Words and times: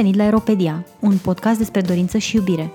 venit 0.00 0.16
la 0.16 0.22
Aeropedia, 0.22 0.84
un 1.00 1.16
podcast 1.16 1.58
despre 1.58 1.80
dorință 1.80 2.18
și 2.18 2.36
iubire. 2.36 2.70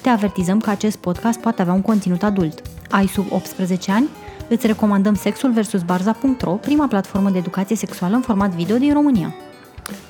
Te 0.00 0.08
avertizăm 0.08 0.60
că 0.60 0.70
acest 0.70 0.96
podcast 0.96 1.40
poate 1.40 1.62
avea 1.62 1.74
un 1.74 1.82
conținut 1.82 2.22
adult. 2.22 2.62
Ai 2.90 3.06
sub 3.06 3.26
18 3.30 3.92
ani? 3.92 4.08
Îți 4.48 4.66
recomandăm 4.66 5.14
Sexul 5.14 5.52
vs. 5.52 5.82
Barza.ro, 5.82 6.52
prima 6.52 6.86
platformă 6.86 7.30
de 7.30 7.38
educație 7.38 7.76
sexuală 7.76 8.14
în 8.14 8.20
format 8.20 8.50
video 8.50 8.76
din 8.76 8.92
România. 8.92 9.34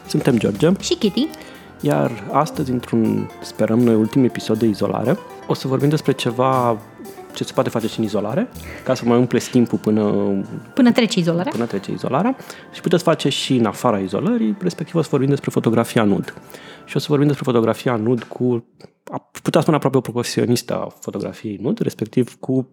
Suntem 0.07 0.39
George 0.39 0.71
Și 0.81 0.95
Kitty, 0.95 1.29
iar 1.81 2.11
astăzi, 2.33 2.71
într-un, 2.71 3.31
sperăm 3.43 3.79
noi, 3.79 3.95
ultim 3.95 4.25
episod 4.25 4.59
de 4.59 4.67
izolare, 4.67 5.19
o 5.47 5.55
să 5.55 5.69
vorbim 5.69 5.89
despre 5.89 6.13
ceva 6.13 6.79
ce 7.37 7.45
se 7.45 7.53
poate 7.53 7.69
face 7.69 7.87
și 7.87 7.99
în 7.99 8.05
izolare, 8.05 8.49
ca 8.85 8.95
să 8.95 9.03
mai 9.05 9.19
umpleți 9.19 9.51
timpul 9.51 9.79
până, 9.79 10.03
până 10.75 10.93
trece 10.93 11.19
izolarea. 11.19 11.53
până 11.53 11.67
trece 11.67 11.93
izolarea 11.93 12.37
și 12.73 12.81
puteți 12.81 13.03
face 13.03 13.29
și 13.29 13.55
în 13.55 13.65
afara 13.65 13.99
izolării, 13.99 14.57
respectiv 14.61 14.95
o 14.95 15.03
să 15.03 15.09
vorbim 15.11 15.29
despre 15.29 15.51
fotografia 15.51 16.05
nud. 16.05 16.35
Și 16.85 16.97
o 16.97 16.99
să 16.99 17.07
vorbim 17.09 17.27
despre 17.27 17.45
fotografia 17.45 17.97
nud 17.97 18.23
cu, 18.23 18.67
a 19.11 19.31
putea 19.43 19.61
spune 19.61 19.77
aproape 19.77 19.97
o 19.97 20.01
profesionistă 20.01 20.75
a 20.75 20.87
fotografiei 21.01 21.59
nud, 21.61 21.79
respectiv 21.79 22.37
cu 22.41 22.69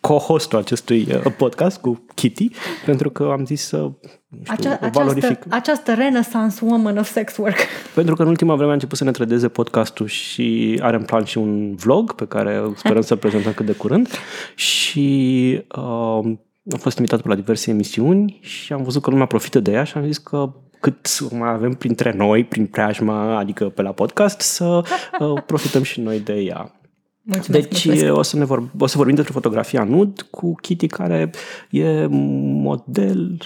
co-hostul 0.00 0.58
acestui 0.58 1.08
uh, 1.10 1.32
podcast, 1.36 1.80
cu 1.80 2.04
Kitty, 2.14 2.50
pentru 2.84 3.10
că 3.10 3.28
am 3.30 3.44
zis 3.44 3.66
să 3.66 3.76
nu 3.76 4.38
știu, 4.42 4.54
Acea, 4.54 4.70
o 4.70 4.72
această, 4.72 4.98
valorific. 4.98 5.38
această 5.48 5.94
renaissance 5.94 6.64
woman 6.64 6.98
of 6.98 7.10
sex 7.10 7.36
work. 7.36 7.56
Pentru 7.94 8.14
că 8.14 8.22
în 8.22 8.28
ultima 8.28 8.54
vreme 8.54 8.70
a 8.70 8.74
început 8.74 8.98
să 8.98 9.04
ne 9.04 9.10
trădeze 9.10 9.48
podcastul 9.48 10.06
și 10.06 10.78
are 10.82 10.96
în 10.96 11.02
plan 11.02 11.24
și 11.24 11.38
un 11.38 11.74
vlog 11.74 12.12
pe 12.12 12.26
care 12.26 12.62
sperăm 12.76 13.02
să-l 13.02 13.16
prezentăm 13.16 13.52
cât 13.52 13.66
de 13.66 13.72
curând 13.72 14.08
și 14.54 15.60
uh, 15.76 16.34
am 16.72 16.78
fost 16.78 16.98
invitat 16.98 17.20
pe 17.20 17.28
la 17.28 17.34
diverse 17.34 17.70
emisiuni 17.70 18.38
și 18.42 18.72
am 18.72 18.82
văzut 18.82 19.02
că 19.02 19.10
lumea 19.10 19.26
profită 19.26 19.60
de 19.60 19.70
ea 19.70 19.84
și 19.84 19.96
am 19.96 20.04
zis 20.04 20.18
că 20.18 20.52
cât 20.80 21.30
mai 21.30 21.50
avem 21.50 21.72
printre 21.72 22.12
noi, 22.16 22.44
prin 22.44 22.66
preajma, 22.66 23.38
adică 23.38 23.68
pe 23.68 23.82
la 23.82 23.92
podcast, 23.92 24.40
să 24.40 24.82
uh, 25.18 25.42
profităm 25.46 25.82
și 25.82 26.00
noi 26.00 26.20
de 26.20 26.32
ea. 26.32 26.81
Mulțumesc, 27.22 27.68
Deci 27.68 27.84
mulțumesc. 27.86 28.16
o 28.18 28.22
să, 28.22 28.36
ne 28.36 28.44
vor, 28.44 28.70
o 28.78 28.86
să 28.86 28.96
vorbim 28.96 29.14
despre 29.14 29.32
fotografia 29.32 29.84
nud 29.84 30.22
cu 30.30 30.54
Kitty 30.54 30.86
care 30.86 31.30
e 31.70 32.06
model, 32.06 33.38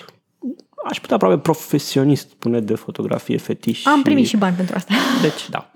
aș 0.89 1.01
putea 1.01 1.17
aproape 1.17 1.39
profesionist 1.39 2.29
spune 2.29 2.61
de 2.61 2.75
fotografie 2.75 3.37
fetiș. 3.37 3.87
Am 3.87 4.03
primit 4.03 4.27
și 4.27 4.37
bani 4.37 4.57
pentru 4.57 4.75
asta. 4.77 4.95
Deci, 5.23 5.49
da. 5.51 5.71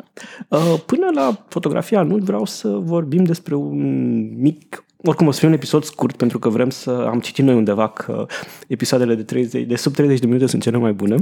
Uh, 0.48 0.80
Până 0.86 1.06
la 1.14 1.44
fotografia 1.48 2.02
nud 2.02 2.22
vreau 2.22 2.44
să 2.44 2.68
vorbim 2.68 3.24
despre 3.24 3.54
un 3.54 4.40
mic 4.40 4.84
oricum 5.04 5.26
o 5.26 5.30
să 5.30 5.38
fie 5.38 5.48
un 5.48 5.54
episod 5.54 5.84
scurt 5.84 6.16
pentru 6.16 6.38
că 6.38 6.48
vrem 6.48 6.70
să 6.70 6.90
am 6.90 7.20
citit 7.20 7.44
noi 7.44 7.54
undeva 7.54 7.88
că 7.88 8.26
episoadele 8.66 9.14
de, 9.14 9.22
30, 9.22 9.66
de 9.66 9.76
sub 9.76 9.94
30 9.94 10.18
de 10.20 10.26
minute 10.26 10.46
sunt 10.46 10.62
cele 10.62 10.76
mai 10.76 10.92
bune 10.92 11.16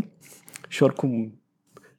și 0.68 0.82
oricum 0.82 1.40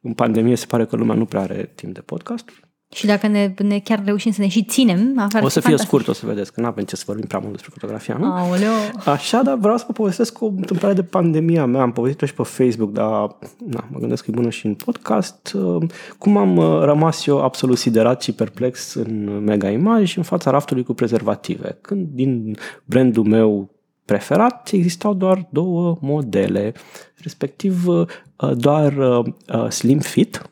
în 0.01 0.13
pandemie 0.13 0.55
se 0.55 0.65
pare 0.65 0.85
că 0.85 0.95
lumea 0.95 1.15
nu 1.15 1.25
prea 1.25 1.41
are 1.41 1.71
timp 1.75 1.93
de 1.93 2.01
podcast. 2.01 2.68
Și 2.93 3.05
dacă 3.05 3.27
ne, 3.27 3.53
ne 3.57 3.79
chiar 3.79 4.01
reușim 4.05 4.31
să 4.31 4.41
ne 4.41 4.47
și 4.47 4.63
ținem, 4.63 5.19
afară 5.19 5.45
O 5.45 5.47
să 5.47 5.59
fie 5.59 5.77
scurt, 5.77 6.07
o 6.07 6.13
să 6.13 6.25
vedeți 6.25 6.53
că 6.53 6.61
nu 6.61 6.67
avem 6.67 6.83
ce 6.83 6.95
să 6.95 7.03
vorbim 7.05 7.25
prea 7.27 7.39
mult 7.39 7.51
despre 7.51 7.71
fotografia, 7.73 8.17
nu? 8.17 8.25
Aoleo. 8.31 8.71
Așa, 9.05 9.41
dar 9.41 9.57
vreau 9.57 9.77
să 9.77 9.83
vă 9.87 9.93
povestesc 9.93 10.41
o 10.41 10.45
întâmplare 10.45 10.93
de 10.93 11.03
pandemia 11.03 11.65
mea. 11.65 11.81
Am 11.81 11.91
povestit-o 11.91 12.25
și 12.25 12.33
pe 12.33 12.43
Facebook, 12.43 12.91
dar 12.91 13.37
na, 13.65 13.87
mă 13.91 13.99
gândesc 13.99 14.23
că 14.23 14.31
e 14.31 14.35
bună 14.35 14.49
și 14.49 14.65
în 14.65 14.73
podcast. 14.73 15.53
Uh, 15.53 15.89
Cum 16.17 16.37
am 16.37 16.57
uh, 16.57 16.79
rămas 16.81 17.25
eu 17.25 17.43
absolut 17.43 17.77
siderat 17.77 18.21
și 18.21 18.31
perplex 18.31 18.93
în 18.93 19.43
Mega 19.43 19.69
Image 19.69 20.13
în 20.17 20.23
fața 20.23 20.51
raftului 20.51 20.83
cu 20.83 20.93
prezervative. 20.93 21.77
Când 21.81 22.07
din 22.11 22.57
brandul 22.85 23.23
meu 23.23 23.69
preferat 24.05 24.69
existau 24.71 25.13
doar 25.13 25.47
două 25.49 25.97
modele, 26.01 26.73
respectiv 27.15 27.87
uh, 27.87 28.07
doar 28.55 28.97
uh, 28.97 29.25
uh, 29.53 29.69
Slim 29.69 29.99
Fit 29.99 30.49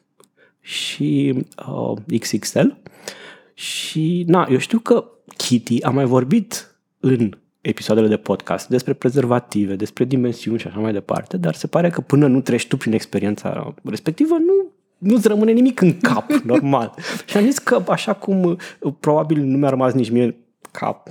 și 0.67 1.33
uh, 1.67 2.19
XXL. 2.19 2.67
Și, 3.53 4.23
na, 4.27 4.47
eu 4.51 4.57
știu 4.57 4.79
că 4.79 5.05
Kitty 5.37 5.83
a 5.83 5.89
mai 5.89 6.05
vorbit 6.05 6.75
în 6.99 7.37
episoadele 7.61 8.07
de 8.07 8.17
podcast 8.17 8.67
despre 8.67 8.93
prezervative, 8.93 9.75
despre 9.75 10.05
dimensiuni 10.05 10.59
și 10.59 10.67
așa 10.67 10.79
mai 10.79 10.91
departe, 10.91 11.37
dar 11.37 11.55
se 11.55 11.67
pare 11.67 11.89
că 11.89 12.01
până 12.01 12.27
nu 12.27 12.41
treci 12.41 12.67
tu 12.67 12.77
prin 12.77 12.93
experiența 12.93 13.73
respectivă, 13.83 14.33
nu 14.33 14.71
nu-ți 14.97 15.27
rămâne 15.27 15.51
nimic 15.51 15.81
în 15.81 15.97
cap, 15.97 16.31
normal. 16.53 16.93
Și 17.25 17.37
am 17.37 17.43
zis 17.43 17.57
că 17.57 17.83
așa 17.87 18.13
cum 18.13 18.43
uh, 18.43 18.93
probabil 18.99 19.41
nu 19.41 19.57
mi-a 19.57 19.69
rămas 19.69 19.93
nici 19.93 20.09
mie 20.09 20.35
ca, 20.71 21.03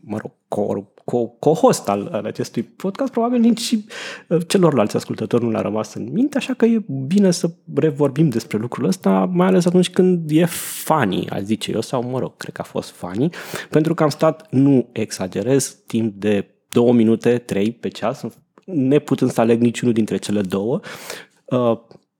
mă 0.00 0.18
rog, 0.18 0.30
co- 0.30 0.94
co- 1.04 1.38
co-host 1.38 1.88
al, 1.88 2.08
al 2.12 2.24
acestui 2.24 2.62
podcast, 2.62 3.12
probabil 3.12 3.40
nici 3.40 3.60
și 3.60 3.84
uh, 4.28 4.38
celorlalți 4.46 4.96
ascultători 4.96 5.44
nu 5.44 5.50
le-a 5.50 5.60
rămas 5.60 5.94
în 5.94 6.08
minte, 6.12 6.36
așa 6.36 6.54
că 6.54 6.64
e 6.64 6.84
bine 7.06 7.30
să 7.30 7.50
revorbim 7.74 8.28
despre 8.28 8.58
lucrul 8.58 8.86
ăsta, 8.86 9.30
mai 9.32 9.46
ales 9.46 9.66
atunci 9.66 9.90
când 9.90 10.30
e 10.30 10.44
funny, 10.84 11.28
aș 11.28 11.40
zice 11.40 11.72
eu, 11.72 11.80
sau 11.80 12.02
mă 12.02 12.18
rog, 12.18 12.36
cred 12.36 12.54
că 12.54 12.60
a 12.60 12.64
fost 12.64 12.90
funny, 12.90 13.30
pentru 13.70 13.94
că 13.94 14.02
am 14.02 14.08
stat, 14.08 14.46
nu 14.50 14.88
exagerez, 14.92 15.82
timp 15.86 16.14
de 16.14 16.50
două 16.68 16.92
minute, 16.92 17.38
trei 17.38 17.72
pe 17.72 17.88
ceas, 17.88 18.24
neputând 18.64 19.30
să 19.30 19.40
aleg 19.40 19.60
niciunul 19.60 19.94
dintre 19.94 20.16
cele 20.16 20.40
două, 20.40 20.80
uh, 21.44 21.78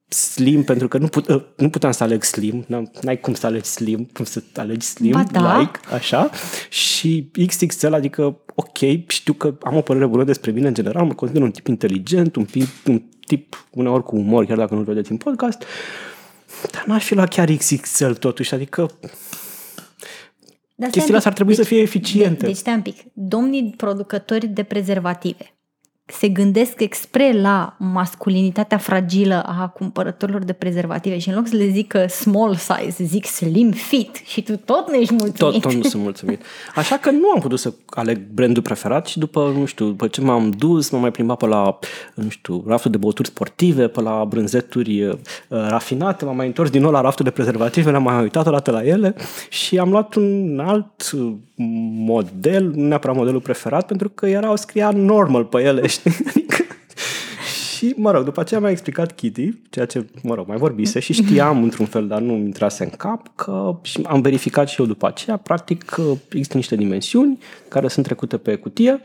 slim, 0.08 0.62
pentru 0.64 0.88
că 0.88 0.98
nu, 0.98 1.06
put, 1.06 1.28
uh, 1.28 1.42
nu 1.56 1.70
puteam 1.70 1.92
să 1.92 2.02
aleg 2.02 2.22
slim, 2.22 2.64
n-am- 2.68 2.90
n-ai 3.02 3.20
cum 3.20 3.34
să 3.34 3.46
alegi 3.46 3.68
slim, 3.68 4.08
cum 4.12 4.24
să 4.24 4.42
alegi 4.54 4.86
slim, 4.86 5.10
Ba 5.10 5.22
da. 5.30 5.58
like, 5.58 5.78
așa, 5.94 6.30
și 6.68 7.30
XXL, 7.46 7.92
adică, 7.92 8.22
ok, 8.54 8.78
știu 9.08 9.32
că 9.32 9.54
am 9.62 9.76
o 9.76 9.80
părere 9.80 10.06
bună 10.06 10.24
despre 10.24 10.50
mine 10.50 10.68
în 10.68 10.74
general, 10.74 11.04
mă 11.04 11.14
consider 11.14 11.42
un 11.42 11.50
tip 11.50 11.66
inteligent, 11.66 12.36
un 12.36 12.44
tip, 12.44 12.68
un 12.86 13.02
tip 13.26 13.66
uneori 13.70 14.02
cu 14.02 14.16
umor, 14.16 14.44
chiar 14.46 14.56
dacă 14.56 14.74
nu-l 14.74 14.84
vedeți 14.84 15.10
în 15.10 15.16
podcast, 15.16 15.64
dar 16.72 16.84
n-aș 16.86 17.04
fi 17.04 17.14
la 17.14 17.26
chiar 17.26 17.48
XXL 17.50 18.10
totuși, 18.10 18.54
adică 18.54 18.80
Dar 20.74 20.88
stai 20.88 20.90
chestiile 20.90 21.10
un 21.10 21.16
astea 21.16 21.30
ar 21.30 21.36
trebui 21.36 21.54
pic. 21.54 21.62
să 21.62 21.68
fie 21.68 21.80
eficiente. 21.80 22.40
De, 22.40 22.46
deci 22.46 22.56
stai 22.56 22.74
un 22.74 22.82
pic. 22.82 22.96
Domnii 23.12 23.74
producători 23.76 24.46
de 24.46 24.62
prezervative 24.62 25.55
se 26.08 26.28
gândesc 26.28 26.80
expre 26.80 27.40
la 27.40 27.76
masculinitatea 27.78 28.78
fragilă 28.78 29.42
a 29.46 29.68
cumpărătorilor 29.68 30.44
de 30.44 30.52
prezervative 30.52 31.18
și 31.18 31.28
în 31.28 31.34
loc 31.34 31.46
să 31.46 31.56
le 31.56 31.68
zică 31.68 32.06
small 32.06 32.54
size, 32.54 33.04
zic 33.04 33.26
slim 33.26 33.70
fit 33.70 34.20
și 34.24 34.42
tu 34.42 34.56
tot 34.56 34.88
nu 34.88 34.94
ești 34.94 35.12
mulțumit. 35.12 35.38
Tot, 35.38 35.60
tot 35.60 35.72
nu 35.72 35.82
sunt 35.82 36.02
mulțumit. 36.02 36.42
Așa 36.74 36.96
că 36.96 37.10
nu 37.10 37.30
am 37.34 37.40
putut 37.40 37.58
să 37.58 37.72
aleg 37.86 38.20
brandul 38.34 38.62
preferat 38.62 39.06
și 39.06 39.18
după, 39.18 39.52
nu 39.58 39.64
știu, 39.64 39.86
după 39.86 40.06
ce 40.06 40.20
m-am 40.20 40.50
dus, 40.50 40.90
m-am 40.90 41.00
mai 41.00 41.10
plimbat 41.10 41.36
pe 41.36 41.46
la, 41.46 41.78
nu 42.14 42.28
știu, 42.28 42.64
raftul 42.66 42.90
de 42.90 42.96
băuturi 42.96 43.28
sportive, 43.28 43.88
pe 43.88 44.00
la 44.00 44.24
brânzeturi 44.24 45.02
uh, 45.02 45.16
rafinate, 45.48 46.24
m-am 46.24 46.36
mai 46.36 46.46
întors 46.46 46.70
din 46.70 46.82
nou 46.82 46.90
la 46.90 47.00
raftul 47.00 47.24
de 47.24 47.30
prezervative, 47.30 47.90
le-am 47.90 48.02
mai 48.02 48.22
uitat 48.22 48.46
o 48.46 48.50
dată 48.50 48.70
la 48.70 48.84
ele 48.84 49.14
și 49.48 49.78
am 49.78 49.90
luat 49.90 50.14
un 50.14 50.62
alt 50.66 51.10
uh, 51.12 51.32
model, 52.04 52.72
nu 52.74 52.86
neapărat 52.86 53.16
modelul 53.16 53.40
preferat, 53.40 53.86
pentru 53.86 54.08
că 54.08 54.26
erau, 54.26 54.56
scria 54.56 54.90
normal 54.90 55.44
pe 55.44 55.62
ele, 55.62 55.86
știi? 55.96 56.12
Adică 56.28 56.64
și, 57.76 57.94
mă 57.96 58.10
rog, 58.10 58.24
după 58.24 58.40
aceea 58.40 58.60
mi-a 58.60 58.70
explicat 58.70 59.12
Kitty, 59.12 59.52
ceea 59.70 59.86
ce, 59.86 60.06
mă 60.22 60.34
rog, 60.34 60.46
mai 60.46 60.56
vorbise 60.56 61.00
și 61.00 61.12
știam 61.12 61.62
într-un 61.62 61.86
fel, 61.86 62.06
dar 62.06 62.20
nu 62.20 62.32
mi 62.32 62.44
intrase 62.44 62.84
în 62.84 62.90
cap, 62.90 63.30
că 63.34 63.78
și 63.82 64.00
am 64.02 64.20
verificat 64.20 64.68
și 64.68 64.80
eu 64.80 64.86
după 64.86 65.06
aceea, 65.06 65.36
practic, 65.36 65.82
că 65.82 66.02
există 66.28 66.56
niște 66.56 66.76
dimensiuni 66.76 67.38
care 67.68 67.88
sunt 67.88 68.04
trecute 68.04 68.36
pe 68.36 68.54
cutie 68.54 69.00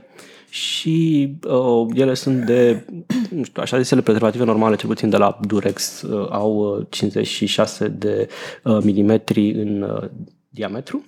și 0.50 1.30
uh, 1.48 1.88
ele 1.94 2.14
sunt 2.14 2.46
de, 2.46 2.86
nu 3.30 3.44
știu, 3.44 3.62
așa 3.62 3.80
zisele 3.82 4.02
prezervative 4.02 4.44
normale, 4.44 4.76
cel 4.76 4.90
puțin 4.90 5.10
de 5.10 5.18
la 5.18 5.40
Durex, 5.48 6.02
uh, 6.02 6.28
au 6.30 6.78
uh, 6.78 6.86
56 6.90 7.88
de 7.88 8.28
uh, 8.64 8.78
milimetri 8.84 9.52
în 9.52 9.82
uh, 9.82 10.10
diametru. 10.50 11.04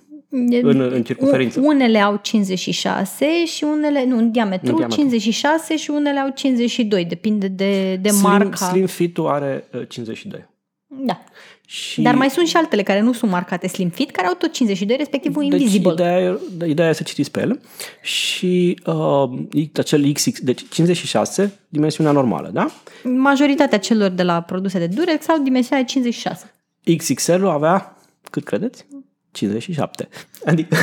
În- 0.62 0.80
în 0.80 1.02
circumferință. 1.02 1.60
Unele 1.60 1.98
au 1.98 2.18
56 2.22 3.44
și 3.44 3.64
unele, 3.64 4.04
nu, 4.04 4.16
în 4.16 4.30
diametru, 4.30 4.70
În 4.70 4.76
diametru. 4.76 5.00
56 5.00 5.76
și 5.76 5.90
unele 5.90 6.18
au 6.18 6.30
52, 6.34 7.04
depinde 7.04 7.48
de, 7.48 7.96
de 7.96 8.08
Slim, 8.08 8.22
marca. 8.22 8.56
Slim 8.66 8.86
Fit-ul 8.86 9.26
are 9.28 9.64
uh, 9.74 9.82
52. 9.88 10.44
Da. 10.86 11.20
Și 11.66 12.02
Dar 12.02 12.14
mai 12.14 12.30
sunt 12.30 12.46
și 12.46 12.56
altele 12.56 12.82
care 12.82 13.00
nu 13.00 13.12
sunt 13.12 13.30
marcate 13.30 13.68
Slim 13.68 13.88
Fit, 13.88 14.10
care 14.10 14.26
au 14.28 14.34
tot 14.34 14.52
52, 14.52 14.96
respectiv 14.96 15.36
un 15.36 15.48
Deci 15.48 15.60
Invisible. 15.60 15.92
ideea, 15.92 16.18
e- 16.20 16.38
de- 16.56 16.68
ideea 16.68 16.88
e 16.88 16.92
să 16.92 17.02
citiți 17.02 17.30
pe 17.30 17.40
ele 17.40 17.60
și 18.02 18.78
uh, 18.86 19.30
acel 19.76 20.12
XX, 20.12 20.40
deci 20.40 20.68
56, 20.70 21.58
dimensiunea 21.68 22.12
normală, 22.12 22.50
da? 22.52 22.70
Majoritatea 23.04 23.78
celor 23.78 24.10
de 24.10 24.22
la 24.22 24.40
produse 24.40 24.78
de 24.78 24.86
Durex 24.86 25.28
au 25.28 25.38
dimensiunea 25.42 25.84
56. 25.84 26.52
XXL-ul 26.96 27.48
avea, 27.48 27.96
cât 28.30 28.44
credeți? 28.44 28.86
57. 29.34 30.08
Adică, 30.44 30.76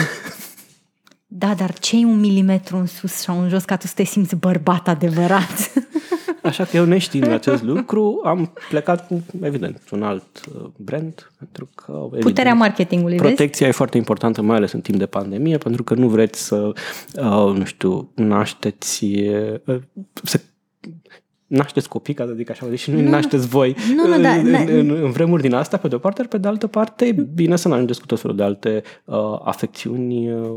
Da, 1.28 1.54
dar 1.54 1.74
ce 1.80 1.96
un 1.96 2.20
milimetru 2.20 2.78
în 2.78 2.86
sus 2.86 3.12
sau 3.12 3.42
în 3.42 3.50
jos 3.50 3.64
ca 3.64 3.78
tu 3.78 3.88
să 3.88 3.94
te 3.96 4.04
simți 4.04 4.36
bărbat 4.36 4.88
adevărat? 4.88 5.72
așa 6.44 6.66
că 6.66 6.78
eu 6.78 6.86
neștiind 6.86 7.28
acest 7.28 7.64
lucru, 7.64 8.22
am 8.24 8.54
plecat 8.70 9.08
cu, 9.08 9.24
evident, 9.42 9.82
un 9.92 10.04
alt 10.04 10.46
uh, 10.56 10.70
brand, 10.78 11.32
pentru 11.38 11.70
că, 11.76 11.92
evident, 12.02 12.24
Puterea 12.24 12.54
marketingului, 12.54 13.18
vezi? 13.18 13.28
Protecția 13.28 13.68
e 13.68 13.72
foarte 13.72 13.98
importantă, 13.98 14.42
mai 14.42 14.56
ales 14.56 14.72
în 14.72 14.82
timp 14.82 14.98
de 14.98 15.06
pandemie, 15.06 15.58
pentru 15.58 15.84
că 15.84 15.94
nu 15.94 16.08
vreți 16.08 16.44
să, 16.46 16.74
uh, 17.16 17.56
nu 17.58 17.64
știu, 17.64 18.12
nașteți, 18.16 19.06
uh, 19.06 19.82
să 20.24 20.42
nașteți 21.52 21.90
copii, 21.90 22.14
ca 22.14 22.26
să 22.26 22.34
zic 22.36 22.50
așa, 22.50 22.68
deși 22.68 22.92
nu, 22.92 23.02
nu 23.02 23.10
nașteți 23.10 23.48
voi. 23.48 23.76
Nu, 23.96 24.08
nu, 24.08 24.22
da, 24.22 24.32
în, 24.32 24.52
da, 24.52 24.58
în, 24.58 24.90
în 24.90 25.12
vremuri 25.12 25.42
din 25.42 25.54
asta, 25.54 25.78
pe 25.78 25.88
de 25.88 25.96
o 25.96 25.98
parte, 25.98 26.24
pe 26.24 26.38
de 26.38 26.48
altă 26.48 26.68
parte, 26.68 27.06
e 27.06 27.12
bine 27.34 27.56
să 27.56 27.68
nu 27.68 27.74
ajungeți 27.74 28.00
cu 28.00 28.06
tot 28.06 28.20
felul 28.20 28.36
de 28.36 28.44
alte 28.44 28.84
uh, 29.06 29.40
afecțiuni 29.44 30.32
uh, 30.34 30.50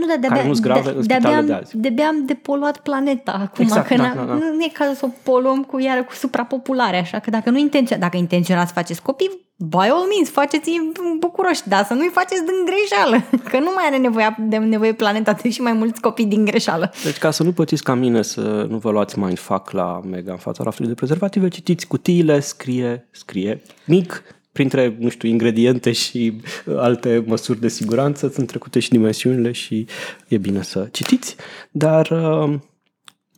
nu, 0.00 0.06
dar 0.06 0.16
de-abia, 0.16 0.36
care 0.36 0.48
nu-s 0.48 0.60
grave 0.60 0.90
de, 0.90 0.96
în 0.98 1.06
de-abia, 1.06 1.16
spitalele 1.16 1.46
de 1.46 1.52
am, 1.52 1.58
azi. 1.58 1.76
de-abia 1.76 2.06
am 2.06 2.24
depoluat 2.26 2.78
planeta 2.78 3.32
acum, 3.32 3.64
Exact, 3.64 3.86
că 3.86 3.94
da, 3.94 4.12
n- 4.12 4.14
da, 4.14 4.24
da. 4.24 4.34
nu 4.34 4.62
e 4.62 4.70
cazul 4.72 4.94
să 4.94 5.04
o 5.04 5.08
poluăm 5.22 5.62
cu 5.62 5.78
iară 5.78 6.02
cu 6.02 6.12
suprapopulare, 6.14 6.98
așa 6.98 7.18
că 7.18 7.30
dacă 7.30 7.50
nu 7.50 7.58
intenția, 7.58 7.96
dacă 7.96 8.16
intenționați 8.16 8.68
să 8.68 8.74
faceți 8.74 9.02
copii, 9.02 9.30
by 9.56 9.76
all 9.76 10.06
means, 10.12 10.30
faceți 10.30 10.70
bucuroși, 11.18 11.68
dar 11.68 11.84
să 11.84 11.94
nu-i 11.94 12.10
faceți 12.12 12.42
din 12.44 12.64
greșeală, 12.64 13.24
că 13.50 13.58
nu 13.58 13.70
mai 13.74 13.84
are 13.86 13.96
nevoie 13.96 14.36
de 14.38 14.56
nevoie 14.56 14.92
planeta 14.92 15.32
de 15.42 15.50
și 15.50 15.60
mai 15.60 15.72
mulți 15.72 16.00
copii 16.00 16.26
din 16.26 16.44
greșeală. 16.44 16.92
Deci 17.04 17.18
ca 17.18 17.30
să 17.30 17.42
nu 17.42 17.52
pățiți 17.52 17.82
ca 17.82 17.94
mine 17.94 18.22
să 18.22 18.66
nu 18.68 18.78
vă 18.78 18.90
luați 18.90 19.18
mindfuck 19.18 19.70
la 19.70 20.00
mega 20.10 20.32
în 20.32 20.38
fața 20.38 20.62
raftului 20.62 20.88
de 20.88 20.96
prezervative, 20.96 21.48
citiți 21.48 21.86
cutiile, 21.86 22.40
scrie, 22.40 23.08
scrie 23.10 23.62
mic, 23.84 24.22
printre, 24.52 24.96
nu 24.98 25.08
știu, 25.08 25.28
ingrediente 25.28 25.92
și 25.92 26.40
uh, 26.66 26.76
alte 26.78 27.24
măsuri 27.26 27.60
de 27.60 27.68
siguranță, 27.68 28.28
sunt 28.28 28.46
trecute 28.46 28.78
și 28.78 28.90
dimensiunile 28.90 29.52
și 29.52 29.86
e 30.28 30.38
bine 30.38 30.62
să 30.62 30.88
citiți, 30.92 31.36
dar 31.70 32.10
uh, 32.10 32.58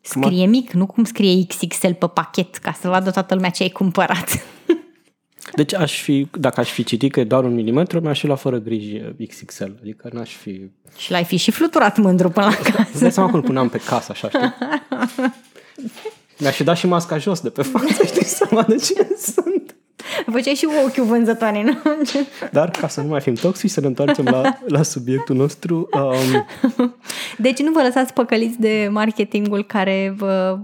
Scrie 0.04 0.46
mic, 0.46 0.70
nu 0.70 0.86
cum 0.86 1.04
scrie 1.04 1.46
XXL 1.46 1.90
pe 1.98 2.06
pachet, 2.06 2.56
ca 2.56 2.72
să 2.80 2.88
vadă 2.88 3.10
toată 3.10 3.34
lumea 3.34 3.50
ce 3.50 3.62
ai 3.62 3.68
cumpărat. 3.68 4.28
deci 5.60 5.74
aș 5.74 6.00
fi, 6.00 6.28
dacă 6.38 6.60
aș 6.60 6.70
fi 6.70 6.84
citit 6.84 7.12
că 7.12 7.20
e 7.20 7.24
doar 7.24 7.44
un 7.44 7.54
milimetru, 7.54 8.00
mi-aș 8.00 8.20
fi 8.20 8.26
la 8.26 8.34
fără 8.34 8.58
griji 8.58 9.00
XXL, 9.28 9.70
adică 9.80 10.10
n-aș 10.12 10.34
fi... 10.34 10.70
și 10.96 11.10
l-ai 11.10 11.24
fi 11.24 11.36
și 11.36 11.50
fluturat 11.50 11.98
mândru 11.98 12.30
până 12.30 12.46
la 12.46 12.54
casă. 12.54 12.88
Îți 12.92 13.00
dai 13.00 13.12
seama 13.12 13.30
cum 13.30 13.38
îl 13.38 13.44
puneam 13.44 13.68
pe 13.68 13.78
casă, 13.78 14.12
așa, 14.12 14.28
știi? 14.28 14.54
Mi-aș 16.38 16.54
fi 16.54 16.64
dat 16.64 16.76
și 16.76 16.86
masca 16.86 17.18
jos 17.18 17.40
de 17.40 17.50
pe 17.50 17.62
față, 17.62 18.06
știi, 18.06 18.24
să 18.24 18.46
vadă 18.50 18.74
cine 18.76 19.08
sunt. 19.18 19.76
Făceai 20.32 20.54
și 20.54 20.68
ochiul 20.86 21.04
vânzătoare, 21.04 21.62
nu? 21.62 21.76
Dar 22.50 22.70
ca 22.70 22.88
să 22.88 23.00
nu 23.00 23.08
mai 23.08 23.20
fim 23.20 23.34
toxici, 23.34 23.70
să 23.70 23.80
ne 23.80 23.86
întoarcem 23.86 24.24
la, 24.24 24.58
la 24.66 24.82
subiectul 24.82 25.36
nostru. 25.36 25.88
Um, 25.92 26.46
Deci 27.36 27.58
nu 27.58 27.72
vă 27.72 27.82
lăsați 27.82 28.12
păcăliți 28.12 28.60
de 28.60 28.88
marketingul 28.90 29.64
care 29.64 30.14
vă 30.16 30.58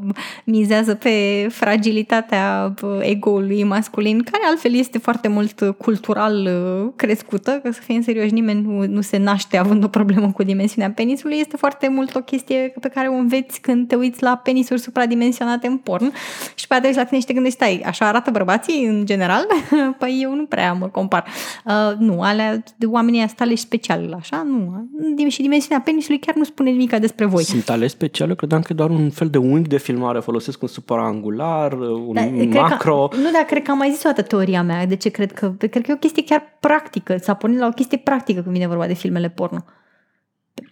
mizează 0.45 0.95
pe 0.95 1.47
fragilitatea 1.51 2.75
ego-ului 3.01 3.65
masculin, 3.65 4.23
care 4.23 4.43
altfel 4.49 4.75
este 4.75 4.99
foarte 4.99 5.29
mult 5.29 5.75
cultural 5.79 6.35
uh, 6.35 6.93
crescută, 6.97 7.61
că 7.63 7.73
să 7.73 7.81
fim 7.85 8.03
serioși, 8.03 8.33
nimeni 8.33 8.63
nu, 8.63 8.87
nu 8.87 9.01
se 9.01 9.17
naște 9.17 9.57
având 9.57 9.85
o 9.85 9.89
problemă 9.89 10.33
cu 10.33 10.43
dimensiunea 10.43 10.91
penisului, 10.91 11.37
este 11.37 11.57
foarte 11.57 11.89
mult 11.89 12.15
o 12.15 12.21
chestie 12.21 12.75
pe 12.81 12.89
care 12.89 13.09
o 13.09 13.13
înveți 13.13 13.61
când 13.61 13.89
te 13.89 13.95
uiți 13.95 14.23
la 14.23 14.37
penisuri 14.37 14.81
supradimensionate 14.81 15.67
în 15.67 15.77
porn 15.77 16.13
și 16.55 16.67
pe 16.67 16.75
aia 16.75 16.83
te 16.83 16.97
la 16.97 17.05
tine 17.05 17.21
și 17.21 17.27
te 17.27 17.33
gândești, 17.33 17.59
stai, 17.59 17.83
așa 17.87 18.07
arată 18.07 18.31
bărbații 18.31 18.87
în 18.87 19.07
general? 19.07 19.28
Păi 19.99 20.19
eu 20.23 20.35
nu 20.35 20.45
prea 20.45 20.73
mă 20.73 20.87
compar. 20.87 21.25
Uh, 21.65 21.97
nu, 21.99 22.21
alea 22.21 22.63
de 22.77 22.87
oamenii 22.87 23.23
asta 23.23 23.45
aleși 23.45 23.63
special, 23.63 24.15
așa, 24.19 24.43
nu. 24.43 24.89
Și 25.29 25.43
dimensiunea 25.43 25.81
penisului 25.85 26.19
chiar 26.19 26.35
nu 26.35 26.45
spune 26.45 26.71
nimic 26.71 26.97
despre 26.97 27.25
voi. 27.25 27.43
sunt 27.43 27.69
ales 27.69 27.91
speciale, 27.91 28.35
credeam 28.35 28.63
că 28.63 28.69
e 28.73 28.75
doar 28.75 28.91
un 28.91 29.11
fel 29.11 29.29
de 29.29 29.39
unghi 29.39 29.69
de 29.69 29.79
filmare, 29.79 30.21
folosesc 30.21 30.63
un 30.63 30.69
supraangular, 30.69 31.73
un 31.73 32.13
Da, 32.13 32.21
cred 32.21 32.53
macro. 32.53 33.09
Că, 33.09 33.17
nu, 33.17 33.31
dar 33.31 33.43
cred 33.43 33.63
că 33.63 33.71
am 33.71 33.79
mai 33.79 33.91
zis 33.91 34.05
o 34.05 34.09
dată 34.09 34.23
teoria 34.23 34.63
mea. 34.63 34.87
De 34.87 34.97
ce 34.97 35.09
cred 35.09 35.33
că... 35.33 35.53
Cred 35.59 35.71
că 35.85 35.91
e 35.91 35.93
o 35.93 35.97
chestie 35.97 36.25
chiar 36.25 36.43
practică. 36.61 37.17
S-a 37.17 37.35
pornit 37.35 37.59
la 37.59 37.67
o 37.67 37.71
chestie 37.71 37.99
practică 37.99 38.41
când 38.41 38.55
vine 38.55 38.67
vorba 38.67 38.87
de 38.87 38.95
filmele 38.95 39.29
porno. 39.29 39.65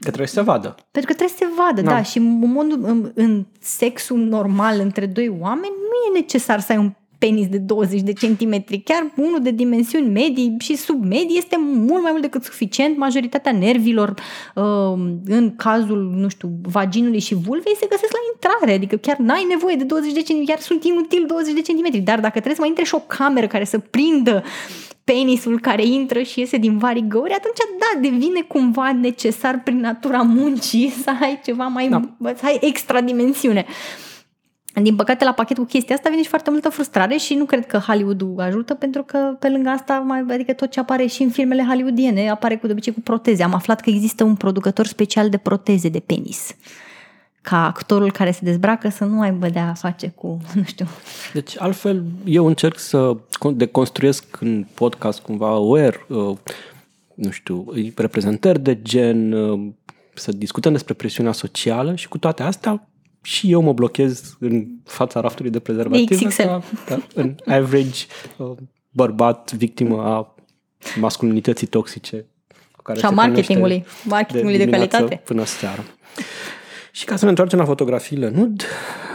Că 0.01 0.07
trebuie 0.07 0.27
să 0.27 0.35
se 0.35 0.41
vadă. 0.41 0.75
Pentru 0.91 1.11
că 1.13 1.17
trebuie 1.17 1.37
să 1.39 1.45
se 1.45 1.47
vadă, 1.57 1.83
Da. 1.83 1.91
da, 1.91 2.03
și 2.03 2.19
în, 2.19 2.39
modul, 2.53 2.81
în, 2.83 3.11
în 3.15 3.47
sexul 3.61 4.19
normal 4.19 4.81
între 4.81 5.07
doi 5.07 5.37
oameni 5.41 5.73
nu 5.73 6.17
e 6.17 6.19
necesar 6.19 6.61
să 6.61 6.73
ai 6.73 6.79
un 6.79 6.93
penis 7.19 7.47
de 7.47 7.59
20 7.59 8.01
de 8.01 8.13
centimetri, 8.13 8.79
chiar 8.79 9.13
unul 9.17 9.39
de 9.43 9.51
dimensiuni 9.51 10.09
medii 10.09 10.57
și 10.59 10.77
sub 10.77 11.05
medii 11.05 11.39
este 11.39 11.57
mult 11.61 12.03
mai 12.03 12.11
mult 12.11 12.23
decât 12.23 12.45
suficient. 12.45 12.97
Majoritatea 12.97 13.53
nervilor 13.53 14.15
uh, 14.55 14.65
în 15.27 15.55
cazul, 15.57 16.15
nu 16.17 16.29
știu, 16.29 16.51
vaginului 16.63 17.21
și 17.21 17.35
vulvei 17.35 17.77
se 17.77 17.87
găsesc 17.91 18.13
la 18.13 18.19
intrare, 18.33 18.77
adică 18.77 18.97
chiar 18.97 19.17
n-ai 19.17 19.47
nevoie 19.49 19.77
de 19.77 19.85
20 19.85 20.13
de 20.13 20.19
centimetri, 20.19 20.55
chiar 20.55 20.61
sunt 20.61 20.85
inutil 20.85 21.25
20 21.27 21.55
de 21.55 21.61
centimetri, 21.61 21.99
dar 21.99 22.21
dacă 22.21 22.31
trebuie 22.33 22.55
să 22.55 22.61
mai 22.61 22.69
intre 22.69 22.85
și 22.85 22.95
o 22.95 22.99
cameră 23.07 23.47
care 23.47 23.65
să 23.65 23.79
prindă 23.79 24.43
penisul 25.05 25.61
care 25.61 25.85
intră 25.87 26.23
și 26.23 26.41
iese 26.41 26.57
din 26.57 26.79
varigăuri, 26.79 27.33
atunci 27.33 27.57
da, 27.79 28.01
devine 28.01 28.41
cumva 28.41 28.93
necesar 28.93 29.61
prin 29.65 29.81
natura 29.81 30.23
muncii 30.23 30.91
să 31.03 31.11
ai 31.21 31.41
ceva 31.45 31.65
mai, 31.65 31.89
Da. 31.89 32.01
să 32.35 32.47
ai 32.47 32.59
extra 32.61 33.01
dimensiune. 33.01 33.67
Din 34.83 34.97
păcate, 34.97 35.25
la 35.25 35.33
pachet 35.33 35.57
cu 35.57 35.65
chestia 35.65 35.95
asta 35.95 36.09
vine 36.09 36.23
și 36.23 36.29
foarte 36.29 36.51
multă 36.51 36.69
frustrare 36.69 37.17
și 37.17 37.35
nu 37.35 37.45
cred 37.45 37.67
că 37.67 37.79
Hollywood-ul 37.79 38.41
ajută, 38.41 38.75
pentru 38.75 39.03
că 39.03 39.19
pe 39.39 39.49
lângă 39.49 39.69
asta, 39.69 39.99
mai, 39.99 40.25
adică 40.31 40.53
tot 40.53 40.71
ce 40.71 40.81
apare 40.81 41.07
și 41.07 41.23
în 41.23 41.31
filmele 41.31 41.65
hollywoodiene, 41.69 42.31
apare 42.31 42.57
cu 42.57 42.67
de 42.67 42.73
obicei 42.73 42.93
cu 42.93 43.01
proteze. 43.01 43.43
Am 43.43 43.55
aflat 43.55 43.81
că 43.81 43.91
există 43.91 44.25
un 44.25 44.35
producător 44.35 44.87
special 44.87 45.29
de 45.29 45.37
proteze 45.37 45.89
de 45.89 45.99
penis. 45.99 46.55
Ca 47.41 47.67
actorul 47.67 48.13
care 48.13 48.31
se 48.31 48.41
dezbracă 48.43 48.89
să 48.89 49.05
nu 49.05 49.21
aibă 49.21 49.49
de 49.49 49.59
a 49.59 49.73
face 49.73 50.13
cu, 50.15 50.39
nu 50.55 50.63
știu, 50.63 50.87
Deci, 51.33 51.61
altfel, 51.61 52.05
eu 52.25 52.47
încerc 52.47 52.79
să 52.79 53.17
con- 53.17 53.55
deconstruiesc 53.55 54.25
în 54.41 54.67
podcast 54.75 55.21
cumva 55.21 55.47
aware, 55.47 56.05
uh, 56.09 56.37
nu 57.15 57.31
știu, 57.31 57.67
reprezentări 57.97 58.61
de 58.61 58.83
gen, 58.83 59.33
uh, 59.33 59.73
să 60.15 60.33
discutăm 60.33 60.73
despre 60.73 60.95
presiunea 60.95 61.33
socială 61.33 61.95
și 61.95 62.09
cu 62.09 62.19
toate 62.19 62.43
astea 62.43 62.89
și 63.27 63.51
eu 63.51 63.61
mă 63.61 63.73
blochez 63.73 64.37
în 64.41 64.67
fața 64.85 65.21
raftului 65.21 65.51
de 65.51 65.59
prezervative 65.59 66.15
XXL. 66.15 66.43
ca, 66.43 66.63
ca 66.87 67.07
în 67.15 67.35
average 67.47 68.05
uh, 68.37 68.53
bărbat 68.91 69.53
victimă 69.53 70.03
a 70.03 70.35
masculinității 71.01 71.67
toxice 71.67 72.27
cu 72.77 72.83
care 72.83 72.99
și 72.99 73.05
a 73.05 73.09
se 73.09 73.15
marketingului, 73.15 73.79
hrănește 73.79 74.09
marketingului 74.09 74.57
de, 74.57 74.65
de 74.65 74.71
dimineață 74.71 74.97
calitate. 74.97 75.23
până 75.25 75.45
seara. 75.45 75.83
Și 76.93 77.05
ca 77.05 77.17
să 77.17 77.25
ne 77.25 77.31
întoarcem 77.31 77.59
la 77.59 77.65
fotografiile 77.65 78.31
nud, 78.31 78.63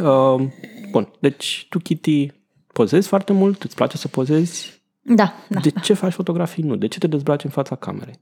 uh, 0.01 0.47
bun, 0.91 1.11
deci 1.19 1.65
tu, 1.69 1.79
Kitty, 1.79 2.31
pozezi 2.73 3.07
foarte 3.07 3.33
mult, 3.33 3.63
îți 3.63 3.75
place 3.75 3.97
să 3.97 4.07
pozezi. 4.07 4.83
Da, 5.01 5.33
da. 5.49 5.59
De 5.59 5.69
ce 5.69 5.93
faci 5.93 6.13
fotografii 6.13 6.63
nud? 6.63 6.79
De 6.79 6.87
ce 6.87 6.99
te 6.99 7.07
dezbraci 7.07 7.43
în 7.43 7.49
fața 7.49 7.75
camerei? 7.75 8.19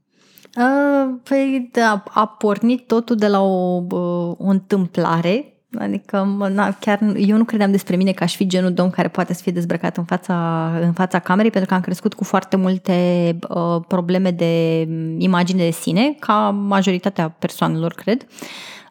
Uh, 0.56 1.14
Păi 1.22 1.68
da, 1.72 2.04
a 2.08 2.26
pornit 2.26 2.86
totul 2.86 3.16
de 3.16 3.26
la 3.28 3.40
o, 3.40 3.82
uh, 3.90 4.34
o 4.38 4.48
întâmplare 4.48 5.54
Adică 5.78 6.24
mă, 6.24 6.48
na, 6.48 6.72
chiar 6.72 7.00
eu 7.16 7.36
nu 7.36 7.44
credeam 7.44 7.70
despre 7.70 7.96
mine 7.96 8.12
că 8.12 8.22
aș 8.22 8.36
fi 8.36 8.46
genul 8.46 8.72
de 8.72 8.80
om 8.80 8.90
care 8.90 9.08
poate 9.08 9.34
să 9.34 9.42
fie 9.42 9.52
dezbrăcat 9.52 9.96
în 9.96 10.04
fața, 10.04 10.68
în 10.80 10.92
fața 10.92 11.18
camerei, 11.18 11.50
pentru 11.50 11.68
că 11.68 11.74
am 11.74 11.82
crescut 11.82 12.14
cu 12.14 12.24
foarte 12.24 12.56
multe 12.56 13.38
uh, 13.48 13.82
probleme 13.88 14.30
de 14.30 14.80
imagine 15.18 15.64
de 15.64 15.70
sine, 15.70 16.16
ca 16.18 16.50
majoritatea 16.50 17.28
persoanelor, 17.28 17.92
cred. 17.92 18.26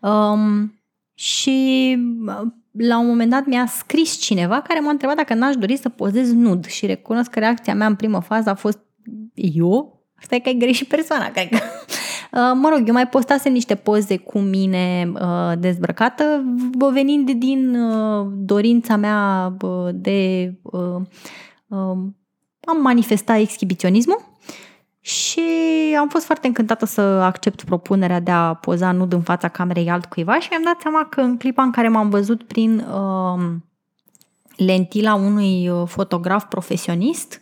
Um, 0.01 0.74
și 1.13 1.98
uh, 2.27 2.48
la 2.71 3.00
un 3.00 3.07
moment 3.07 3.29
dat 3.29 3.45
mi-a 3.45 3.65
scris 3.65 4.17
cineva 4.17 4.62
care 4.62 4.79
m-a 4.79 4.89
întrebat 4.89 5.15
dacă 5.15 5.33
n-aș 5.33 5.55
dori 5.55 5.77
să 5.77 5.89
pozez 5.89 6.31
nud 6.31 6.65
și 6.65 6.86
recunosc 6.86 7.29
că 7.29 7.39
reacția 7.39 7.75
mea 7.75 7.88
în 7.88 7.95
primă 7.95 8.19
fază 8.19 8.50
a 8.50 8.55
fost 8.55 8.79
eu? 9.33 10.03
Asta 10.15 10.36
e 10.36 10.39
că 10.39 10.50
ai 10.50 10.57
greșit 10.57 10.88
persoana, 10.88 11.29
cred 11.29 11.50
că. 11.50 11.57
Uh, 12.31 12.51
Mă 12.53 12.69
rog, 12.69 12.88
eu 12.88 12.93
mai 12.93 13.07
postasem 13.07 13.51
niște 13.51 13.75
poze 13.75 14.17
cu 14.17 14.39
mine 14.39 15.12
uh, 15.13 15.51
dezbrăcată, 15.59 16.43
bă, 16.77 16.89
venind 16.89 17.31
din 17.31 17.75
uh, 17.75 18.27
dorința 18.36 18.95
mea 18.95 19.53
uh, 19.62 19.89
de 19.93 20.51
uh, 20.62 20.95
uh, 21.67 21.98
a 22.65 22.71
manifesta 22.81 23.38
exhibiționismul 23.38 24.38
și 25.00 25.41
am 26.00 26.09
fost 26.09 26.25
foarte 26.25 26.48
încântată 26.48 26.86
să 26.86 27.01
accept 27.01 27.63
propunerea 27.63 28.19
de 28.19 28.31
a 28.31 28.53
poza 28.53 28.91
nud 28.91 29.13
în 29.13 29.21
fața 29.21 29.48
camerei 29.48 29.89
altcuiva 29.89 30.39
și 30.39 30.48
mi-am 30.50 30.63
dat 30.63 30.81
seama 30.81 31.05
că 31.05 31.21
în 31.21 31.38
clipa 31.38 31.63
în 31.63 31.71
care 31.71 31.88
m-am 31.88 32.09
văzut 32.09 32.43
prin 32.43 32.79
uh, 32.79 33.51
lentila 34.55 35.13
unui 35.13 35.69
uh, 35.69 35.88
fotograf 35.88 36.43
profesionist, 36.43 37.39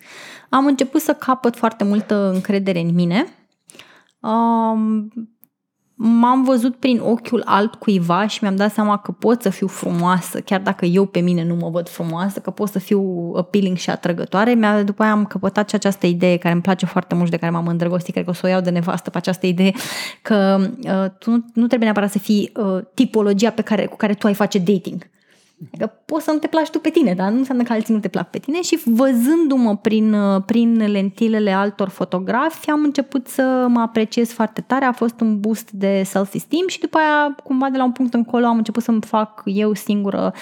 am 0.50 0.66
început 0.66 1.02
să 1.02 1.14
capăt 1.14 1.56
foarte 1.56 1.84
multă 1.84 2.32
încredere 2.34 2.80
în 2.80 2.94
mine. 2.94 3.26
Um, 4.20 5.12
m-am 5.94 6.44
văzut 6.44 6.76
prin 6.76 7.00
ochiul 7.00 7.42
altcuiva 7.46 8.28
și 8.28 8.40
mi-am 8.42 8.56
dat 8.56 8.74
seama 8.74 8.98
că 8.98 9.12
pot 9.12 9.42
să 9.42 9.50
fiu 9.50 9.68
frumoasă, 9.68 10.40
chiar 10.40 10.62
dacă 10.62 10.86
eu 10.86 11.06
pe 11.06 11.20
mine 11.20 11.44
nu 11.44 11.56
mă 11.56 11.70
văd 11.70 11.90
frumoasă, 11.90 12.40
că 12.40 12.52
pot 12.52 12.70
să 12.70 12.80
fiu 12.80 13.32
appealing 13.36 13.78
și 13.78 13.90
atrăgătoare. 13.90 14.54
Mi-a, 14.54 14.84
după 14.84 15.04
aia 15.04 15.12
am 15.12 15.26
căpătat 15.26 15.70
și 15.70 15.76
această 15.76 16.08
idee 16.08 16.38
care 16.38 16.54
îmi 16.54 16.64
place 16.64 16.86
foarte 16.86 17.14
mult 17.14 17.26
și 17.26 17.32
de 17.32 17.38
care 17.38 17.52
m-am 17.52 17.68
îndrăgostit, 17.68 18.14
cred 18.14 18.26
că 18.26 18.30
o 18.30 18.34
să 18.34 18.42
o 18.46 18.50
iau 18.50 18.62
de 18.62 18.70
nevastă 18.70 19.10
pe 19.10 19.18
această 19.18 19.46
idee, 19.46 19.74
că 20.22 20.58
uh, 20.84 21.06
tu 21.20 21.30
nu, 21.30 21.46
nu 21.54 21.68
trebuie 21.68 21.90
neapărat 21.90 22.12
să 22.12 22.20
fii 22.20 22.52
uh, 22.56 22.84
tipologia 22.94 23.50
pe 23.50 23.62
care, 23.62 23.86
cu 23.86 23.96
care 23.96 24.14
tu 24.14 24.28
ai 24.28 24.34
face 24.34 24.58
dating. 24.58 25.10
Adică 25.66 26.02
poți 26.06 26.24
să 26.24 26.32
nu 26.32 26.38
te 26.38 26.48
placi 26.48 26.70
tu 26.70 26.80
pe 26.80 26.90
tine, 26.90 27.14
dar 27.14 27.32
nu 27.32 27.38
înseamnă 27.38 27.64
că 27.64 27.74
alții 27.74 27.94
nu 27.94 28.00
te 28.00 28.08
plac 28.08 28.30
pe 28.30 28.38
tine. 28.38 28.62
Și 28.62 28.80
văzându-mă 28.86 29.76
prin, 29.76 30.16
prin 30.46 30.92
lentilele 30.92 31.52
altor 31.52 31.90
fotografi 31.90 32.70
am 32.70 32.84
început 32.84 33.28
să 33.28 33.66
mă 33.70 33.80
apreciez 33.80 34.32
foarte 34.32 34.62
tare, 34.62 34.86
a 34.86 34.92
fost 34.92 35.20
un 35.20 35.40
boost 35.40 35.72
de 35.72 36.02
self-esteem 36.06 36.68
și 36.68 36.80
după 36.80 36.98
aia 36.98 37.36
cumva 37.44 37.70
de 37.70 37.78
la 37.78 37.84
un 37.84 37.92
punct 37.92 38.14
încolo 38.14 38.46
am 38.46 38.58
început 38.58 38.84
să-mi 38.84 39.02
fac 39.02 39.42
eu 39.46 39.74
singură 39.74 40.34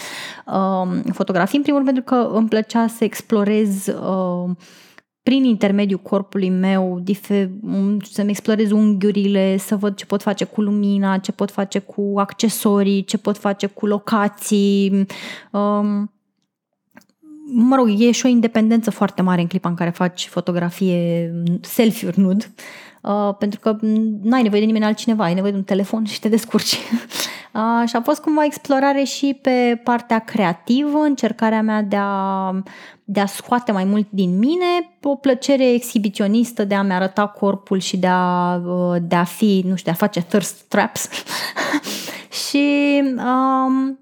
uh, 0.45 0.99
fotografii, 1.13 1.57
în 1.57 1.63
primul 1.63 1.83
rând 1.83 1.93
pentru 1.93 2.15
că 2.15 2.37
îmi 2.37 2.47
plăcea 2.47 2.87
să 2.87 3.03
explorez 3.03 3.87
uh, 3.87 4.49
prin 5.25 5.43
intermediul 5.43 5.99
corpului 5.99 6.49
meu, 6.49 7.03
să-mi 8.11 8.29
explorez 8.29 8.71
unghiurile, 8.71 9.57
să 9.57 9.75
văd 9.75 9.95
ce 9.95 10.05
pot 10.05 10.21
face 10.21 10.43
cu 10.43 10.61
lumina, 10.61 11.17
ce 11.17 11.31
pot 11.31 11.51
face 11.51 11.79
cu 11.79 12.13
accesorii, 12.15 13.03
ce 13.03 13.17
pot 13.17 13.37
face 13.37 13.67
cu 13.67 13.85
locații. 13.85 15.05
Um, 15.51 16.11
mă 17.53 17.75
rog, 17.75 17.89
e 17.97 18.11
și 18.11 18.25
o 18.25 18.29
independență 18.29 18.91
foarte 18.91 19.21
mare 19.21 19.41
în 19.41 19.47
clipa 19.47 19.69
în 19.69 19.75
care 19.75 19.89
faci 19.89 20.27
fotografie 20.27 21.31
selfie-uri 21.61 22.19
nud, 22.19 22.49
uh, 23.01 23.35
pentru 23.37 23.59
că 23.59 23.77
n-ai 24.21 24.41
nevoie 24.41 24.61
de 24.61 24.67
nimeni 24.67 24.85
altcineva, 24.85 25.23
ai 25.23 25.33
nevoie 25.33 25.51
de 25.51 25.57
un 25.57 25.63
telefon 25.63 26.03
și 26.03 26.19
te 26.19 26.29
descurci. 26.29 26.77
Uh, 27.55 27.87
și 27.87 27.95
a 27.95 28.01
fost 28.01 28.21
cumva 28.21 28.43
explorare 28.43 29.03
și 29.03 29.39
pe 29.41 29.81
partea 29.83 30.19
creativă, 30.19 30.97
încercarea 30.97 31.61
mea 31.61 31.81
de 31.81 31.95
a, 31.99 32.49
de 33.07 33.19
a 33.19 33.25
scoate 33.25 33.71
mai 33.71 33.83
mult 33.83 34.07
din 34.09 34.37
mine, 34.37 34.97
o 35.01 35.15
plăcere 35.15 35.73
exhibiționistă 35.73 36.63
de 36.63 36.75
a-mi 36.75 36.91
arăta 36.91 37.27
corpul 37.27 37.79
și 37.79 37.97
de 37.97 38.07
a, 38.07 38.55
uh, 38.55 38.95
de 39.01 39.15
a 39.15 39.23
fi, 39.23 39.61
nu 39.65 39.75
știu, 39.75 39.83
de 39.83 39.89
a 39.91 39.93
face 39.93 40.21
thirst 40.21 40.63
traps. 40.67 41.09
și 42.47 43.01
um, 43.17 43.99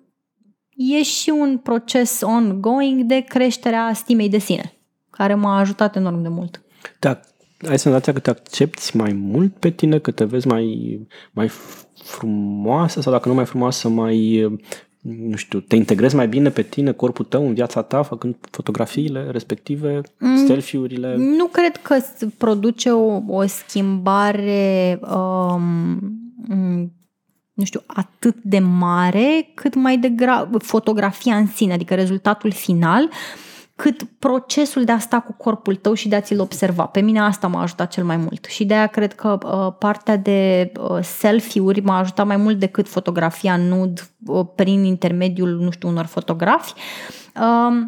e 0.76 1.04
și 1.04 1.30
un 1.30 1.58
proces 1.58 2.22
ongoing 2.22 3.02
de 3.02 3.20
creșterea 3.20 3.92
stimei 3.94 4.30
de 4.30 4.38
sine, 4.38 4.74
care 5.10 5.34
m-a 5.34 5.58
ajutat 5.58 5.96
enorm 5.96 6.22
de 6.22 6.30
mult. 6.30 6.62
Da, 7.00 7.20
ai 7.70 7.80
senzația 7.80 8.14
că 8.14 8.20
te 8.20 8.30
accepti 8.30 8.98
mai 8.98 9.14
mult 9.14 9.54
pe 9.58 9.70
tine, 9.70 10.00
că 10.00 10.12
te 10.12 10.24
vezi 10.24 10.48
mai, 10.48 11.00
mai 11.32 11.52
frumoasă 12.04 13.02
sau 13.02 13.12
dacă 13.12 13.30
nu 13.30 13.36
mai 13.36 13.46
frumoasă, 13.46 13.90
mai 13.90 14.50
nu 15.04 15.36
știu, 15.36 15.60
te 15.60 15.76
integrezi 15.76 16.16
mai 16.16 16.28
bine 16.28 16.50
pe 16.50 16.62
tine, 16.62 16.92
corpul 16.92 17.26
tău, 17.26 17.48
în 17.48 17.54
viața 17.54 17.82
ta, 17.82 18.02
făcând 18.02 18.36
fotografiile 18.52 19.32
respective, 19.32 20.02
mm, 20.20 20.46
selfie-urile? 20.46 21.16
Nu 21.16 21.46
cred 21.46 21.78
că 21.78 21.98
produce 22.38 22.90
o, 22.90 23.22
o 23.28 23.46
schimbare 23.46 25.00
um, 25.16 26.00
nu 27.54 27.64
știu, 27.64 27.82
atât 27.86 28.36
de 28.44 28.60
mare, 28.60 29.52
cât 29.54 29.76
mai 29.76 29.98
degrabă 29.98 30.58
fotografia 30.58 31.36
în 31.36 31.48
sine, 31.48 31.74
adică 31.74 31.96
rezultatul 31.96 32.52
final, 32.52 33.10
cât 33.84 34.04
procesul 34.20 34.84
de 34.84 34.92
a 34.92 35.00
sta 35.00 35.20
cu 35.20 35.34
corpul 35.34 35.76
tău 35.76 35.94
și 35.94 36.08
de 36.08 36.16
a 36.16 36.22
ți-l 36.22 36.40
observa. 36.40 36.86
Pe 36.86 37.00
mine 37.00 37.20
asta 37.20 37.48
m-a 37.48 37.62
ajutat 37.62 37.92
cel 37.92 38.04
mai 38.04 38.18
mult 38.18 38.46
și 38.46 38.66
de 38.66 38.74
aia 38.74 38.88
cred 38.88 39.14
că 39.14 39.38
uh, 39.44 39.76
partea 39.80 40.18
de 40.18 40.72
uh, 40.80 41.00
selfie-uri 41.02 41.82
m-a 41.82 41.98
ajutat 41.98 42.26
mai 42.26 42.38
mult 42.38 42.60
decât 42.60 42.88
fotografia 42.88 43.58
nud 43.58 44.10
uh, 44.26 44.46
prin 44.56 44.84
intermediul, 44.84 45.50
nu 45.50 45.72
știu, 45.72 45.90
unor 45.90 46.06
fotografi. 46.06 46.74
Uh, 47.36 47.86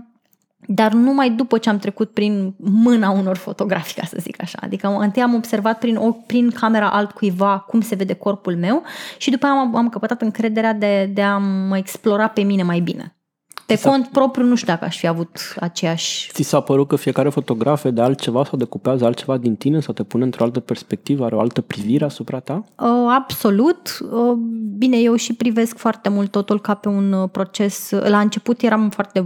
dar 0.68 0.92
numai 0.94 1.30
după 1.30 1.58
ce 1.58 1.70
am 1.70 1.78
trecut 1.78 2.10
prin 2.10 2.54
mâna 2.58 3.10
unor 3.10 3.38
fotografi, 3.38 3.94
ca 3.94 4.06
să 4.06 4.18
zic 4.20 4.42
așa. 4.42 4.60
Adică 4.62 4.88
întâi 4.88 5.22
am 5.22 5.34
observat 5.34 5.80
prin, 5.80 5.96
o, 5.96 6.12
prin 6.12 6.50
camera 6.50 6.90
altcuiva 6.90 7.60
cum 7.60 7.82
se 7.82 7.96
vede 7.96 8.14
corpul 8.14 8.56
meu 8.56 8.84
și 9.18 9.30
după 9.30 9.46
aia 9.46 9.56
am, 9.60 9.76
am 9.76 9.90
căpătat 9.90 10.22
încrederea 10.22 10.74
de, 10.74 11.12
de 11.14 11.22
a 11.22 11.38
mă 11.38 11.78
explora 11.78 12.28
pe 12.28 12.42
mine 12.42 12.64
mai 12.64 12.80
bine. 12.80 13.16
Pe 13.66 13.80
cont 13.84 14.08
propriu 14.08 14.46
nu 14.46 14.56
știu 14.56 14.68
dacă 14.68 14.86
aș 14.86 14.98
fi 14.98 15.08
avut 15.08 15.56
aceeași... 15.60 16.30
Ți 16.32 16.44
s-a 16.44 16.60
părut 16.60 16.88
că 16.88 16.96
fiecare 16.96 17.30
fotograf 17.30 17.86
de 17.90 18.02
altceva 18.02 18.44
sau 18.44 18.58
decupează 18.58 19.06
altceva 19.06 19.38
din 19.38 19.56
tine 19.56 19.80
sau 19.80 19.94
te 19.94 20.04
pune 20.04 20.24
într-o 20.24 20.44
altă 20.44 20.60
perspectivă, 20.60 21.26
are 21.26 21.36
o 21.36 21.40
altă 21.40 21.62
privire 21.62 22.06
asupra 22.06 22.40
ta? 22.40 22.64
Uh, 22.80 22.88
absolut. 23.10 23.98
Uh, 24.12 24.34
bine, 24.78 24.98
eu 24.98 25.16
și 25.16 25.34
privesc 25.34 25.78
foarte 25.78 26.10
mult 26.10 26.32
totul 26.32 26.62
ca 26.62 26.74
pe 26.74 26.88
un 26.88 27.12
uh, 27.12 27.30
proces. 27.32 27.90
La 27.90 28.20
început 28.20 28.62
eram 28.62 28.90
foarte... 28.90 29.26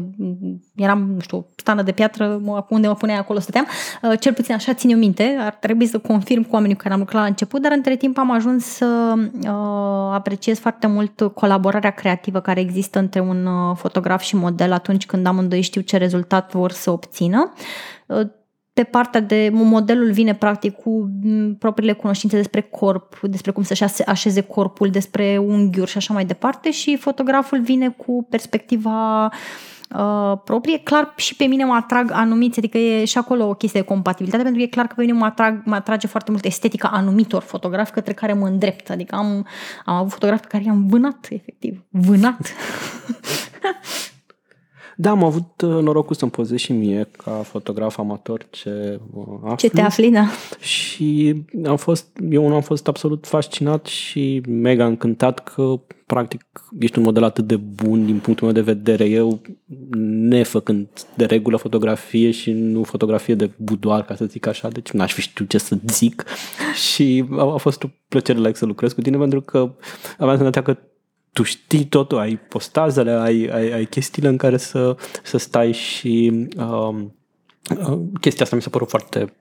Eram, 0.75 1.11
nu 1.13 1.19
știu, 1.19 1.45
stană 1.55 1.81
de 1.81 1.91
piatră, 1.91 2.41
unde 2.69 2.87
mă 2.87 2.93
puneai 2.93 3.19
acolo 3.19 3.39
stăteam. 3.39 3.65
Uh, 4.01 4.19
cel 4.19 4.33
puțin 4.33 4.53
așa 4.53 4.73
țin 4.73 4.89
eu 4.89 4.97
minte. 4.97 5.37
Ar 5.39 5.53
trebui 5.53 5.85
să 5.85 5.97
confirm 5.97 6.41
cu 6.41 6.53
oamenii 6.53 6.75
cu 6.75 6.81
care 6.81 6.93
am 6.93 6.99
lucrat 6.99 7.21
la 7.21 7.27
început, 7.27 7.61
dar 7.61 7.71
între 7.71 7.95
timp 7.95 8.17
am 8.17 8.31
ajuns 8.31 8.65
să 8.65 9.13
uh, 9.43 10.13
apreciez 10.13 10.59
foarte 10.59 10.87
mult 10.87 11.21
colaborarea 11.33 11.89
creativă 11.89 12.39
care 12.39 12.59
există 12.59 12.99
între 12.99 13.19
un 13.19 13.45
uh, 13.45 13.75
fotograf 13.75 14.21
și 14.21 14.28
model 14.35 14.71
atunci 14.71 15.05
când 15.05 15.25
amândoi 15.25 15.61
știu 15.61 15.81
ce 15.81 15.97
rezultat 15.97 16.51
vor 16.51 16.71
să 16.71 16.91
obțină. 16.91 17.53
Pe 18.73 18.83
partea 18.83 19.19
de 19.19 19.49
modelul 19.53 20.11
vine 20.11 20.35
practic 20.35 20.75
cu 20.75 21.09
propriile 21.59 21.93
cunoștințe 21.93 22.35
despre 22.35 22.61
corp, 22.61 23.19
despre 23.21 23.51
cum 23.51 23.63
să-și 23.63 23.83
așeze 24.05 24.41
corpul, 24.41 24.89
despre 24.89 25.37
unghiuri 25.37 25.89
și 25.89 25.97
așa 25.97 26.13
mai 26.13 26.25
departe 26.25 26.71
și 26.71 26.97
fotograful 26.97 27.61
vine 27.61 27.89
cu 27.89 28.27
perspectiva 28.29 29.25
uh, 29.95 30.33
proprie. 30.43 30.79
Clar 30.79 31.13
și 31.15 31.35
pe 31.35 31.45
mine 31.45 31.65
mă 31.65 31.73
atrag 31.73 32.11
anumiți, 32.11 32.57
adică 32.57 32.77
e 32.77 33.05
și 33.05 33.17
acolo 33.17 33.47
o 33.47 33.53
chestie 33.53 33.79
de 33.79 33.85
compatibilitate, 33.85 34.43
pentru 34.43 34.61
că 34.61 34.67
e 34.67 34.71
clar 34.71 34.87
că 34.87 34.93
pe 34.95 35.01
mine 35.01 35.13
mă, 35.13 35.25
atrag, 35.25 35.61
mă 35.65 35.75
atrage 35.75 36.07
foarte 36.07 36.31
mult 36.31 36.45
estetica 36.45 36.87
anumitor 36.87 37.41
fotografi 37.41 37.91
către 37.91 38.13
care 38.13 38.33
mă 38.33 38.47
îndrept. 38.47 38.89
Adică 38.89 39.15
am, 39.15 39.47
am 39.85 39.95
avut 39.95 40.11
fotografi 40.11 40.41
pe 40.41 40.47
care 40.47 40.63
i-am 40.63 40.87
vânat, 40.87 41.27
efectiv. 41.29 41.83
Vânat. 41.89 42.39
Da, 45.01 45.09
am 45.09 45.23
avut 45.23 45.61
uh, 45.61 45.69
norocul 45.69 46.15
să-mi 46.15 46.31
pozez 46.31 46.57
și 46.57 46.71
mie 46.71 47.07
ca 47.23 47.31
fotograf 47.31 47.97
amator 47.97 48.47
ce 48.49 48.99
aflu. 49.43 49.55
Ce 49.57 49.69
te 49.69 49.81
afli, 49.81 50.11
da. 50.11 50.27
Și 50.59 51.35
am 51.65 51.77
fost, 51.77 52.07
eu 52.29 52.53
am 52.53 52.61
fost 52.61 52.87
absolut 52.87 53.27
fascinat 53.27 53.85
și 53.85 54.41
mega 54.47 54.85
încântat 54.85 55.39
că 55.39 55.79
practic 56.05 56.45
ești 56.79 56.97
un 56.97 57.03
model 57.03 57.23
atât 57.23 57.47
de 57.47 57.55
bun 57.55 58.05
din 58.05 58.19
punctul 58.19 58.45
meu 58.45 58.55
de 58.55 58.71
vedere. 58.71 59.05
Eu, 59.05 59.41
nefăcând 60.29 60.87
de 61.15 61.25
regulă 61.25 61.57
fotografie 61.57 62.31
și 62.31 62.51
nu 62.51 62.83
fotografie 62.83 63.35
de 63.35 63.51
budoar, 63.57 64.05
ca 64.05 64.15
să 64.15 64.25
zic 64.25 64.47
așa, 64.47 64.67
deci 64.67 64.91
n-aș 64.91 65.13
fi 65.13 65.21
știut 65.21 65.49
ce 65.49 65.57
să 65.57 65.77
zic 65.87 66.23
și 66.91 67.25
a, 67.31 67.53
a 67.53 67.57
fost 67.57 67.83
o 67.83 67.87
plăcere 68.07 68.39
like 68.39 68.57
să 68.57 68.65
lucrez 68.65 68.93
cu 68.93 69.01
tine 69.01 69.17
pentru 69.17 69.41
că 69.41 69.71
aveam 70.17 70.35
senzația 70.35 70.61
că 70.61 70.77
tu 71.31 71.43
știi 71.43 71.85
totul, 71.85 72.17
ai 72.17 72.35
postazele, 72.35 73.11
ai, 73.11 73.49
ai, 73.53 73.71
ai 73.71 73.85
chestiile 73.85 74.27
în 74.27 74.37
care 74.37 74.57
să, 74.57 74.95
să 75.23 75.37
stai 75.37 75.71
și 75.71 76.47
um, 76.57 77.15
uh, 77.77 77.99
chestia 78.21 78.43
asta 78.43 78.55
mi 78.55 78.61
s-a 78.61 78.69
părut 78.69 78.89
foarte 78.89 79.33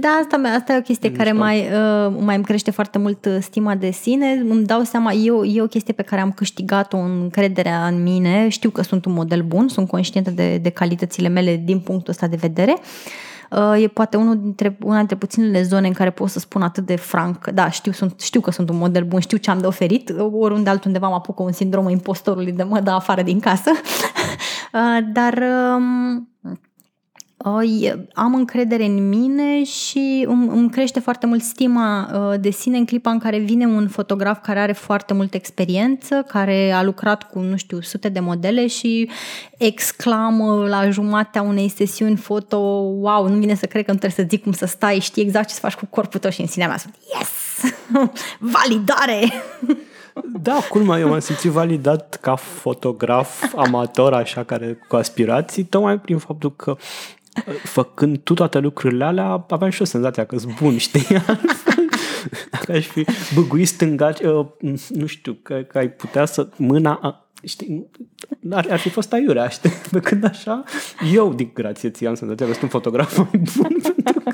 da, 0.00 0.08
asta, 0.08 0.40
asta 0.56 0.72
e 0.72 0.78
o 0.78 0.80
chestie 0.80 1.12
care 1.12 1.32
mai, 1.32 1.58
uh, 1.58 2.16
mai 2.20 2.34
îmi 2.34 2.44
crește 2.44 2.70
foarte 2.70 2.98
mult 2.98 3.24
uh, 3.24 3.36
stima 3.40 3.74
de 3.74 3.90
sine. 3.90 4.44
Îmi 4.48 4.64
dau 4.64 4.82
seama, 4.82 5.12
e 5.12 5.30
o, 5.30 5.44
e 5.44 5.62
o 5.62 5.66
chestie 5.66 5.92
pe 5.92 6.02
care 6.02 6.20
am 6.20 6.32
câștigat-o 6.32 6.96
în 6.96 7.20
încrederea 7.20 7.86
în 7.86 8.02
mine. 8.02 8.48
Știu 8.48 8.70
că 8.70 8.82
sunt 8.82 9.04
un 9.04 9.12
model 9.12 9.42
bun, 9.42 9.68
sunt 9.68 9.88
conștientă 9.88 10.30
de, 10.30 10.58
de 10.58 10.70
calitățile 10.70 11.28
mele 11.28 11.60
din 11.64 11.80
punctul 11.80 12.12
ăsta 12.12 12.26
de 12.26 12.36
vedere. 12.36 12.76
Uh, 12.76 12.82
Uh, 12.82 13.37
e 13.76 13.88
poate 13.88 14.16
unul 14.16 14.40
dintre, 14.40 14.78
una 14.82 14.96
dintre 14.96 15.16
puținele 15.16 15.62
zone 15.62 15.86
în 15.86 15.92
care 15.92 16.10
pot 16.10 16.28
să 16.28 16.38
spun 16.38 16.62
atât 16.62 16.86
de 16.86 16.96
franc, 16.96 17.46
da, 17.46 17.70
știu, 17.70 17.92
sunt, 17.92 18.20
știu 18.20 18.40
că 18.40 18.50
sunt 18.50 18.68
un 18.68 18.76
model 18.76 19.04
bun, 19.04 19.20
știu 19.20 19.36
ce 19.36 19.50
am 19.50 19.58
de 19.58 19.66
oferit, 19.66 20.12
oriunde 20.32 20.70
altundeva 20.70 21.08
mă 21.08 21.14
apucă 21.14 21.42
un 21.42 21.52
sindrom 21.52 21.88
impostorului 21.88 22.52
de 22.52 22.62
mă 22.62 22.80
da 22.80 22.94
afară 22.94 23.22
din 23.22 23.40
casă, 23.40 23.70
uh, 24.72 24.98
dar 25.12 25.42
um, 25.76 26.28
am 28.12 28.34
încredere 28.34 28.84
în 28.84 29.08
mine 29.08 29.64
și 29.64 30.24
îmi, 30.28 30.48
îmi 30.48 30.70
crește 30.70 31.00
foarte 31.00 31.26
mult 31.26 31.42
stima 31.42 32.10
uh, 32.12 32.40
de 32.40 32.50
sine 32.50 32.76
în 32.78 32.84
clipa 32.84 33.10
în 33.10 33.18
care 33.18 33.38
vine 33.38 33.66
un 33.66 33.88
fotograf 33.88 34.42
care 34.42 34.58
are 34.58 34.72
foarte 34.72 35.14
multă 35.14 35.36
experiență, 35.36 36.24
care 36.28 36.70
a 36.70 36.82
lucrat 36.82 37.30
cu, 37.30 37.38
nu 37.38 37.56
știu, 37.56 37.80
sute 37.80 38.08
de 38.08 38.20
modele 38.20 38.66
și 38.66 39.10
exclamă 39.58 40.66
la 40.68 40.90
jumatea 40.90 41.42
unei 41.42 41.68
sesiuni 41.68 42.16
foto, 42.16 42.56
wow, 43.00 43.28
nu 43.28 43.36
vine 43.38 43.54
să 43.54 43.66
cred 43.66 43.84
că 43.84 43.92
nu 43.92 43.98
trebuie 43.98 44.24
să 44.26 44.30
zic 44.30 44.42
cum 44.42 44.52
să 44.52 44.66
stai, 44.66 44.98
știi 44.98 45.22
exact 45.22 45.48
ce 45.48 45.54
să 45.54 45.60
faci 45.60 45.74
cu 45.74 45.86
corpul 45.90 46.20
tău 46.20 46.30
și 46.30 46.40
în 46.40 46.46
sinea 46.46 46.68
mea 46.68 46.78
sunt, 46.78 46.94
yes, 47.18 47.72
validare! 48.54 49.32
Da, 50.42 50.58
culmea, 50.68 50.98
eu 50.98 51.08
m-am 51.08 51.18
simțit 51.18 51.50
validat 51.50 52.18
ca 52.20 52.34
fotograf 52.34 53.54
amator, 53.56 54.14
așa, 54.14 54.44
care 54.44 54.78
cu 54.88 54.96
aspirații, 54.96 55.64
tocmai 55.64 55.98
prin 55.98 56.18
faptul 56.18 56.52
că 56.56 56.76
făcând 57.62 58.18
tu 58.18 58.34
toate 58.34 58.58
lucrurile 58.58 59.04
alea, 59.04 59.44
aveam 59.48 59.70
și 59.70 59.82
o 59.82 59.84
senzația 59.84 60.24
că 60.24 60.38
sunt 60.38 60.60
bun, 60.60 60.76
știi? 60.78 61.06
Dacă 62.50 62.72
aș 62.72 62.86
fi 62.86 63.04
băguit 63.34 63.68
stânga, 63.68 64.12
uh, 64.22 64.46
nu 64.88 65.06
știu, 65.06 65.38
că, 65.42 65.54
că 65.68 65.78
ai 65.78 65.90
putea 65.90 66.24
să 66.24 66.48
mâna 66.56 67.22
știi, 67.42 67.86
ar, 68.50 68.66
ar 68.70 68.78
fi 68.78 68.88
fost 68.88 69.12
aiurea, 69.12 69.48
știi? 69.48 69.70
Pe 69.90 70.00
când 70.00 70.24
așa, 70.24 70.64
eu, 71.12 71.34
din 71.34 71.50
grație, 71.54 71.90
ți 71.90 72.06
am 72.06 72.14
senzația 72.14 72.46
că 72.46 72.52
sunt 72.52 72.62
un 72.62 72.68
fotograf 72.68 73.16
mai 73.16 73.42
bun, 73.56 73.76
pentru 73.82 74.20
că 74.20 74.27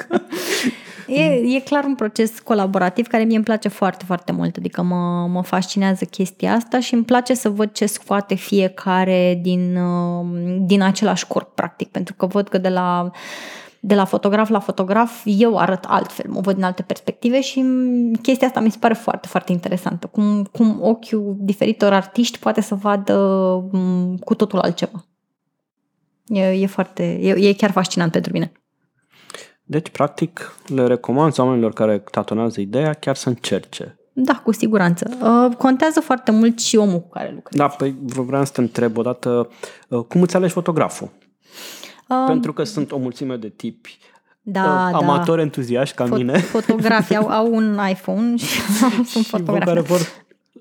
e, 1.14 1.56
e 1.56 1.60
clar 1.60 1.84
un 1.84 1.94
proces 1.94 2.38
colaborativ 2.38 3.06
care 3.06 3.24
mie 3.24 3.36
îmi 3.36 3.44
place 3.44 3.68
foarte, 3.68 4.04
foarte 4.04 4.32
mult. 4.32 4.56
Adică 4.56 4.82
mă, 4.82 5.26
mă 5.26 5.42
fascinează 5.42 6.04
chestia 6.04 6.52
asta 6.52 6.80
și 6.80 6.94
îmi 6.94 7.04
place 7.04 7.34
să 7.34 7.48
văd 7.48 7.72
ce 7.72 7.86
scoate 7.86 8.34
fiecare 8.34 9.38
din, 9.42 9.76
uh, 9.76 10.26
din 10.60 10.82
același 10.82 11.26
corp, 11.26 11.54
practic. 11.54 11.88
Pentru 11.88 12.14
că 12.14 12.26
văd 12.26 12.48
că 12.48 12.58
de 12.58 12.68
la 12.68 13.10
de 13.86 13.94
la 13.94 14.04
fotograf 14.04 14.48
la 14.48 14.58
fotograf, 14.58 15.22
eu 15.24 15.58
arăt 15.58 15.84
altfel, 15.88 16.30
mă 16.30 16.40
văd 16.40 16.54
din 16.54 16.64
alte 16.64 16.82
perspective 16.82 17.40
și 17.40 17.64
chestia 18.22 18.46
asta 18.46 18.60
mi 18.60 18.70
se 18.70 18.78
pare 18.80 18.94
foarte, 18.94 19.28
foarte 19.28 19.52
interesantă. 19.52 20.06
Cum, 20.06 20.44
cum 20.52 20.78
ochiul 20.82 21.36
diferitor 21.38 21.92
artiști 21.92 22.38
poate 22.38 22.60
să 22.60 22.74
vadă 22.74 23.14
cu 24.24 24.34
totul 24.34 24.58
altceva. 24.58 25.04
E, 26.26 26.42
e 26.42 26.66
foarte, 26.66 27.18
e, 27.20 27.48
e 27.48 27.52
chiar 27.52 27.70
fascinant 27.70 28.12
pentru 28.12 28.32
mine. 28.32 28.52
Deci, 29.66 29.88
practic, 29.88 30.56
le 30.66 30.86
recomand 30.86 31.38
oamenilor 31.38 31.72
care 31.72 31.98
tatonează 32.10 32.60
ideea 32.60 32.92
chiar 32.92 33.16
să 33.16 33.28
încerce. 33.28 33.98
Da, 34.12 34.40
cu 34.44 34.52
siguranță. 34.52 35.10
Uh, 35.22 35.56
contează 35.56 36.00
foarte 36.00 36.30
mult 36.30 36.60
și 36.60 36.76
omul 36.76 37.00
cu 37.00 37.08
care 37.08 37.32
lucrezi. 37.34 37.56
Da, 37.56 37.66
păi 37.66 37.96
vreau 38.02 38.44
să 38.44 38.52
te 38.52 38.60
întreb 38.60 38.96
odată, 38.96 39.48
uh, 39.88 40.04
cum 40.08 40.22
îți 40.22 40.36
alegi 40.36 40.52
fotograful? 40.52 41.10
Um, 42.08 42.26
Pentru 42.26 42.52
că 42.52 42.64
sunt 42.64 42.92
o 42.92 42.98
mulțime 42.98 43.36
de 43.36 43.48
tipi 43.48 43.98
da, 44.46 44.88
uh, 44.92 44.98
amatori 45.00 45.36
da. 45.36 45.42
entuziaști 45.42 45.96
ca 45.96 46.04
Fot- 46.04 46.16
mine. 46.16 46.38
Fotografii 46.38 47.16
au, 47.16 47.28
au 47.28 47.54
un 47.54 47.78
iPhone 47.90 48.36
și 48.36 48.60
sunt 49.12 49.26
fotografi. 49.26 49.64
care 49.64 49.80
vor 49.80 49.98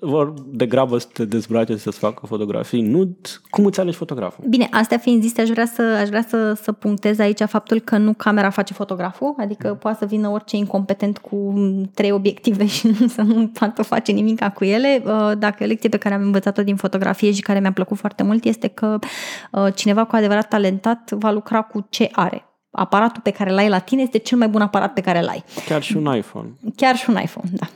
vor 0.00 0.34
degrabă 0.46 0.98
să 0.98 1.06
te 1.12 1.24
dezbrace 1.24 1.76
să-ți 1.76 1.98
facă 1.98 2.26
fotografii 2.26 2.80
nud. 2.80 3.16
Cum 3.50 3.64
îți 3.64 3.80
alegi 3.80 3.96
fotograful? 3.96 4.44
Bine, 4.48 4.68
astea 4.70 4.98
fiind 4.98 5.22
zise, 5.22 5.40
aș 5.40 5.48
vrea, 5.48 5.66
să, 5.66 5.82
aș 5.82 6.08
vrea 6.08 6.24
să, 6.28 6.52
să 6.52 6.72
punctez 6.72 7.18
aici 7.18 7.42
faptul 7.42 7.80
că 7.80 7.96
nu 7.96 8.12
camera 8.12 8.50
face 8.50 8.72
fotograful, 8.72 9.34
adică 9.38 9.68
mm. 9.68 9.76
poate 9.76 9.96
să 10.00 10.06
vină 10.06 10.28
orice 10.28 10.56
incompetent 10.56 11.18
cu 11.18 11.54
trei 11.94 12.10
obiective 12.10 12.66
și 12.66 12.94
să 13.14 13.22
nu 13.22 13.48
poată 13.48 13.82
face 13.82 14.12
nimic 14.12 14.48
cu 14.48 14.64
ele. 14.64 15.02
Uh, 15.04 15.32
dacă 15.38 15.64
o 15.64 15.66
lecție 15.66 15.88
pe 15.88 15.96
care 15.96 16.14
am 16.14 16.22
învățat-o 16.22 16.62
din 16.62 16.76
fotografie 16.76 17.32
și 17.32 17.42
care 17.42 17.60
mi-a 17.60 17.72
plăcut 17.72 17.96
foarte 17.96 18.22
mult 18.22 18.44
este 18.44 18.68
că 18.68 18.98
uh, 19.52 19.66
cineva 19.74 20.04
cu 20.04 20.16
adevărat 20.16 20.48
talentat 20.48 21.10
va 21.10 21.30
lucra 21.30 21.62
cu 21.62 21.86
ce 21.90 22.08
are 22.12 22.44
aparatul 22.74 23.22
pe 23.22 23.30
care 23.30 23.50
l-ai 23.50 23.68
la 23.68 23.78
tine 23.78 24.02
este 24.02 24.18
cel 24.18 24.38
mai 24.38 24.48
bun 24.48 24.60
aparat 24.60 24.92
pe 24.92 25.00
care 25.00 25.20
l-ai. 25.20 25.44
Chiar 25.66 25.82
și 25.82 25.96
un 25.96 26.16
iPhone. 26.16 26.48
Chiar 26.76 26.96
și 26.96 27.10
un 27.10 27.18
iPhone, 27.22 27.50
da. 27.52 27.66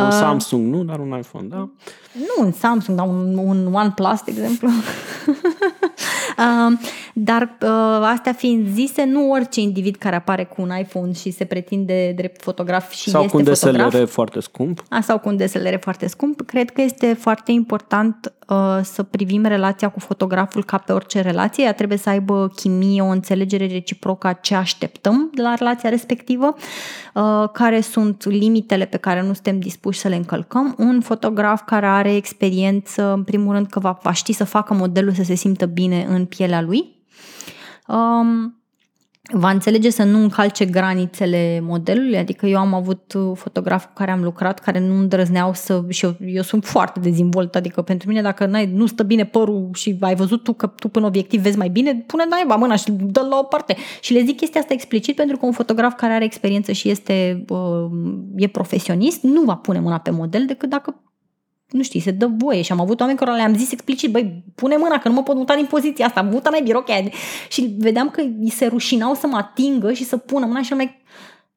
Un 0.00 0.06
uh, 0.06 0.12
Samsung, 0.12 0.74
nu, 0.74 0.84
dar 0.84 0.98
un 0.98 1.16
iPhone, 1.18 1.46
da? 1.48 1.68
Nu 2.12 2.44
un 2.44 2.52
Samsung, 2.52 2.96
dar 2.96 3.06
un, 3.06 3.38
un 3.38 3.74
OnePlus, 3.74 4.22
de 4.24 4.30
exemplu. 4.30 4.68
uh, 6.38 6.78
dar 7.14 7.56
uh, 7.62 7.68
astea 8.02 8.32
fiind 8.32 8.68
zise, 8.68 9.04
nu 9.04 9.30
orice 9.30 9.60
individ 9.60 9.96
care 9.96 10.16
apare 10.16 10.44
cu 10.44 10.62
un 10.62 10.72
iPhone 10.78 11.12
și 11.12 11.30
se 11.30 11.44
pretinde 11.44 12.12
drept 12.16 12.42
fotograf 12.42 12.90
și 12.92 13.10
sau 13.10 13.22
este 13.22 13.36
cu 13.36 13.42
un 13.42 13.52
DSLR 13.52 13.80
fotograf, 13.80 14.10
foarte 14.10 14.40
scump. 14.40 14.84
A, 14.88 15.00
sau 15.00 15.18
cu 15.18 15.28
un 15.28 15.36
DSLR 15.36 15.78
foarte 15.80 16.06
scump, 16.06 16.40
cred 16.46 16.70
că 16.70 16.80
este 16.80 17.12
foarte 17.12 17.52
important 17.52 18.32
uh, 18.38 18.43
să 18.82 19.02
privim 19.02 19.44
relația 19.44 19.88
cu 19.88 20.00
fotograful 20.00 20.64
ca 20.64 20.78
pe 20.78 20.92
orice 20.92 21.20
relație. 21.20 21.64
Ea 21.64 21.72
trebuie 21.72 21.98
să 21.98 22.08
aibă 22.08 22.52
chimie, 22.56 23.02
o 23.02 23.06
înțelegere 23.06 23.66
reciprocă 23.66 24.26
a 24.26 24.32
ce 24.32 24.54
așteptăm 24.54 25.30
de 25.34 25.42
la 25.42 25.54
relația 25.54 25.88
respectivă, 25.88 26.54
uh, 27.14 27.48
care 27.52 27.80
sunt 27.80 28.24
limitele 28.24 28.84
pe 28.84 28.96
care 28.96 29.20
nu 29.20 29.32
suntem 29.32 29.58
dispuși 29.58 29.98
să 29.98 30.08
le 30.08 30.16
încălcăm. 30.16 30.74
Un 30.78 31.00
fotograf 31.00 31.62
care 31.64 31.86
are 31.86 32.14
experiență, 32.14 33.12
în 33.12 33.22
primul 33.22 33.52
rând 33.54 33.66
că 33.66 33.78
va, 33.78 33.98
va 34.02 34.12
ști 34.12 34.32
să 34.32 34.44
facă 34.44 34.74
modelul 34.74 35.12
să 35.12 35.22
se 35.22 35.34
simtă 35.34 35.66
bine 35.66 36.06
în 36.08 36.24
pielea 36.24 36.60
lui. 36.60 37.02
Um, 37.86 38.63
va 39.32 39.50
înțelege 39.50 39.90
să 39.90 40.04
nu 40.04 40.18
încalce 40.18 40.64
granițele 40.64 41.60
modelului, 41.62 42.16
adică 42.16 42.46
eu 42.46 42.58
am 42.58 42.74
avut 42.74 43.12
fotografi 43.34 43.86
cu 43.86 43.92
care 43.94 44.10
am 44.10 44.22
lucrat 44.22 44.58
care 44.58 44.78
nu 44.78 44.94
îndrăzneau 44.98 45.54
să, 45.54 45.84
și 45.88 46.04
eu, 46.04 46.16
eu 46.26 46.42
sunt 46.42 46.64
foarte 46.64 47.00
dezvolt, 47.00 47.54
adică 47.54 47.82
pentru 47.82 48.08
mine 48.08 48.22
dacă 48.22 48.46
n-ai, 48.46 48.70
nu 48.74 48.86
stă 48.86 49.02
bine 49.02 49.24
părul 49.24 49.70
și 49.74 49.96
ai 50.00 50.14
văzut 50.14 50.42
tu 50.42 50.52
că 50.52 50.66
tu 50.66 50.88
până 50.88 51.06
obiectiv 51.06 51.40
vezi 51.40 51.58
mai 51.58 51.68
bine, 51.68 52.04
pune 52.06 52.24
naiba 52.30 52.54
mâna 52.54 52.76
și 52.76 52.90
dă 52.90 53.26
la 53.30 53.38
o 53.38 53.42
parte. 53.42 53.76
Și 54.00 54.12
le 54.12 54.22
zic 54.24 54.36
chestia 54.36 54.60
asta 54.60 54.72
explicit 54.72 55.16
pentru 55.16 55.36
că 55.36 55.46
un 55.46 55.52
fotograf 55.52 55.94
care 55.94 56.12
are 56.12 56.24
experiență 56.24 56.72
și 56.72 56.90
este 56.90 57.44
uh, 57.48 57.90
e 58.36 58.46
profesionist 58.46 59.22
nu 59.22 59.40
va 59.40 59.54
pune 59.54 59.80
mâna 59.80 59.98
pe 59.98 60.10
model 60.10 60.46
decât 60.46 60.68
dacă 60.68 61.03
nu 61.74 61.82
știu, 61.82 62.00
se 62.00 62.10
dă 62.10 62.30
voie 62.36 62.62
și 62.62 62.72
am 62.72 62.80
avut 62.80 63.00
oameni 63.00 63.18
care 63.18 63.30
le-am 63.30 63.56
zis 63.56 63.72
explicit, 63.72 64.10
băi, 64.10 64.44
pune 64.54 64.76
mâna 64.76 64.98
că 64.98 65.08
nu 65.08 65.14
mă 65.14 65.22
pot 65.22 65.36
muta 65.36 65.54
din 65.54 65.64
poziția 65.64 66.06
asta, 66.06 66.22
mută 66.22 66.50
mai 66.50 66.60
birochea. 66.62 67.02
Și 67.48 67.74
vedeam 67.78 68.10
că 68.10 68.20
îi 68.20 68.50
se 68.50 68.66
rușinau 68.66 69.14
să 69.14 69.26
mă 69.26 69.36
atingă 69.36 69.92
și 69.92 70.04
să 70.04 70.16
pună 70.16 70.46
mâna 70.46 70.62
și 70.62 70.72
am 70.72 70.78
mai 70.78 71.02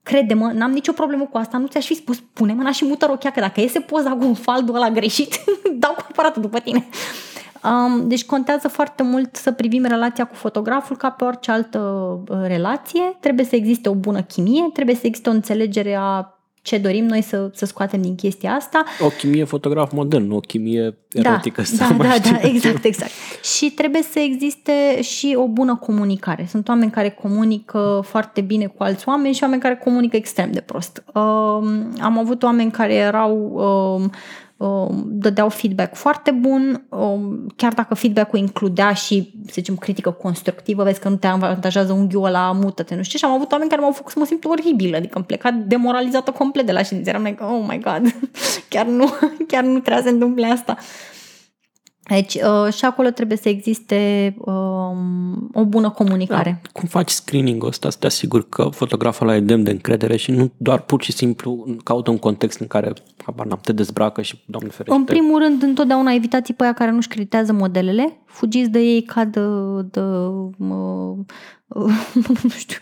crede-mă, 0.04 0.52
n-am 0.54 0.72
nicio 0.72 0.92
problemă 0.92 1.26
cu 1.26 1.38
asta, 1.38 1.58
nu 1.58 1.68
ți-aș 1.68 1.86
fi 1.86 1.96
spus, 1.96 2.24
pune 2.34 2.54
mâna 2.54 2.72
și 2.72 2.86
mută 2.86 3.06
rochea, 3.06 3.32
că 3.32 3.39
dacă 3.39 3.62
iese 3.62 3.80
poza 3.80 4.10
cu 4.10 4.26
un 4.26 4.34
faldul 4.34 4.76
ăla 4.76 4.89
greșit, 4.89 5.44
dau 5.82 5.94
cu 5.94 6.06
aparatul 6.10 6.42
după 6.42 6.60
tine. 6.60 6.88
Um, 7.63 8.08
deci 8.08 8.26
contează 8.26 8.68
foarte 8.68 9.04
mult 9.04 9.36
să 9.36 9.52
privim 9.52 9.86
relația 9.86 10.26
cu 10.26 10.36
fotograful 10.36 10.96
ca 10.96 11.10
pe 11.10 11.24
orice 11.24 11.52
altă 11.52 11.80
uh, 12.30 12.38
relație. 12.48 13.18
Trebuie 13.20 13.46
să 13.46 13.56
existe 13.56 13.89
o 13.89 13.94
bună 13.94 14.22
chimie, 14.22 14.70
trebuie 14.74 14.96
să 14.96 15.08
existe 15.08 15.30
o 15.30 15.32
înțelegere 15.32 15.96
a 16.00 16.37
ce 16.68 16.78
dorim 16.78 17.06
noi 17.06 17.22
să, 17.22 17.50
să 17.54 17.66
scoatem 17.66 18.02
din 18.02 18.16
chestia 18.16 18.52
asta. 18.52 18.84
O 19.00 19.08
chimie 19.08 19.44
fotograf 19.44 19.92
modern, 19.92 20.28
nu 20.28 20.36
o 20.36 20.40
chimie 20.40 20.98
erotică. 21.12 21.64
Da, 21.78 21.88
da, 21.98 22.04
da, 22.04 22.30
da, 22.32 22.40
exact, 22.42 22.84
exact. 22.84 23.12
și 23.44 23.72
trebuie 23.72 24.02
să 24.02 24.20
existe 24.20 25.02
și 25.02 25.36
o 25.38 25.48
bună 25.48 25.76
comunicare. 25.76 26.46
Sunt 26.50 26.68
oameni 26.68 26.92
care 26.92 27.10
comunică 27.10 28.02
foarte 28.06 28.42
bine 28.42 28.66
cu 28.66 28.84
alți 28.84 29.08
oameni 29.08 29.34
și 29.34 29.44
oameni 29.44 29.62
care 29.62 29.76
comunică 29.84 30.16
extrem 30.16 30.52
de 30.52 30.62
prost. 30.62 31.04
Uh, 31.08 31.14
am 32.00 32.18
avut 32.18 32.44
oameni 32.44 32.72
care 32.72 32.94
erau 32.94 33.52
uh, 33.54 33.78
Um, 33.78 34.12
dădeau 35.06 35.50
feedback 35.50 35.96
foarte 35.96 36.32
bun, 36.32 36.86
um, 36.89 37.48
chiar 37.56 37.74
dacă 37.74 37.93
feedback-ul 37.93 38.39
includea 38.39 38.93
și, 38.93 39.34
să 39.46 39.52
zicem, 39.54 39.76
critică 39.76 40.12
constructivă, 40.12 40.84
vezi 40.84 41.00
că 41.00 41.10
nu 41.10 41.15
te 41.15 41.28
avantajează 41.28 41.93
unghiul 41.93 42.26
ăla, 42.26 42.52
mută-te, 42.52 42.96
nu 42.96 43.04
știu, 43.04 43.20
și 43.20 43.26
am 43.26 43.32
avut 43.32 43.52
oameni 43.52 43.70
care 43.70 43.82
m-au 43.82 43.91
făcut 43.91 44.12
să 44.12 44.20
mă 44.20 44.26
simt 44.26 44.46
oribil, 44.46 44.96
adică 44.96 45.17
am 45.17 45.24
plecat 45.24 45.54
demoralizată 45.54 46.32
complet 46.32 46.65
de 46.65 46.72
la 46.72 46.84
ședință, 46.84 47.10
eram 47.10 47.24
like, 47.24 47.43
oh 47.43 47.65
my 47.67 47.80
god, 47.80 48.15
chiar 48.70 48.86
nu, 48.86 49.10
chiar 49.48 49.63
nu 49.63 49.80
trebuie 49.80 50.04
să 50.04 50.10
întâmple 50.10 50.46
asta. 50.46 50.78
Deci 52.08 52.36
uh, 52.36 52.74
și 52.74 52.86
acolo 52.86 53.10
trebuie 53.10 53.38
să 53.38 53.50
existe 53.50 54.34
um, 54.38 55.50
o 55.54 55.65
bună 55.65 55.89
comunicare. 55.89 56.60
Da. 56.63 56.70
Cum 56.72 56.88
faci 56.88 57.10
screening-ul 57.10 57.67
ăsta 57.67 57.89
să 57.89 57.98
te 58.00 58.06
asiguri 58.06 58.50
că 58.50 58.63
fotograful 58.63 59.28
ăla 59.28 59.38
e 59.38 59.39
demn 59.39 59.63
de 59.63 59.72
încredere 59.72 60.17
și 60.17 60.32
nu 60.32 60.52
doar 60.58 60.82
pur 60.82 61.02
și 61.02 61.12
simplu 61.12 61.78
caută 61.84 62.12
un 62.12 62.17
context 62.17 62.60
în 62.60 62.67
care 62.67 62.93
habar 63.26 63.46
n-am, 63.46 63.60
te 63.62 63.74
dezbracă 63.74 64.22
și, 64.22 64.43
doamne 64.46 64.70
ferește. 64.70 65.00
În 65.00 65.04
primul 65.04 65.39
rând, 65.39 65.63
întotdeauna 65.63 66.13
evitați 66.13 66.54
pe 66.54 66.63
aia 66.63 66.74
care 66.74 66.91
nu-și 66.91 67.08
creditează 67.08 67.54
modelele, 67.54 68.17
fugiți 68.26 68.70
de 68.70 68.80
ei 68.80 69.02
ca 69.02 69.26
de, 69.26 69.41
de 69.91 70.00
uh, 70.00 71.17
nu 72.44 72.50
știu, 72.58 72.78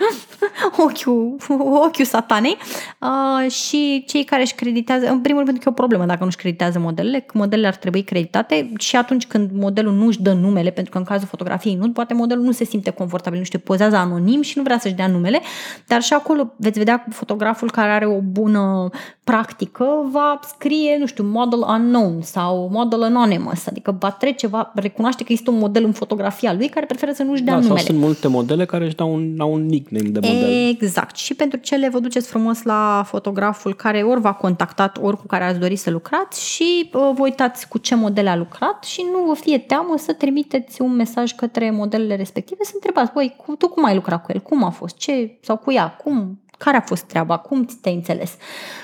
ochiul, 0.77 1.37
ochiul 1.85 2.05
satanei. 2.05 2.57
Uh, 2.99 3.51
și 3.51 4.03
cei 4.07 4.23
care 4.23 4.41
își 4.41 4.55
creditează, 4.55 5.07
în 5.09 5.19
primul 5.21 5.43
rând 5.43 5.45
pentru 5.45 5.63
că 5.63 5.69
e 5.69 5.71
o 5.71 5.85
problemă 5.85 6.05
dacă 6.05 6.19
nu 6.19 6.25
își 6.25 6.37
creditează 6.37 6.79
modelele, 6.79 7.19
că 7.19 7.37
modelele 7.37 7.67
ar 7.67 7.75
trebui 7.75 8.03
creditate 8.03 8.71
și 8.77 8.95
atunci 8.95 9.27
când 9.27 9.49
modelul 9.53 9.93
nu 9.93 10.05
își 10.05 10.21
dă 10.21 10.33
numele, 10.33 10.69
pentru 10.69 10.91
că 10.91 10.97
în 10.97 11.03
cazul 11.03 11.27
fotografiei 11.27 11.75
nu, 11.75 11.91
poate 11.91 12.13
modelul 12.13 12.43
nu 12.43 12.51
se 12.51 12.63
simte 12.63 12.89
confortabil, 12.89 13.39
nu 13.39 13.45
știu, 13.45 13.59
pozează 13.59 13.95
anonim 13.95 14.41
și 14.41 14.57
nu 14.57 14.63
vrea 14.63 14.79
să-și 14.79 14.93
dea 14.93 15.07
numele, 15.07 15.41
dar 15.87 16.01
și 16.01 16.13
acolo 16.13 16.53
veți 16.57 16.77
vedea 16.77 17.05
fotograful 17.09 17.71
care 17.71 17.91
are 17.91 18.05
o 18.05 18.19
bună 18.21 18.89
practică 19.25 19.85
va 20.11 20.39
scrie, 20.43 20.97
nu 20.99 21.05
știu, 21.05 21.23
model 21.23 21.59
unknown 21.59 22.21
sau 22.21 22.69
model 22.71 23.03
anonymous, 23.03 23.67
adică 23.67 23.95
va 23.99 24.11
trece, 24.11 24.47
va 24.47 24.71
recunoaște 24.75 25.23
că 25.23 25.33
este 25.33 25.49
un 25.49 25.57
model 25.57 25.83
în 25.83 25.91
fotografia 25.91 26.53
lui 26.53 26.67
care 26.67 26.85
preferă 26.85 27.11
să 27.11 27.23
nu-și 27.23 27.41
dea 27.41 27.53
da, 27.53 27.59
numele. 27.59 27.79
Sau 27.79 27.87
sunt 27.87 27.99
multe 27.99 28.27
modele 28.27 28.65
care 28.65 28.85
își 28.85 28.95
dau 28.95 29.13
un, 29.13 29.35
au 29.37 29.53
un 29.53 29.65
nickname 29.65 30.09
de 30.09 30.19
model. 30.21 30.67
Exact. 30.69 31.15
Și 31.15 31.33
pentru 31.33 31.59
cele 31.59 31.89
vă 31.89 31.99
duceți 31.99 32.27
frumos 32.27 32.63
la 32.63 33.03
fotograful 33.07 33.73
care 33.73 34.01
ori 34.01 34.21
v-a 34.21 34.33
contactat, 34.33 34.97
ori 35.01 35.17
cu 35.17 35.25
care 35.25 35.43
ați 35.43 35.59
dori 35.59 35.75
să 35.75 35.89
lucrați 35.89 36.45
și 36.45 36.89
uh, 36.93 37.11
vă 37.15 37.21
uitați 37.21 37.67
cu 37.67 37.77
ce 37.77 37.95
modele 37.95 38.29
a 38.29 38.35
lucrat 38.35 38.83
și 38.83 39.05
nu 39.11 39.25
vă 39.27 39.33
fie 39.33 39.57
teamă 39.57 39.93
să 39.97 40.13
trimiteți 40.13 40.81
un 40.81 40.95
mesaj 40.95 41.31
către 41.31 41.71
modelele 41.71 42.15
respective 42.15 42.63
să 42.63 42.71
întrebați, 42.73 43.11
băi, 43.13 43.35
tu 43.57 43.67
cum 43.67 43.85
ai 43.85 43.95
lucrat 43.95 44.23
cu 44.23 44.31
el? 44.33 44.39
Cum 44.39 44.63
a 44.63 44.69
fost? 44.69 44.97
Ce? 44.97 45.37
Sau 45.41 45.57
cu 45.57 45.71
ea? 45.71 45.95
Cum? 46.03 46.39
Care 46.57 46.77
a 46.77 46.81
fost 46.81 47.03
treaba? 47.03 47.37
Cum 47.37 47.67
te-ai 47.81 47.95
înțeles? 47.95 48.37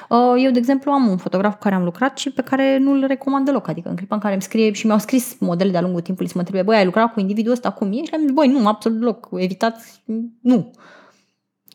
Uh, 0.09 0.43
eu, 0.43 0.51
de 0.51 0.59
exemplu, 0.59 0.91
am 0.91 1.07
un 1.07 1.17
fotograf 1.17 1.53
cu 1.53 1.59
care 1.59 1.75
am 1.75 1.83
lucrat 1.83 2.17
și 2.17 2.29
pe 2.29 2.41
care 2.41 2.77
nu-l 2.77 3.05
recomand 3.07 3.45
deloc. 3.45 3.67
Adică 3.67 3.89
în 3.89 3.95
clipa 3.95 4.15
în 4.15 4.21
care 4.21 4.33
îmi 4.33 4.41
scrie 4.41 4.71
și 4.71 4.85
mi-au 4.85 4.99
scris 4.99 5.35
modele 5.39 5.71
de-a 5.71 5.81
lungul 5.81 6.01
timpului 6.01 6.29
să 6.29 6.33
mă 6.35 6.41
întrebe, 6.41 6.63
băi, 6.63 6.77
ai 6.77 6.85
lucrat 6.85 7.13
cu 7.13 7.19
individul 7.19 7.51
ăsta 7.51 7.71
cum 7.71 7.91
e? 7.91 8.03
Și 8.03 8.09
le-am 8.09 8.21
zis, 8.21 8.31
băi, 8.31 8.47
nu, 8.47 8.67
absolut 8.67 8.99
deloc. 8.99 9.27
Evitați, 9.31 10.03
nu. 10.41 10.71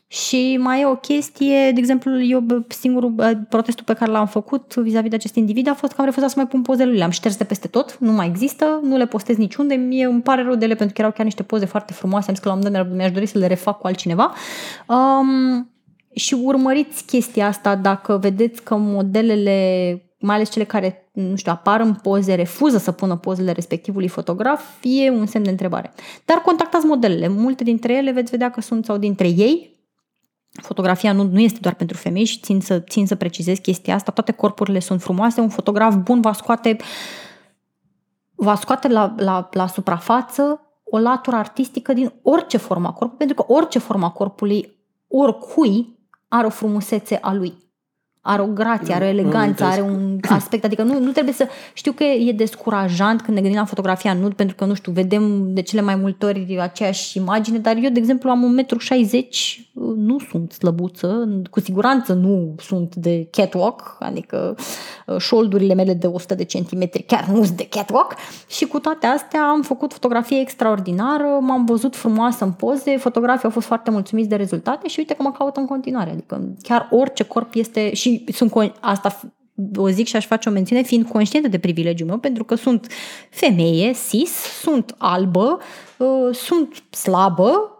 Și 0.09 0.57
mai 0.61 0.81
e 0.81 0.85
o 0.85 0.95
chestie, 0.95 1.71
de 1.71 1.79
exemplu, 1.79 2.23
eu 2.23 2.65
singurul 2.67 3.45
protestul 3.49 3.83
pe 3.85 3.93
care 3.93 4.11
l-am 4.11 4.27
făcut 4.27 4.75
vis-a-vis 4.75 5.09
de 5.09 5.15
acest 5.15 5.35
individ 5.35 5.67
a 5.67 5.73
fost 5.73 5.91
că 5.93 6.01
am 6.01 6.05
refuzat 6.05 6.29
să 6.29 6.35
mai 6.37 6.47
pun 6.47 6.61
pozele 6.61 6.89
lui. 6.89 6.97
Le-am 6.97 7.09
șters 7.09 7.37
de 7.37 7.43
peste 7.43 7.67
tot, 7.67 7.97
nu 7.97 8.11
mai 8.11 8.27
există, 8.27 8.79
nu 8.83 8.97
le 8.97 9.05
postez 9.05 9.37
niciunde. 9.37 9.75
Mie 9.75 10.05
îmi 10.05 10.21
pare 10.21 10.43
rău 10.43 10.55
de 10.55 10.65
ele 10.65 10.75
pentru 10.75 10.95
că 10.95 11.01
erau 11.01 11.13
chiar 11.13 11.25
niște 11.25 11.43
poze 11.43 11.65
foarte 11.65 11.93
frumoase. 11.93 12.27
Am 12.27 12.33
zis 12.33 12.43
că 12.43 12.49
la 12.49 12.55
un 12.55 12.61
moment 12.63 12.83
dat 12.83 12.97
mi-aș 12.97 13.11
dori 13.11 13.25
să 13.25 13.37
le 13.37 13.47
refac 13.47 13.79
cu 13.79 13.87
altcineva. 13.87 14.33
Um, 14.87 15.69
și 16.17 16.33
urmăriți 16.33 17.03
chestia 17.03 17.47
asta 17.47 17.75
dacă 17.75 18.17
vedeți 18.17 18.63
că 18.63 18.75
modelele, 18.75 20.01
mai 20.19 20.35
ales 20.35 20.49
cele 20.49 20.65
care, 20.65 21.09
nu 21.11 21.35
știu, 21.35 21.51
apar 21.51 21.79
în 21.79 21.93
poze, 21.93 22.35
refuză 22.35 22.77
să 22.77 22.91
pună 22.91 23.15
pozele 23.15 23.51
respectivului 23.51 24.07
fotograf, 24.07 24.63
e 24.81 25.09
un 25.09 25.25
semn 25.25 25.43
de 25.43 25.49
întrebare. 25.49 25.93
Dar 26.25 26.37
contactați 26.37 26.85
modelele. 26.85 27.27
Multe 27.27 27.63
dintre 27.63 27.93
ele 27.93 28.11
veți 28.11 28.31
vedea 28.31 28.51
că 28.51 28.61
sunt 28.61 28.85
sau 28.85 28.97
dintre 28.97 29.27
ei, 29.27 29.75
Fotografia 30.61 31.11
nu, 31.11 31.23
nu 31.23 31.39
este 31.39 31.59
doar 31.61 31.73
pentru 31.73 31.97
femei 31.97 32.23
și 32.23 32.39
țin 32.39 32.61
să, 32.61 32.79
țin 32.79 33.07
să 33.07 33.15
precizez 33.15 33.57
chestia 33.57 33.95
asta. 33.95 34.11
Toate 34.11 34.31
corpurile 34.31 34.79
sunt 34.79 35.01
frumoase. 35.01 35.41
Un 35.41 35.49
fotograf 35.49 35.95
bun 35.95 36.21
va 36.21 36.33
scoate, 36.33 36.77
va 38.35 38.55
scoate 38.55 38.87
la, 38.87 39.15
la, 39.17 39.49
la 39.51 39.67
suprafață 39.67 40.61
o 40.89 40.97
latură 40.97 41.35
artistică 41.35 41.93
din 41.93 42.13
orice 42.21 42.57
formă 42.57 42.87
a 42.87 42.91
corpului, 42.91 43.17
pentru 43.17 43.43
că 43.43 43.53
orice 43.53 43.79
formă 43.79 44.05
a 44.05 44.09
corpului, 44.09 44.77
oricui, 45.07 45.96
are 46.27 46.45
o 46.45 46.49
frumusețe 46.49 47.17
a 47.17 47.33
lui 47.33 47.66
are 48.27 48.41
o 48.41 48.45
grație, 48.45 48.93
are 48.93 49.05
o 49.05 49.07
eleganță, 49.07 49.63
are 49.63 49.81
un 49.81 50.19
aspect, 50.29 50.63
adică 50.63 50.83
nu, 50.83 50.99
nu 50.99 51.11
trebuie 51.11 51.33
să... 51.33 51.47
Știu 51.73 51.91
că 51.91 52.03
e 52.03 52.31
descurajant 52.31 53.21
când 53.21 53.35
ne 53.35 53.41
gândim 53.41 53.59
la 53.59 53.65
fotografia 53.65 54.13
nud, 54.13 54.33
pentru 54.33 54.55
că, 54.55 54.65
nu 54.65 54.73
știu, 54.73 54.91
vedem 54.91 55.53
de 55.53 55.61
cele 55.61 55.81
mai 55.81 55.95
multe 55.95 56.25
ori 56.25 56.57
aceeași 56.61 57.17
imagine, 57.17 57.57
dar 57.57 57.75
eu, 57.75 57.89
de 57.89 57.99
exemplu, 57.99 58.29
am 58.29 58.65
1,60 58.65 59.67
m, 59.73 59.93
nu 59.95 60.19
sunt 60.19 60.51
slăbuță, 60.51 61.41
cu 61.49 61.59
siguranță 61.59 62.13
nu 62.13 62.55
sunt 62.59 62.95
de 62.95 63.27
catwalk, 63.31 63.97
adică 63.99 64.55
uh, 65.05 65.17
șoldurile 65.17 65.73
mele 65.73 65.93
de 65.93 66.07
100 66.07 66.35
de 66.35 66.43
centimetri 66.43 67.03
chiar 67.03 67.25
nu 67.25 67.43
sunt 67.43 67.57
de 67.57 67.67
catwalk. 67.69 68.15
Și 68.47 68.65
cu 68.65 68.79
toate 68.79 69.05
astea 69.05 69.43
am 69.43 69.61
făcut 69.61 69.93
fotografie 69.93 70.39
extraordinară, 70.39 71.37
m-am 71.41 71.65
văzut 71.65 71.95
frumoasă 71.95 72.43
în 72.43 72.51
poze, 72.51 72.97
fotografii 72.97 73.43
au 73.43 73.49
fost 73.49 73.67
foarte 73.67 73.91
mulțumiți 73.91 74.29
de 74.29 74.35
rezultate 74.35 74.87
și 74.87 74.99
uite 74.99 75.13
că 75.13 75.23
mă 75.23 75.31
caut 75.31 75.57
în 75.57 75.65
continuare, 75.65 76.11
adică 76.11 76.41
chiar 76.61 76.87
orice 76.91 77.23
corp 77.23 77.53
este 77.53 77.93
și 77.93 78.16
sunt, 78.31 78.53
asta 78.79 79.19
o 79.75 79.89
zic 79.89 80.07
și 80.07 80.15
aș 80.15 80.25
face 80.25 80.49
o 80.49 80.51
mențiune 80.51 80.81
fiind 80.81 81.07
conștientă 81.07 81.47
de 81.47 81.59
privilegiul 81.59 82.07
meu, 82.07 82.17
pentru 82.17 82.43
că 82.43 82.55
sunt 82.55 82.87
femeie, 83.29 83.93
cis, 84.09 84.31
sunt 84.61 84.95
albă, 84.97 85.59
uh, 85.97 86.35
sunt 86.35 86.83
slabă, 86.89 87.76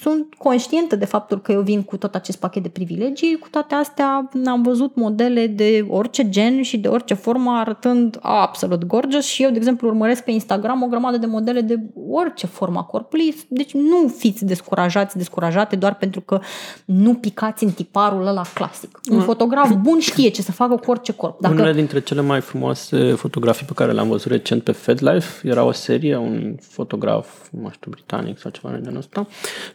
sunt 0.00 0.34
conștientă 0.38 0.96
de 0.96 1.04
faptul 1.04 1.40
că 1.40 1.52
eu 1.52 1.60
vin 1.60 1.82
cu 1.82 1.96
tot 1.96 2.14
acest 2.14 2.38
pachet 2.38 2.62
de 2.62 2.68
privilegii, 2.68 3.38
cu 3.38 3.48
toate 3.50 3.74
astea 3.74 4.28
am 4.46 4.62
văzut 4.62 4.96
modele 4.96 5.46
de 5.46 5.86
orice 5.88 6.28
gen 6.28 6.62
și 6.62 6.78
de 6.78 6.88
orice 6.88 7.14
formă 7.14 7.50
arătând 7.50 8.18
absolut 8.20 8.84
gorgeous 8.84 9.24
și 9.24 9.42
eu, 9.42 9.50
de 9.50 9.56
exemplu, 9.56 9.88
urmăresc 9.88 10.24
pe 10.24 10.30
Instagram 10.30 10.82
o 10.82 10.86
grămadă 10.86 11.16
de 11.16 11.26
modele 11.26 11.60
de 11.60 11.80
orice 12.10 12.46
formă 12.46 12.78
a 12.78 12.82
corpului, 12.82 13.34
deci 13.48 13.72
nu 13.74 14.08
fiți 14.16 14.44
descurajați, 14.44 15.16
descurajate 15.16 15.76
doar 15.76 15.94
pentru 15.94 16.20
că 16.20 16.40
nu 16.84 17.14
picați 17.14 17.64
în 17.64 17.70
tiparul 17.70 18.26
ăla 18.26 18.42
clasic. 18.54 19.00
Un 19.10 19.16
mm. 19.16 19.22
fotograf 19.22 19.72
bun 19.72 19.98
știe 19.98 20.28
ce 20.28 20.42
să 20.42 20.52
facă 20.52 20.74
cu 20.74 20.90
orice 20.90 21.12
corp. 21.12 21.40
Dacă... 21.40 21.54
Unele 21.54 21.72
dintre 21.72 22.00
cele 22.00 22.20
mai 22.20 22.40
frumoase 22.40 23.12
fotografii 23.12 23.66
pe 23.66 23.72
care 23.74 23.92
le-am 23.92 24.08
văzut 24.08 24.30
recent 24.30 24.62
pe 24.62 24.72
FedLife 24.72 25.48
era 25.48 25.64
o 25.64 25.72
serie, 25.72 26.16
un 26.16 26.56
fotograf, 26.60 27.48
nu 27.50 27.70
știu, 27.70 27.90
britanic 27.90 28.38
sau 28.38 28.50
ceva 28.50 28.70
de 28.74 28.80
genul 28.82 28.98
ăsta, 28.98 29.26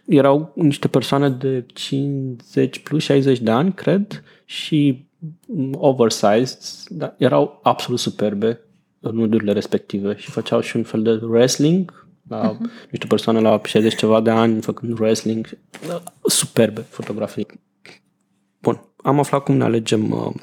erau 0.05 0.51
niște 0.55 0.87
persoane 0.87 1.29
de 1.29 1.65
50 1.73 2.79
plus 2.79 3.03
60 3.03 3.39
de 3.39 3.51
ani, 3.51 3.73
cred, 3.73 4.23
și 4.45 5.05
oversized, 5.71 6.59
dar 6.87 7.15
erau 7.17 7.59
absolut 7.63 7.99
superbe 7.99 8.59
nudurile 8.99 9.51
respective 9.51 10.15
și 10.17 10.31
făceau 10.31 10.59
și 10.59 10.75
un 10.75 10.83
fel 10.83 11.01
de 11.01 11.11
wrestling 11.11 12.07
la 12.27 12.57
uh-huh. 12.57 12.89
niște 12.89 13.05
persoane 13.07 13.39
la 13.39 13.61
60 13.63 13.95
ceva 13.95 14.21
de 14.21 14.29
ani 14.29 14.61
făcând 14.61 14.99
wrestling. 14.99 15.57
Superbe 16.25 16.81
fotografii. 16.81 17.47
Bun, 18.61 18.81
am 18.97 19.19
aflat 19.19 19.43
cum 19.43 19.55
ne 19.55 19.63
alegem 19.63 20.11
uh, 20.11 20.33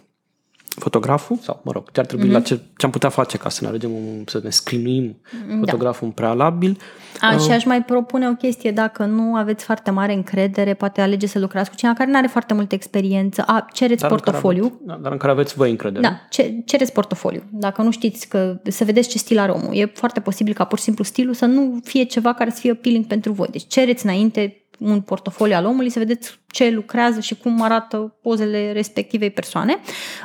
fotograful 0.83 1.37
sau, 1.37 1.61
mă 1.65 1.73
rog, 1.73 1.91
ce 1.93 2.01
ar 2.01 2.07
trebui 2.07 2.29
mm-hmm. 2.29 2.33
la 2.33 2.41
ce, 2.41 2.61
ce 2.77 2.85
am 2.85 2.91
putea 2.91 3.09
face 3.09 3.37
ca 3.37 3.49
să 3.49 3.59
ne 3.63 3.69
alegem, 3.69 3.91
un, 3.91 4.25
să 4.27 4.41
ne 4.43 4.51
scrinuim 4.51 5.17
da. 5.49 5.57
fotograful 5.59 6.07
în 6.07 6.13
prealabil. 6.13 6.79
A, 7.21 7.35
uh, 7.35 7.41
și 7.41 7.51
aș 7.51 7.65
mai 7.65 7.83
propune 7.83 8.29
o 8.29 8.35
chestie, 8.35 8.71
dacă 8.71 9.05
nu 9.05 9.35
aveți 9.35 9.65
foarte 9.65 9.91
mare 9.91 10.13
încredere, 10.13 10.75
poate 10.75 11.01
alege 11.01 11.27
să 11.27 11.39
lucrați 11.39 11.71
cu 11.71 11.77
cineva 11.77 11.97
care 11.97 12.11
nu 12.11 12.17
are 12.17 12.27
foarte 12.27 12.55
multă 12.55 12.75
experiență. 12.75 13.43
A, 13.47 13.67
cereți 13.73 14.01
dar 14.01 14.11
portofoliu. 14.11 14.65
În 14.65 14.71
aveți, 14.71 14.87
da, 14.87 14.99
dar 15.03 15.13
în 15.13 15.19
care 15.19 15.33
aveți 15.33 15.55
voi 15.55 15.71
încredere. 15.71 16.03
Da, 16.03 16.21
ce, 16.31 16.63
cereți 16.65 16.93
portofoliu. 16.93 17.43
Dacă 17.51 17.83
nu 17.83 17.91
știți 17.91 18.29
că, 18.29 18.61
să 18.65 18.85
vedeți 18.85 19.09
ce 19.09 19.19
stil 19.19 19.39
are 19.39 19.53
omul. 19.53 19.75
E 19.77 19.93
foarte 19.95 20.21
posibil 20.21 20.55
ca 20.55 20.65
pur 20.65 20.79
și 20.79 20.85
simplu 20.85 21.05
stilul 21.05 21.35
să 21.35 21.45
nu 21.45 21.81
fie 21.85 22.03
ceva 22.05 22.35
care 22.35 22.51
să 22.51 22.59
fie 22.61 22.71
appealing 22.71 23.07
pentru 23.07 23.33
voi. 23.33 23.49
Deci 23.51 23.67
cereți 23.67 24.05
înainte 24.05 24.62
un 24.83 25.01
portofoliu 25.01 25.57
al 25.57 25.65
omului, 25.65 25.91
să 25.91 25.99
vedeți 25.99 26.41
ce 26.53 26.71
lucrează 26.71 27.21
și 27.21 27.37
cum 27.37 27.63
arată 27.63 28.15
pozele 28.23 28.73
respectivei 28.73 29.31
persoane. 29.31 29.77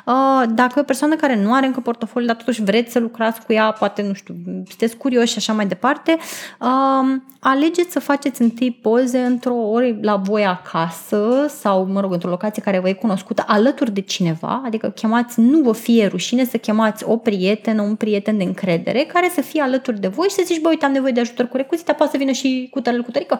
Uh, 0.05 0.43
dacă 0.49 0.73
e 0.75 0.81
o 0.81 0.83
persoană 0.83 1.15
care 1.15 1.35
nu 1.35 1.53
are 1.53 1.65
încă 1.65 1.79
portofoliu, 1.79 2.27
dar 2.27 2.35
totuși 2.35 2.63
vreți 2.63 2.91
să 2.91 2.99
lucrați 2.99 3.45
cu 3.45 3.53
ea, 3.53 3.71
poate, 3.71 4.01
nu 4.01 4.13
știu, 4.13 4.35
sunteți 4.45 4.97
curioși 4.97 5.31
și 5.31 5.37
așa 5.37 5.53
mai 5.53 5.65
departe, 5.65 6.17
uh, 6.59 7.19
alegeți 7.39 7.91
să 7.91 7.99
faceți 7.99 8.41
întâi 8.41 8.71
poze 8.71 9.19
într-o 9.19 9.55
ori 9.55 9.97
la 10.01 10.15
voi 10.15 10.45
acasă 10.45 11.45
sau, 11.59 11.85
mă 11.85 11.99
rog, 11.99 12.13
într-o 12.13 12.29
locație 12.29 12.61
care 12.61 12.79
vă 12.79 12.89
e 12.89 12.93
cunoscută, 12.93 13.43
alături 13.47 13.91
de 13.91 14.01
cineva, 14.01 14.61
adică 14.65 14.89
chemați, 14.89 15.39
nu 15.39 15.59
vă 15.59 15.71
fie 15.71 16.07
rușine 16.07 16.45
să 16.45 16.57
chemați 16.57 17.03
o 17.03 17.17
prietenă, 17.17 17.81
un 17.81 17.95
prieten 17.95 18.37
de 18.37 18.43
încredere 18.43 18.99
care 19.13 19.31
să 19.33 19.41
fie 19.41 19.61
alături 19.61 19.99
de 19.99 20.07
voi 20.07 20.27
și 20.27 20.35
să 20.35 20.41
zici, 20.45 20.61
bă, 20.61 20.69
uite, 20.69 20.85
am 20.85 20.91
nevoie 20.91 21.11
de 21.11 21.19
ajutor 21.19 21.47
cu 21.47 21.57
recuzita, 21.57 21.93
poate 21.93 22.11
să 22.11 22.17
vină 22.17 22.31
și 22.31 22.67
cu 22.71 22.81
tărele 22.81 23.01
cu 23.01 23.11
tărică. 23.11 23.39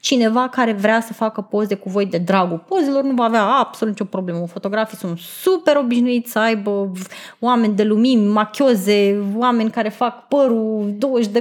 Cineva 0.00 0.48
care 0.52 0.72
vrea 0.72 1.00
să 1.00 1.12
facă 1.12 1.40
poze 1.40 1.74
cu 1.74 1.88
voi 1.88 2.06
de 2.06 2.18
dragul 2.18 2.64
pozelor, 2.68 3.02
nu 3.02 3.14
va 3.14 3.24
avea 3.24 3.44
absolut 3.44 3.92
nicio 3.92 4.04
problemă. 4.04 4.46
Fotografii 4.46 4.96
sunt 4.96 5.18
super 5.18 5.76
obișnuiți 5.76 6.30
să 6.30 6.38
aibă 6.38 6.92
oameni 7.38 7.74
de 7.74 7.82
lumini, 7.82 8.26
machioze, 8.26 9.22
oameni 9.36 9.70
care 9.70 9.88
fac 9.88 10.28
părul, 10.28 10.94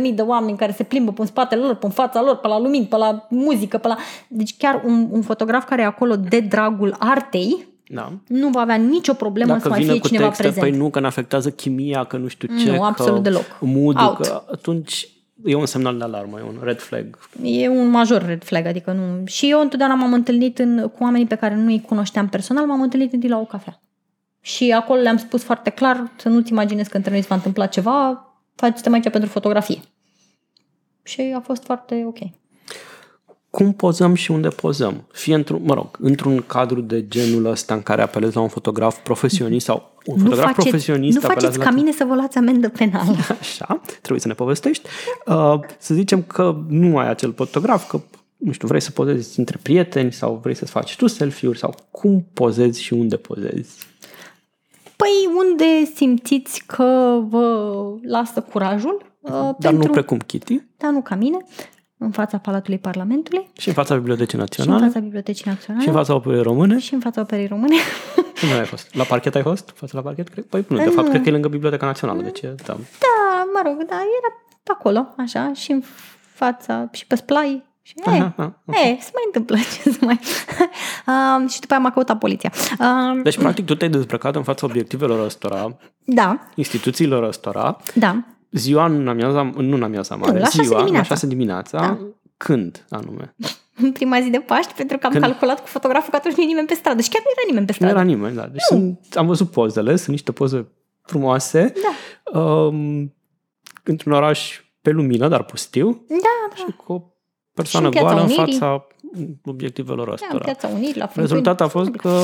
20.000 0.10 0.16
de 0.16 0.22
oameni 0.22 0.58
care 0.58 0.72
se 0.72 0.84
plimbă 0.84 1.12
pe 1.12 1.26
spatele 1.26 1.62
lor, 1.62 1.76
pe 1.76 1.88
fața 1.88 2.22
lor, 2.22 2.36
pe 2.36 2.48
la 2.48 2.60
lumini, 2.60 2.86
pe 2.86 2.98
la 2.98 3.28
muzică, 3.30 3.78
pe 3.78 3.88
la... 3.88 3.98
Deci 4.28 4.58
chiar 4.58 4.82
un, 4.86 5.08
un 5.12 5.22
fotograf 5.22 5.66
care 5.66 5.82
e 5.82 5.86
acolo 5.86 6.16
de 6.16 6.40
dragul 6.40 6.96
artei, 7.00 7.70
da. 7.88 8.12
nu 8.28 8.50
va 8.50 8.62
avea 8.62 8.76
nicio 8.76 9.14
problemă 9.14 9.50
Dacă 9.52 9.62
să 9.62 9.70
mai 9.70 9.84
fie 9.84 10.00
cu 10.00 10.08
cineva 10.08 10.26
texte, 10.26 10.42
prezent. 10.42 10.70
Păi 10.70 10.78
nu, 10.78 10.90
că 10.90 11.00
ne 11.00 11.08
afectează 11.08 11.50
chimia, 11.50 12.04
că 12.04 12.18
nu 12.18 12.28
știu 12.28 12.48
ce, 12.60 12.72
nu, 12.72 12.84
absolut 12.84 13.16
că 13.16 13.30
deloc. 13.30 13.44
mood 13.60 13.96
că 13.96 14.44
atunci 14.52 15.10
e 15.46 15.56
un 15.56 15.66
semnal 15.66 15.98
de 15.98 16.04
alarmă, 16.04 16.40
e 16.40 16.44
un 16.44 16.60
red 16.64 16.80
flag. 16.80 17.20
E 17.44 17.68
un 17.68 17.90
major 17.90 18.26
red 18.26 18.44
flag, 18.44 18.66
adică 18.66 18.92
nu... 18.92 19.26
Și 19.26 19.50
eu 19.50 19.60
întotdeauna 19.62 19.96
m-am 19.96 20.14
întâlnit 20.14 20.60
în, 20.60 20.90
cu 20.90 21.04
oamenii 21.04 21.28
pe 21.28 21.36
care 21.36 21.56
nu-i 21.56 21.82
cunoșteam 21.82 22.30
personal, 22.30 22.66
m-am 22.66 22.82
întâlnit 22.82 23.14
întâi 23.14 23.30
la 23.30 23.40
o 23.40 23.46
cafea. 23.46 23.80
Și 24.42 24.72
acolo 24.72 25.02
le-am 25.02 25.18
spus 25.18 25.44
foarte 25.44 25.70
clar 25.70 26.12
să 26.16 26.30
nu-ți 26.30 26.52
imaginezi 26.52 26.90
că 26.90 26.98
între 26.98 27.12
noi 27.12 27.22
se 27.22 27.28
va 27.30 27.36
întâmpla 27.36 27.66
ceva, 27.66 28.26
faceți 28.56 28.90
aici 28.90 29.10
pentru 29.10 29.30
fotografie. 29.30 29.80
Și 31.04 31.34
a 31.36 31.40
fost 31.40 31.64
foarte 31.64 32.04
ok 32.06 32.20
cum 33.52 33.74
pozăm 33.74 34.14
și 34.14 34.32
unde 34.32 34.48
pozăm. 34.48 35.04
Fie 35.12 35.36
într-un, 35.36 35.62
mă 35.64 35.74
rog, 35.74 35.98
într-un 36.00 36.44
cadru 36.48 36.82
de 36.82 37.08
genul 37.08 37.46
ăsta 37.46 37.74
în 37.74 37.82
care 37.82 38.02
apelezi 38.02 38.36
la 38.36 38.42
un 38.42 38.48
fotograf 38.48 38.98
profesionist 38.98 39.66
sau 39.66 39.92
un 40.06 40.16
nu 40.16 40.24
fotograf 40.24 40.46
faceți, 40.46 40.68
profesionist. 40.68 41.22
Nu 41.22 41.28
faceți 41.28 41.58
ca 41.58 41.64
la... 41.64 41.76
mine 41.76 41.92
să 41.92 42.04
vă 42.08 42.16
luați 42.16 42.38
amendă 42.38 42.70
penală. 42.70 43.16
Așa, 43.40 43.82
trebuie 43.98 44.20
să 44.20 44.28
ne 44.28 44.34
povestești. 44.34 44.88
Uh, 45.26 45.60
să 45.78 45.94
zicem 45.94 46.22
că 46.24 46.58
nu 46.68 46.98
ai 46.98 47.10
acel 47.10 47.34
fotograf, 47.34 47.90
că 47.90 48.02
nu 48.38 48.52
știu, 48.52 48.68
vrei 48.68 48.82
să 48.82 48.92
pozezi 48.92 49.40
între 49.40 49.60
prieteni 49.62 50.12
sau 50.12 50.40
vrei 50.42 50.56
să 50.56 50.66
faci 50.66 50.96
tu 50.96 51.08
selfie-uri 51.08 51.58
sau 51.58 51.76
cum 51.92 52.28
pozezi 52.34 52.82
și 52.82 52.94
unde 52.94 53.18
pozezi? 53.18 53.88
Păi 54.96 55.30
unde 55.38 55.92
simțiți 55.96 56.64
că 56.66 57.20
vă 57.30 57.66
lasă 58.02 58.42
curajul. 58.42 59.02
Uh, 59.20 59.32
Dar 59.32 59.54
pentru... 59.54 59.86
nu 59.86 59.92
precum 59.92 60.18
Kitty. 60.18 60.62
Dar 60.78 60.92
nu 60.92 61.02
ca 61.02 61.16
mine 61.16 61.38
în 62.04 62.12
fața 62.12 62.38
Palatului 62.38 62.80
Parlamentului. 62.80 63.50
Și 63.58 63.68
în 63.68 63.74
fața 63.74 63.96
Bibliotecii 63.96 64.38
Naționale. 64.38 64.78
Și 64.78 64.84
în 64.84 64.90
fața 64.92 65.00
Bibliotecii 65.04 65.46
Naționale. 65.48 65.84
Și 65.84 65.90
în 65.90 65.96
fața 65.96 66.14
Operei 66.14 66.42
Române. 66.42 66.80
Și 66.80 66.94
în 66.94 67.00
fața 67.00 67.22
Operei 67.22 67.48
Române. 67.48 67.76
Unde 68.44 68.56
ai 68.56 68.66
fost? 68.66 68.96
La 68.96 69.04
parchet 69.04 69.36
ai 69.36 69.42
fost? 69.42 69.72
Fața 69.76 69.92
la 69.96 70.02
parchet? 70.02 70.30
Cred? 70.30 70.44
Păi 70.44 70.66
nu, 70.68 70.78
de 70.78 70.90
fapt, 70.90 71.10
cred 71.10 71.22
că 71.22 71.30
e 71.30 71.32
lângă 71.32 71.48
Biblioteca 71.48 71.86
Națională. 71.86 72.22
Deci, 72.22 72.40
da. 72.42 72.54
da, 72.66 73.46
mă 73.54 73.62
rog, 73.66 73.78
da, 73.78 73.96
era 73.96 74.32
pe 74.64 74.72
acolo, 74.74 75.08
așa, 75.18 75.52
și 75.54 75.72
în 75.72 75.84
fața, 76.34 76.90
și 76.92 77.08
pe 77.08 77.16
splai. 77.16 77.70
Și, 77.82 77.94
aha, 78.06 78.16
e, 78.16 78.20
aha, 78.20 78.34
aha. 78.38 78.80
e, 78.80 78.98
se 79.02 79.12
mai 79.14 79.24
întâmplă 79.26 79.58
ce 79.84 79.90
să 79.90 79.98
mai... 80.02 80.20
uh, 81.08 81.50
și 81.50 81.60
după 81.60 81.74
aia 81.74 81.82
m-a 81.82 81.92
căutat 81.92 82.18
poliția. 82.18 82.52
Uh, 82.80 83.22
deci, 83.24 83.38
practic, 83.38 83.66
tu 83.66 83.76
te-ai 83.76 83.90
dezbrăcat 83.90 84.36
în 84.36 84.44
fața 84.44 84.66
obiectivelor 84.66 85.26
ăstora, 85.26 85.78
da. 86.04 86.40
instituțiilor 86.56 87.24
ăstora, 87.24 87.78
da 87.94 88.24
ziua 88.52 88.86
în 88.86 89.08
amiaza, 89.08 89.52
nu 89.58 89.76
în 89.76 89.84
amiaza 89.84 90.16
mare, 90.16 90.32
nu, 90.32 90.40
la 90.40 90.48
ziua, 90.48 90.78
dimineața. 90.78 90.98
la 90.98 91.04
6 91.04 91.28
dimineața, 91.28 91.80
da. 91.80 91.98
când 92.38 92.86
anume? 92.90 93.36
În 93.76 93.92
prima 93.98 94.22
zi 94.22 94.30
de 94.30 94.40
Paști, 94.40 94.74
pentru 94.74 94.98
că 94.98 95.06
am 95.06 95.12
când... 95.12 95.24
calculat 95.24 95.60
cu 95.60 95.68
fotograful 95.68 96.10
că 96.10 96.16
atunci 96.16 96.36
nu 96.36 96.44
e 96.44 96.46
nimeni 96.46 96.68
pe 96.68 96.74
stradă. 96.74 97.02
Și 97.02 97.10
chiar 97.10 97.22
nu 97.24 97.30
era 97.36 97.44
nimeni 97.48 97.66
pe 97.66 97.74
stradă. 97.74 97.94
Nu 97.94 98.00
era 98.00 98.08
nimeni, 98.08 98.36
da. 98.36 98.48
Deci 98.48 98.62
sunt, 98.62 99.16
am 99.16 99.26
văzut 99.26 99.52
pozele, 99.52 99.96
sunt 99.96 100.10
niște 100.10 100.32
poze 100.32 100.68
frumoase. 101.02 101.74
Da. 101.84 102.40
Um, 102.40 103.14
într-un 103.84 104.14
oraș 104.14 104.62
pe 104.82 104.90
lumină, 104.90 105.28
dar 105.28 105.44
pustiu. 105.44 106.06
Da, 106.08 106.16
da. 106.50 106.56
Și 106.56 106.76
cu 106.86 106.94
o 106.94 107.02
persoană 107.54 107.90
goală 107.90 108.22
în 108.22 108.28
fața 108.28 108.88
obiectivelor 109.46 110.08
Da, 110.08 110.14
în 110.14 110.20
ăstora. 110.24 110.44
Piața 110.44 110.68
Unirii, 110.68 111.00
la 111.00 111.06
Fântâni. 111.06 111.28
Rezultatul 111.28 111.66
a 111.66 111.70
fost 111.70 111.90
că 111.90 112.20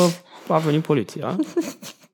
a 0.48 0.58
venit 0.58 0.82
poliția. 0.82 1.36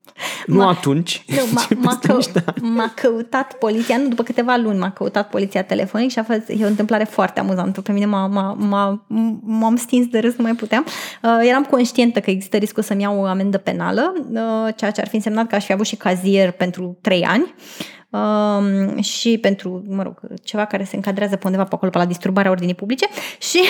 nu 0.46 0.66
atunci, 0.66 1.24
Nu, 1.26 1.36
m-a, 1.52 1.60
ci 1.60 1.74
m-a, 1.74 1.88
peste 1.90 2.06
că, 2.06 2.14
niște 2.14 2.44
ani. 2.46 2.68
m-a 2.70 2.92
căutat 2.94 3.52
poliția, 3.52 3.96
nu, 3.96 4.08
după 4.08 4.22
câteva 4.22 4.56
luni 4.56 4.78
m-a 4.78 4.90
căutat 4.90 5.28
poliția 5.28 5.62
telefonic 5.62 6.10
și 6.10 6.18
a 6.18 6.22
fost 6.22 6.48
e 6.48 6.64
o 6.64 6.66
întâmplare 6.66 7.04
foarte 7.04 7.40
amuzantă. 7.40 7.80
Pe 7.80 7.92
mine 7.92 8.06
m-a, 8.06 8.26
m-a, 8.26 8.56
m-a, 8.58 9.04
m-am 9.42 9.76
stins 9.76 10.06
de 10.06 10.18
râs, 10.18 10.34
nu 10.36 10.44
mai 10.44 10.54
puteam. 10.54 10.84
Uh, 11.22 11.38
eram 11.48 11.64
conștientă 11.64 12.20
că 12.20 12.30
există 12.30 12.56
riscul 12.56 12.82
să-mi 12.82 13.02
iau 13.02 13.20
o 13.20 13.24
amendă 13.24 13.58
penală, 13.58 14.14
uh, 14.30 14.74
ceea 14.76 14.90
ce 14.90 15.00
ar 15.00 15.08
fi 15.08 15.14
însemnat 15.14 15.46
că 15.46 15.54
aș 15.54 15.64
fi 15.64 15.72
avut 15.72 15.86
și 15.86 15.96
cazier 15.96 16.50
pentru 16.50 16.98
trei 17.00 17.24
ani. 17.24 17.54
Um, 18.14 19.00
și 19.00 19.38
pentru, 19.38 19.82
mă 19.88 20.02
rog, 20.02 20.20
ceva 20.42 20.64
care 20.64 20.84
se 20.84 20.96
încadrează 20.96 21.36
pe 21.36 21.42
undeva 21.44 21.64
pe 21.64 21.74
acolo, 21.74 21.90
pe 21.90 21.98
la 21.98 22.04
disturbarea 22.04 22.50
ordinii 22.50 22.74
publice. 22.74 23.06
Și, 23.48 23.60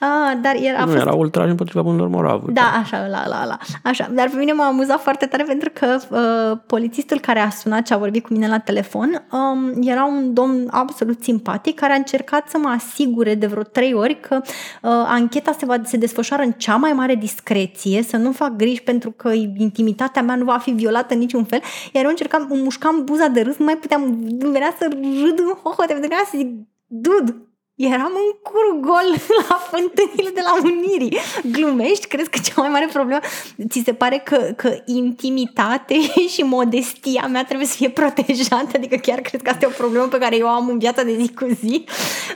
uh, 0.00 0.40
dar 0.42 0.54
era, 0.62 0.78
a 0.78 0.84
Nu, 0.84 0.90
fost 0.90 1.00
era 1.02 1.14
ultraj 1.14 1.50
împotriva 1.50 1.82
bunilor 1.82 2.08
moravuri. 2.08 2.52
da, 2.52 2.80
așa, 2.82 3.06
la, 3.06 3.26
la, 3.28 3.44
la. 3.44 3.58
Așa. 3.82 4.10
Dar 4.12 4.28
pe 4.28 4.36
mine 4.36 4.52
m-a 4.52 4.66
amuzat 4.66 5.00
foarte 5.00 5.26
tare 5.26 5.42
pentru 5.42 5.70
că 5.72 5.98
uh, 6.10 6.58
polițistul 6.66 7.20
care 7.20 7.38
a 7.38 7.50
sunat 7.50 7.86
și 7.86 7.92
a 7.92 7.96
vorbit 7.96 8.26
cu 8.26 8.32
mine 8.32 8.48
la 8.48 8.58
telefon 8.58 9.26
um, 9.32 9.82
era 9.82 10.04
un 10.04 10.34
domn 10.34 10.68
absolut 10.70 11.22
simpatic 11.22 11.74
care 11.78 11.92
a 11.92 11.96
încercat 11.96 12.48
să 12.48 12.58
mă 12.58 12.68
asigure 12.68 13.34
de 13.34 13.46
vreo 13.46 13.62
trei 13.62 13.92
ori 13.94 14.20
că 14.20 14.40
uh, 14.42 14.90
ancheta 15.06 15.52
se, 15.58 15.64
va, 15.64 15.76
se 15.84 15.96
desfășoară 15.96 16.42
în 16.42 16.52
cea 16.52 16.76
mai 16.76 16.92
mare 16.92 17.14
discreție, 17.14 18.02
să 18.02 18.16
nu 18.16 18.32
fac 18.32 18.56
griji 18.56 18.82
pentru 18.82 19.10
că 19.10 19.32
intimitatea 19.56 20.22
mea 20.22 20.36
nu 20.36 20.44
va 20.44 20.58
fi 20.58 20.70
violată 20.70 21.14
în 21.14 21.20
niciun 21.20 21.44
fel. 21.44 21.60
Iar 21.92 22.04
eu 22.04 22.10
încercam, 22.10 22.46
îmi 22.50 22.62
mușcam 22.62 23.02
buza 23.04 23.26
de 23.26 23.40
râs, 23.40 23.56
nu 23.56 23.64
mai 23.74 23.82
puteam, 23.82 24.02
îmi 24.40 24.52
venea 24.52 24.74
să 24.78 24.88
râd 25.24 25.38
în 25.38 25.54
hohote, 25.62 25.92
pentru 25.92 26.08
că 26.08 26.14
era 26.14 26.24
să 26.24 26.36
zic, 26.36 26.48
dude, 26.86 27.48
Eram 27.76 28.12
în 28.24 28.30
curul 28.42 28.80
gol 28.80 29.08
la 29.48 29.56
fântânile 29.70 30.30
de 30.34 30.40
la 30.44 30.70
Unirii. 30.70 31.18
Glumești? 31.50 32.06
Crezi 32.06 32.30
că 32.30 32.38
cea 32.42 32.60
mai 32.60 32.68
mare 32.68 32.88
problemă 32.92 33.20
ți 33.68 33.82
se 33.84 33.92
pare 33.92 34.22
că, 34.24 34.36
că 34.56 34.78
intimitate 34.84 35.94
și 36.34 36.42
modestia 36.42 37.26
mea 37.26 37.44
trebuie 37.44 37.66
să 37.66 37.76
fie 37.76 37.90
protejată? 37.90 38.70
Adică 38.74 38.96
chiar 38.96 39.20
cred 39.20 39.42
că 39.42 39.50
asta 39.50 39.64
e 39.64 39.68
o 39.68 39.82
problemă 39.82 40.06
pe 40.06 40.18
care 40.18 40.36
eu 40.36 40.46
o 40.46 40.48
am 40.48 40.68
în 40.68 40.78
viața 40.78 41.02
de 41.02 41.16
zi 41.20 41.32
cu 41.34 41.46
zi. 41.64 41.84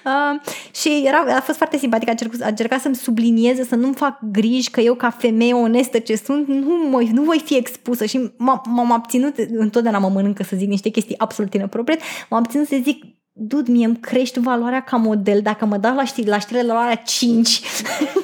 Uh, 0.04 0.40
și 0.74 1.02
era, 1.06 1.24
a 1.36 1.40
fost 1.40 1.56
foarte 1.56 1.78
simpatic, 1.78 2.08
a 2.08 2.10
încercat, 2.10 2.40
a 2.40 2.48
încercat 2.48 2.80
să-mi 2.80 2.94
sublinieze, 2.94 3.64
să 3.64 3.74
nu-mi 3.74 3.94
fac 3.94 4.18
griji 4.32 4.70
că 4.70 4.80
eu 4.80 4.94
ca 4.94 5.10
femeie 5.10 5.52
onestă 5.52 5.98
ce 5.98 6.16
sunt, 6.16 6.48
nu, 6.48 6.88
mă, 6.90 7.08
nu 7.12 7.22
voi 7.22 7.42
fi 7.44 7.56
expusă 7.56 8.04
și 8.04 8.18
m- 8.18 8.62
m-am 8.64 8.92
abținut, 8.92 9.34
întotdeauna 9.38 9.98
mă 9.98 10.08
mănâncă 10.08 10.42
să 10.42 10.56
zic 10.56 10.68
niște 10.68 10.88
chestii 10.88 11.18
absolut 11.18 11.54
inappropriate, 11.54 12.02
m-am 12.28 12.40
abținut 12.40 12.66
să 12.66 12.76
zic 12.82 13.04
Dud, 13.40 13.68
mie 13.68 13.86
îmi 13.86 13.96
crești 13.96 14.40
valoarea 14.40 14.82
ca 14.82 14.96
model 14.96 15.40
dacă 15.42 15.64
mă 15.64 15.76
dau 15.76 15.94
la, 15.94 16.04
știri, 16.04 16.28
la 16.28 16.38
știrile 16.38 16.66
la 16.66 16.74
ora 16.74 16.94
5 16.94 17.60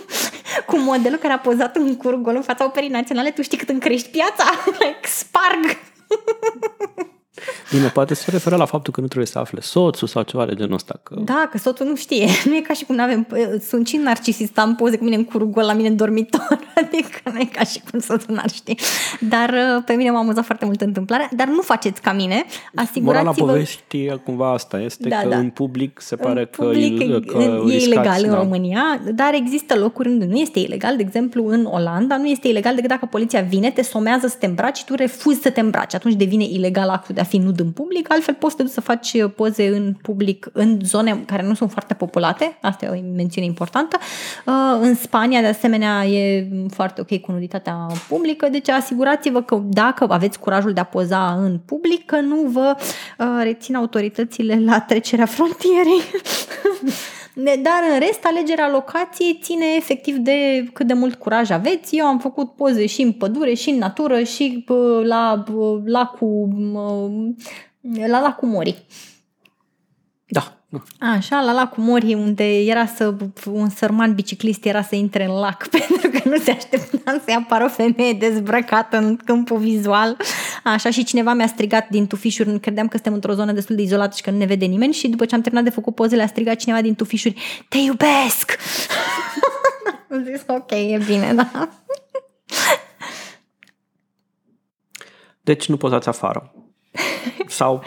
cu 0.66 0.78
modelul 0.78 1.18
care 1.18 1.32
a 1.32 1.38
pozat 1.38 1.76
în 1.76 1.96
cur 1.96 2.14
gol 2.14 2.36
în 2.36 2.42
fața 2.42 2.64
operii 2.64 2.88
naționale, 2.88 3.30
tu 3.30 3.42
știi 3.42 3.58
cât 3.58 3.68
îmi 3.68 3.80
crești 3.80 4.08
piața? 4.08 4.44
Sparg! 5.18 5.78
Bine, 7.70 7.88
poate 7.88 8.14
se 8.14 8.30
referă 8.30 8.56
la 8.56 8.64
faptul 8.64 8.92
că 8.92 9.00
nu 9.00 9.06
trebuie 9.06 9.28
să 9.28 9.38
afle 9.38 9.60
soțul 9.60 10.08
sau 10.08 10.22
ceva 10.22 10.46
de 10.46 10.54
genul 10.54 10.74
ăsta. 10.74 11.00
Că... 11.02 11.14
Da, 11.24 11.48
că 11.50 11.58
soțul 11.58 11.86
nu 11.86 11.96
știe. 11.96 12.28
Nu 12.48 12.56
e 12.56 12.60
ca 12.60 12.74
și 12.74 12.84
cum 12.84 13.00
avem 13.00 13.26
Sunt 13.68 13.86
și 13.86 13.96
narcisist, 13.96 14.58
am 14.58 14.74
poze 14.74 14.96
cu 14.98 15.04
mine 15.04 15.16
în 15.16 15.24
curul 15.24 15.46
gol 15.46 15.64
la 15.64 15.72
mine 15.72 15.88
în 15.88 15.96
dormitor. 15.96 16.58
Adică 16.82 17.20
nu 17.32 17.38
e 17.38 17.44
ca 17.44 17.64
și 17.64 17.80
cum 17.90 18.00
soțul 18.00 18.34
n-ar 18.34 18.50
ști. 18.50 18.74
Dar 19.20 19.50
uh, 19.50 19.82
pe 19.86 19.92
mine 19.92 20.10
m-a 20.10 20.18
amuzat 20.18 20.44
foarte 20.44 20.64
mult 20.64 20.80
întâmplarea. 20.80 21.28
Dar 21.32 21.46
nu 21.46 21.60
faceți 21.60 22.00
ca 22.00 22.12
mine. 22.12 22.44
Asigurați-vă... 22.74 23.00
Morala 23.02 23.52
poveștii 23.52 24.20
cumva 24.24 24.52
asta 24.52 24.80
este 24.80 25.08
Da, 25.08 25.16
că 25.16 25.28
da. 25.28 25.36
în 25.36 25.50
public 25.50 26.00
se 26.00 26.16
pare 26.16 26.40
în 26.40 26.48
că, 26.50 26.64
public 26.64 27.00
il, 27.00 27.24
că 27.24 27.38
e 27.38 27.44
riscați, 27.44 27.84
ilegal 27.84 28.22
în 28.24 28.30
da. 28.30 28.36
România, 28.36 29.00
dar 29.14 29.34
există 29.34 29.78
locuri 29.78 30.08
unde 30.08 30.24
nu 30.24 30.36
este 30.36 30.58
ilegal. 30.58 30.96
De 30.96 31.02
exemplu, 31.02 31.46
în 31.46 31.64
Olanda 31.64 32.16
nu 32.16 32.26
este 32.26 32.48
ilegal 32.48 32.74
decât 32.74 32.88
dacă 32.88 33.06
poliția 33.06 33.40
vine, 33.40 33.70
te 33.70 33.82
somează 33.82 34.26
să 34.26 34.36
te 34.38 34.46
îmbraci 34.46 34.76
și 34.76 34.84
tu 34.84 34.94
refuzi 34.94 35.40
să 35.40 35.50
te 35.50 35.60
îmbraci. 35.60 35.94
Atunci 35.94 36.14
devine 36.14 36.44
ilegal 36.44 36.88
actul 36.88 37.14
de 37.14 37.20
a 37.24 37.26
fi 37.28 37.38
nud 37.38 37.60
în 37.60 37.70
public, 37.70 38.12
altfel 38.12 38.34
poți 38.34 38.50
să 38.50 38.56
te 38.56 38.62
duci 38.62 38.72
să 38.72 38.80
faci 38.80 39.12
uh, 39.12 39.30
poze 39.36 39.68
în 39.68 39.94
public 40.02 40.48
în 40.52 40.78
zone 40.82 41.22
care 41.26 41.42
nu 41.42 41.54
sunt 41.54 41.70
foarte 41.70 41.94
populate. 41.94 42.58
Asta 42.62 42.84
e 42.84 42.88
o 42.88 43.14
mențiune 43.16 43.46
importantă. 43.46 43.98
Uh, 44.46 44.78
În 44.80 44.94
Spania, 44.94 45.40
de 45.40 45.46
asemenea, 45.46 46.06
e 46.06 46.48
foarte 46.68 47.00
ok 47.00 47.20
cu 47.20 47.32
nuditatea 47.32 47.86
publică, 48.08 48.48
deci 48.48 48.68
asigurați-vă 48.68 49.42
că 49.42 49.62
dacă 49.64 50.06
aveți 50.08 50.38
curajul 50.38 50.72
de 50.72 50.80
a 50.80 50.84
poza 50.84 51.32
în 51.32 51.58
public, 51.58 52.06
că 52.06 52.20
nu 52.20 52.36
vă 52.52 52.76
uh, 52.76 53.26
rețin 53.42 53.74
autoritățile 53.74 54.60
la 54.64 54.80
trecerea 54.80 55.26
frontierei. 55.26 56.00
Ne- 57.34 57.56
Dar 57.56 57.80
în 57.92 57.98
rest, 57.98 58.24
alegerea 58.24 58.70
locației 58.70 59.38
ține 59.42 59.64
efectiv 59.76 60.16
de 60.16 60.64
cât 60.72 60.86
de 60.86 60.92
mult 60.92 61.14
curaj 61.14 61.50
aveți. 61.50 61.96
Eu 61.96 62.06
am 62.06 62.18
făcut 62.18 62.52
poze 62.54 62.86
și 62.86 63.02
în 63.02 63.12
pădure, 63.12 63.54
și 63.54 63.70
în 63.70 63.78
natură, 63.78 64.22
și 64.22 64.62
pă, 64.66 65.02
la 65.04 65.42
pă, 65.46 65.82
lacul, 65.84 66.46
mă, 66.46 67.10
la 68.06 68.20
lacul 68.20 68.48
Mori. 68.48 68.84
Da, 70.26 70.40
da. 70.40 70.63
Așa, 70.98 71.40
la 71.40 71.52
lacul 71.52 71.82
Mori, 71.82 72.14
unde 72.14 72.58
era 72.58 72.86
să, 72.86 73.14
un 73.50 73.68
sărman 73.68 74.14
biciclist 74.14 74.64
era 74.64 74.82
să 74.82 74.94
intre 74.94 75.24
în 75.24 75.32
lac, 75.32 75.66
pentru 75.78 76.10
că 76.10 76.28
nu 76.28 76.36
se 76.36 76.50
aștepta 76.50 77.22
să 77.26 77.34
apară 77.38 77.64
o 77.64 77.68
femeie 77.68 78.12
dezbrăcată 78.12 78.96
în 78.96 79.16
câmpul 79.16 79.58
vizual. 79.58 80.16
Așa, 80.64 80.90
și 80.90 81.04
cineva 81.04 81.32
mi-a 81.32 81.46
strigat 81.46 81.88
din 81.88 82.06
tufișuri, 82.06 82.60
credeam 82.60 82.88
că 82.88 82.94
suntem 82.94 83.14
într-o 83.14 83.32
zonă 83.32 83.52
destul 83.52 83.76
de 83.76 83.82
izolată 83.82 84.16
și 84.16 84.22
că 84.22 84.30
nu 84.30 84.36
ne 84.36 84.44
vede 84.44 84.64
nimeni 84.64 84.92
și 84.92 85.08
după 85.08 85.24
ce 85.24 85.34
am 85.34 85.40
terminat 85.40 85.66
de 85.66 85.74
făcut 85.74 85.94
pozele, 85.94 86.22
a 86.22 86.26
strigat 86.26 86.56
cineva 86.56 86.80
din 86.80 86.94
tufișuri, 86.94 87.64
te 87.68 87.78
iubesc! 87.78 88.56
am 90.10 90.24
zis, 90.24 90.44
ok, 90.46 90.70
e 90.70 91.02
bine, 91.06 91.34
da. 91.34 91.68
Deci 95.40 95.68
nu 95.68 95.76
pozați 95.76 96.08
afară. 96.08 96.54
Sau 97.46 97.84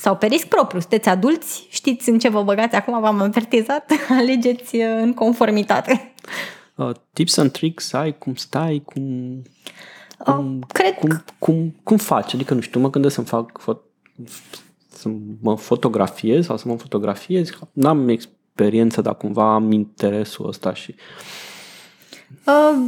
Sau 0.00 0.16
pe 0.16 0.26
risc 0.26 0.46
propriu, 0.46 0.80
sunteți 0.80 1.08
adulți, 1.08 1.66
știți 1.70 2.08
în 2.08 2.18
ce 2.18 2.28
vă 2.28 2.42
băgați 2.42 2.74
acum, 2.74 3.00
v-am 3.00 3.20
avertizat, 3.20 3.92
alegeți 4.18 4.76
uh, 4.76 4.98
în 5.00 5.14
conformitate. 5.14 6.14
uh, 6.74 6.90
tips 7.12 7.36
and 7.36 7.50
tricks 7.50 7.92
ai, 7.92 8.18
cum 8.18 8.34
stai, 8.34 8.82
cum, 8.84 9.02
Uh, 10.26 10.58
cred 10.72 10.94
cum, 10.94 11.24
cum, 11.38 11.74
cum 11.82 11.96
faci. 11.96 12.34
Adică, 12.34 12.54
nu 12.54 12.60
știu, 12.60 12.80
mă 12.80 12.90
gândesc 12.90 13.14
să-mi 13.14 13.26
fac 13.26 13.60
fo- 13.62 13.80
să 14.88 15.08
mă 15.40 15.56
fotografiez 15.56 16.44
sau 16.44 16.56
să 16.56 16.68
mă 16.68 16.76
fotografiez. 16.76 17.50
N-am 17.72 18.08
experiență, 18.08 19.00
dar 19.00 19.16
cumva 19.16 19.54
am 19.54 19.72
interesul 19.72 20.48
ăsta 20.48 20.74
și 20.74 20.94
Uh, 20.94 21.57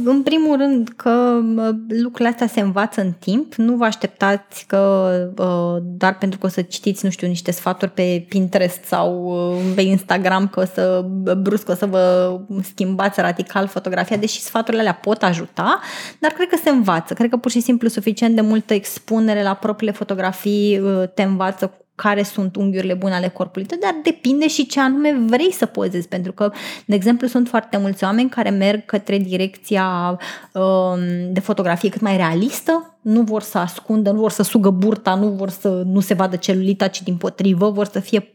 În 0.03 0.21
primul 0.23 0.57
rând 0.57 0.89
că 0.95 1.41
uh, 1.57 1.69
lucrurile 1.87 2.29
astea 2.29 2.47
se 2.47 2.59
învață 2.59 3.01
în 3.01 3.11
timp. 3.19 3.55
Nu 3.55 3.75
vă 3.75 3.83
așteptați 3.83 4.65
că 4.67 5.11
uh, 5.37 5.83
doar 5.97 6.17
pentru 6.17 6.39
că 6.39 6.45
o 6.45 6.49
să 6.49 6.61
citiți, 6.61 7.05
nu 7.05 7.11
știu, 7.11 7.27
niște 7.27 7.51
sfaturi 7.51 7.91
pe 7.91 8.25
Pinterest 8.29 8.83
sau 8.83 9.23
uh, 9.25 9.71
pe 9.75 9.81
Instagram 9.81 10.47
că 10.47 10.59
o 10.59 10.65
să 10.65 11.05
brusc 11.37 11.69
o 11.69 11.73
să 11.73 11.85
vă 11.85 12.39
schimbați 12.63 13.21
radical 13.21 13.67
fotografia, 13.67 14.17
deși 14.17 14.41
sfaturile 14.41 14.81
alea 14.81 14.95
pot 14.95 15.23
ajuta, 15.23 15.79
dar 16.19 16.31
cred 16.31 16.47
că 16.47 16.57
se 16.63 16.69
învață. 16.69 17.13
Cred 17.13 17.29
că 17.29 17.37
pur 17.37 17.51
și 17.51 17.59
simplu 17.59 17.87
suficient 17.87 18.35
de 18.35 18.41
multă 18.41 18.73
expunere 18.73 19.43
la 19.43 19.53
propriile 19.53 19.93
fotografii 19.93 20.79
uh, 20.79 21.03
te 21.13 21.21
învață 21.21 21.80
care 22.01 22.23
sunt 22.23 22.55
unghiurile 22.55 22.93
bune 22.93 23.13
ale 23.13 23.27
corpului 23.27 23.67
tău, 23.67 23.77
dar 23.81 23.95
depinde 24.03 24.47
și 24.47 24.65
ce 24.65 24.79
anume 24.79 25.19
vrei 25.27 25.51
să 25.51 25.65
pozezi, 25.65 26.07
pentru 26.07 26.31
că, 26.31 26.51
de 26.85 26.95
exemplu, 26.95 27.27
sunt 27.27 27.47
foarte 27.47 27.77
mulți 27.77 28.03
oameni 28.03 28.29
care 28.29 28.49
merg 28.49 28.85
către 28.85 29.17
direcția 29.17 30.17
um, 30.53 30.99
de 31.31 31.39
fotografie 31.39 31.89
cât 31.89 32.01
mai 32.01 32.17
realistă, 32.17 32.97
nu 33.01 33.21
vor 33.21 33.41
să 33.41 33.57
ascundă, 33.57 34.11
nu 34.11 34.19
vor 34.19 34.31
să 34.31 34.43
sugă 34.43 34.69
burta, 34.69 35.15
nu 35.15 35.27
vor 35.27 35.49
să 35.49 35.83
nu 35.85 35.99
se 35.99 36.13
vadă 36.13 36.35
celulita, 36.35 36.87
ci 36.87 37.03
din 37.03 37.15
potrivă, 37.15 37.69
vor 37.69 37.85
să 37.85 37.99
fie 37.99 38.31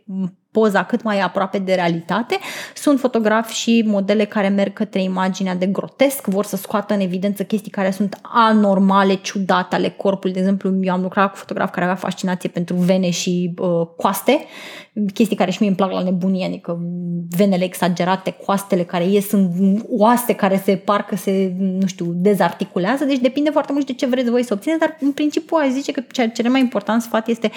poza 0.57 0.85
cât 0.85 1.03
mai 1.03 1.21
aproape 1.21 1.59
de 1.59 1.75
realitate. 1.75 2.39
Sunt 2.75 2.99
fotografi 3.01 3.55
și 3.55 3.85
modele 3.87 4.25
care 4.25 4.49
merg 4.49 4.73
către 4.73 5.03
imaginea 5.03 5.55
de 5.55 5.67
grotesc, 5.67 6.27
vor 6.27 6.45
să 6.45 6.57
scoată 6.57 6.95
în 6.95 7.01
evidență 7.01 7.45
chestii 7.45 7.71
care 7.71 7.91
sunt 7.91 8.19
anormale, 8.23 9.15
ciudate 9.15 9.75
ale 9.75 9.89
corpului. 9.89 10.33
De 10.35 10.39
exemplu, 10.39 10.75
eu 10.83 10.93
am 10.93 11.01
lucrat 11.03 11.31
cu 11.31 11.37
fotograf 11.37 11.71
care 11.71 11.85
avea 11.85 11.97
fascinație 11.97 12.49
pentru 12.49 12.77
vene 12.77 13.11
și 13.11 13.55
uh, 13.59 13.87
coaste, 13.97 14.45
chestii 15.15 15.37
care 15.37 15.51
și 15.51 15.57
mie 15.61 15.69
îmi 15.69 15.77
plac 15.77 15.91
la 15.91 16.03
nebunie, 16.03 16.47
adică 16.47 16.79
venele 17.37 17.65
exagerate, 17.65 18.37
coastele 18.47 18.83
care 18.83 19.05
ies 19.05 19.33
în 19.33 19.51
oase 19.89 20.35
care 20.35 20.63
se 20.65 20.77
parcă 20.77 21.17
se, 21.17 21.53
nu 21.59 21.87
știu, 21.87 22.13
dezarticulează, 22.15 23.05
deci 23.05 23.19
depinde 23.19 23.51
foarte 23.51 23.73
mult 23.73 23.87
de 23.87 23.93
ce 23.93 24.07
vreți 24.07 24.31
voi 24.31 24.43
să 24.43 24.55
obțineți, 24.55 24.81
dar 24.81 24.97
în 25.01 25.13
principiu 25.13 25.57
aș 25.57 25.69
zice 25.69 25.93
că 25.93 26.03
ceea 26.13 26.29
cel 26.29 26.51
mai 26.51 26.61
important 26.61 27.03
sfat 27.03 27.29
este 27.29 27.51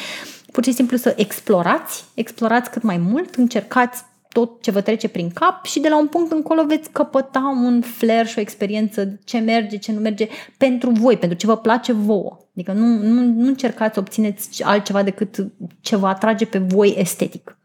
pur 0.51 0.63
și 0.63 0.71
simplu 0.71 0.97
să 0.97 1.13
explorați, 1.17 2.05
explorați 2.13 2.71
cât 2.71 2.81
mai 2.81 2.97
mult, 2.97 3.35
încercați 3.35 4.03
tot 4.29 4.62
ce 4.62 4.71
vă 4.71 4.81
trece 4.81 5.07
prin 5.07 5.29
cap 5.29 5.65
și 5.65 5.79
de 5.79 5.89
la 5.89 5.99
un 5.99 6.07
punct 6.07 6.31
încolo 6.31 6.65
veți 6.65 6.91
căpăta 6.91 7.57
un 7.63 7.81
flair 7.81 8.27
și 8.27 8.38
o 8.38 8.41
experiență 8.41 9.19
ce 9.23 9.38
merge, 9.38 9.77
ce 9.77 9.91
nu 9.91 9.99
merge 9.99 10.27
pentru 10.57 10.89
voi, 10.89 11.17
pentru 11.17 11.38
ce 11.38 11.45
vă 11.45 11.57
place 11.57 11.91
vouă. 11.91 12.38
Adică 12.55 12.71
nu, 12.71 12.85
nu, 12.85 13.21
nu 13.21 13.47
încercați 13.47 13.93
să 13.93 13.99
obțineți 13.99 14.63
altceva 14.63 15.03
decât 15.03 15.35
ce 15.81 15.95
vă 15.95 16.07
atrage 16.07 16.45
pe 16.45 16.57
voi 16.57 16.95
estetic. 16.97 17.57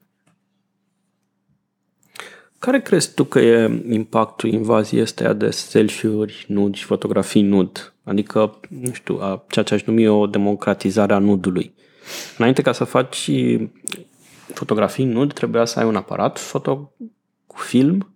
Care 2.58 2.80
crezi 2.80 3.14
tu 3.14 3.24
că 3.24 3.38
e 3.38 3.82
impactul 3.88 4.52
invaziei 4.52 5.02
astea 5.02 5.32
de 5.32 5.50
selfie-uri 5.50 6.44
nud 6.48 6.74
și 6.74 6.84
fotografii 6.84 7.42
nud? 7.42 7.94
Adică, 8.04 8.60
nu 8.68 8.92
știu, 8.92 9.18
a, 9.20 9.44
ceea 9.48 9.64
ce 9.64 9.74
aș 9.74 9.82
numi 9.82 10.06
o 10.06 10.26
democratizare 10.26 11.12
a 11.12 11.18
nudului. 11.18 11.74
Înainte 12.38 12.62
ca 12.62 12.72
să 12.72 12.84
faci 12.84 13.30
fotografii 14.54 15.04
nud, 15.04 15.32
trebuia 15.32 15.64
să 15.64 15.78
ai 15.78 15.86
un 15.86 15.96
aparat 15.96 16.38
foto 16.38 16.92
cu 17.46 17.56
film 17.56 18.13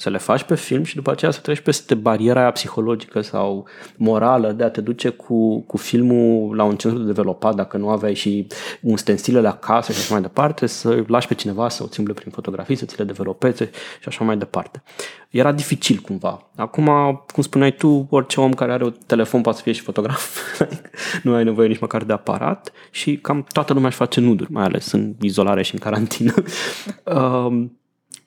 să 0.00 0.10
le 0.10 0.18
faci 0.18 0.42
pe 0.42 0.54
film 0.54 0.82
și 0.82 0.94
după 0.94 1.10
aceea 1.10 1.30
să 1.30 1.40
treci 1.40 1.60
peste 1.60 1.94
bariera 1.94 2.40
aia 2.40 2.50
psihologică 2.50 3.20
sau 3.20 3.66
morală 3.96 4.52
de 4.52 4.64
a 4.64 4.70
te 4.70 4.80
duce 4.80 5.08
cu, 5.08 5.60
cu 5.60 5.76
filmul 5.76 6.56
la 6.56 6.64
un 6.64 6.76
centru 6.76 7.00
de 7.00 7.06
developat 7.06 7.54
dacă 7.54 7.76
nu 7.76 7.88
aveai 7.88 8.14
și 8.14 8.46
un 8.80 8.96
stensile 8.96 9.40
la 9.40 9.56
casă 9.56 9.92
și 9.92 9.98
așa 9.98 10.12
mai 10.12 10.22
departe, 10.22 10.66
să 10.66 11.04
lași 11.06 11.26
pe 11.26 11.34
cineva 11.34 11.68
să 11.68 11.82
o 11.82 11.86
țimble 11.86 12.12
prin 12.12 12.30
fotografii, 12.30 12.76
să 12.76 12.84
ți 12.84 12.98
le 12.98 13.04
developeze 13.04 13.70
și 14.00 14.08
așa 14.08 14.24
mai 14.24 14.36
departe. 14.36 14.82
Era 15.30 15.52
dificil 15.52 15.98
cumva. 15.98 16.50
Acum, 16.56 16.90
cum 17.32 17.42
spuneai 17.42 17.74
tu, 17.74 18.06
orice 18.10 18.40
om 18.40 18.52
care 18.52 18.72
are 18.72 18.84
un 18.84 18.94
telefon 19.06 19.40
poate 19.40 19.58
să 19.58 19.64
fie 19.64 19.72
și 19.72 19.80
fotograf. 19.82 20.38
nu 21.22 21.34
ai 21.34 21.44
nevoie 21.44 21.68
nici 21.68 21.80
măcar 21.80 22.04
de 22.04 22.12
aparat 22.12 22.72
și 22.90 23.16
cam 23.16 23.46
toată 23.52 23.72
lumea 23.72 23.88
își 23.88 23.96
face 23.96 24.20
nuduri, 24.20 24.52
mai 24.52 24.64
ales 24.64 24.92
în 24.92 25.14
izolare 25.20 25.62
și 25.62 25.74
în 25.74 25.80
carantină. 25.80 26.34
um, 27.44 27.77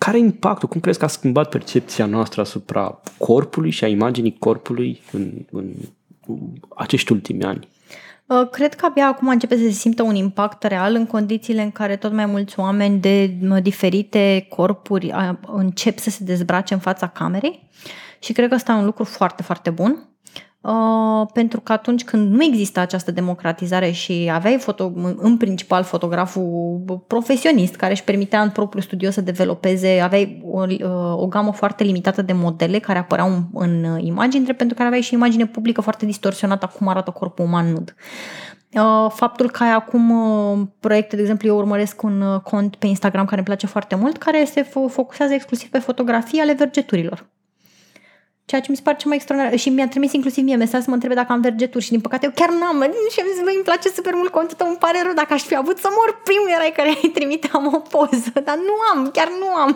care 0.06 0.18
e 0.18 0.20
impactul? 0.20 0.68
Cum 0.68 0.82
crezi 0.82 1.00
că 1.00 1.06
a 1.06 1.08
schimbat 1.08 1.50
percepția 1.50 2.06
noastră 2.06 2.42
asupra 2.42 3.02
corpului 3.18 3.70
și 3.70 3.84
a 3.84 3.88
imaginii 3.88 4.38
corpului 4.40 5.02
în, 5.12 5.32
în 5.52 5.74
acești 6.76 7.12
ultimi 7.12 7.44
ani? 7.44 7.68
Uh, 8.26 8.50
cred 8.50 8.74
că 8.74 8.86
abia 8.86 9.08
acum 9.08 9.28
începe 9.28 9.56
să 9.56 9.64
se 9.64 9.70
simtă 9.70 10.04
un 10.04 10.16
impact 10.16 10.64
real 10.64 10.96
în 10.96 11.06
condițiile 11.06 11.62
în 11.62 11.72
care 11.72 11.96
tot 11.96 12.12
mai 12.12 12.26
mulți 12.26 12.60
oameni 12.60 13.00
de 13.00 13.26
diferite 13.62 14.46
corpuri 14.50 15.14
încep 15.48 15.98
să 15.98 16.10
se 16.10 16.24
dezbrace 16.24 16.74
în 16.74 16.80
fața 16.80 17.08
camerei 17.08 17.70
și 18.20 18.34
cred 18.34 18.50
că 18.50 18.56
asta 18.56 18.72
e 18.72 18.76
un 18.76 18.86
lucru 18.86 19.04
foarte, 19.04 19.44
foarte 19.44 19.70
bun. 19.70 20.10
Uh, 20.62 21.28
pentru 21.34 21.60
că 21.60 21.71
atunci 21.71 22.04
când 22.04 22.34
nu 22.34 22.43
exista 22.43 22.82
această 22.82 23.12
democratizare 23.12 23.91
și 23.91 24.30
aveai 24.34 24.58
foto, 24.58 24.91
în 25.15 25.38
principal 25.38 25.84
fotograful 25.84 27.04
profesionist 27.08 27.76
care 27.76 27.91
își 27.91 28.04
permitea 28.04 28.41
în 28.41 28.50
propriul 28.50 28.84
studio 28.84 29.10
să 29.12 29.21
developeze, 29.21 30.00
aveai 30.00 30.41
o, 30.45 30.62
uh, 30.62 31.15
o 31.15 31.28
gamă 31.28 31.52
foarte 31.52 31.84
limitată 31.84 32.21
de 32.21 32.34
modele 32.34 32.80
care 32.80 33.00
apăreau 33.00 33.28
în, 33.28 33.43
în 33.54 34.00
imagini, 34.00 34.45
pentru 34.45 34.76
care 34.76 34.88
aveai 34.88 35.02
și 35.02 35.13
imagine 35.13 35.45
publică 35.45 35.82
foarte 35.82 36.06
distorsionată 36.06 36.71
cum 36.78 36.88
arată 36.88 37.12
corpul 37.12 37.45
uman 37.45 37.71
nud. 37.71 37.95
Uh, 38.74 39.12
faptul 39.13 39.50
că 39.52 39.63
ai 39.63 39.71
acum 39.71 40.13
proiecte, 40.80 41.15
de 41.15 41.21
exemplu, 41.21 41.47
eu 41.47 41.58
urmăresc 41.58 42.02
un 42.02 42.39
cont 42.43 42.76
pe 42.76 42.88
Instagram 42.88 43.24
care 43.26 43.38
îmi 43.38 43.45
place 43.45 43.67
foarte 43.67 43.95
mult, 43.95 44.17
care 44.17 44.45
se 44.45 44.63
focusează 44.89 45.34
exclusiv 45.34 45.69
pe 45.69 45.80
fotografii 45.80 46.39
ale 46.39 46.54
vergeturilor 46.54 47.31
Ceea 48.45 48.62
ce 48.62 48.69
mi 48.69 48.75
se 48.75 48.82
pare 48.82 48.97
cel 48.97 49.08
mai 49.08 49.17
extraordinar. 49.17 49.60
Și 49.60 49.69
mi-a 49.69 49.88
trimis 49.88 50.13
inclusiv 50.13 50.43
mie 50.43 50.56
mesaj 50.56 50.82
să 50.82 50.89
mă 50.89 50.93
întrebe 50.93 51.15
dacă 51.15 51.32
am 51.32 51.41
vergeturi 51.41 51.84
și 51.84 51.89
din 51.89 52.01
păcate 52.01 52.25
eu 52.25 52.32
chiar 52.36 52.49
n-am. 52.49 52.80
Și 53.12 53.19
am 53.19 53.27
zis, 53.34 53.43
băi, 53.43 53.54
îmi 53.56 53.63
place 53.63 53.89
super 53.89 54.13
mult 54.13 54.32
contul 54.32 54.58
tău, 54.58 54.67
îmi 54.67 54.77
pare 54.77 54.99
rău 55.04 55.13
dacă 55.13 55.34
aș 55.34 55.41
fi 55.41 55.56
avut 55.56 55.77
să 55.77 55.88
mor 55.97 56.21
primul 56.23 56.49
erai 56.56 56.73
care 56.75 56.89
îi 57.01 57.10
trimiteam 57.10 57.65
o 57.73 57.80
poză, 57.80 58.34
dar 58.47 58.58
nu 58.69 58.75
am, 58.93 59.10
chiar 59.12 59.30
nu 59.39 59.47
am. 59.63 59.71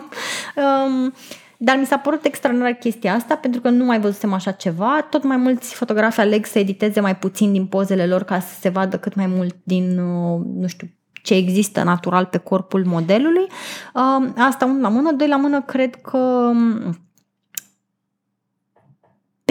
Um, 0.64 1.14
dar 1.58 1.76
mi 1.76 1.86
s-a 1.86 1.98
părut 1.98 2.24
extraordinar 2.24 2.72
chestia 2.72 3.14
asta 3.14 3.36
pentru 3.36 3.60
că 3.60 3.68
nu 3.70 3.84
mai 3.84 4.00
văzusem 4.00 4.32
așa 4.32 4.50
ceva. 4.50 5.06
Tot 5.10 5.22
mai 5.22 5.36
mulți 5.36 5.74
fotografi 5.74 6.20
aleg 6.20 6.46
să 6.46 6.58
editeze 6.58 7.00
mai 7.00 7.16
puțin 7.16 7.52
din 7.52 7.66
pozele 7.66 8.06
lor 8.06 8.22
ca 8.22 8.40
să 8.40 8.54
se 8.60 8.68
vadă 8.68 8.98
cât 8.98 9.14
mai 9.14 9.26
mult 9.26 9.56
din, 9.62 9.98
uh, 9.98 10.40
nu 10.54 10.66
știu, 10.66 10.86
ce 11.22 11.34
există 11.34 11.82
natural 11.82 12.24
pe 12.24 12.38
corpul 12.38 12.84
modelului. 12.84 13.46
Um, 13.94 14.34
asta 14.38 14.64
unul 14.64 14.80
la 14.80 14.88
mână. 14.88 15.12
Doi 15.12 15.28
la 15.28 15.36
mână, 15.36 15.62
cred 15.62 15.94
că 15.94 16.18
um, 16.18 16.96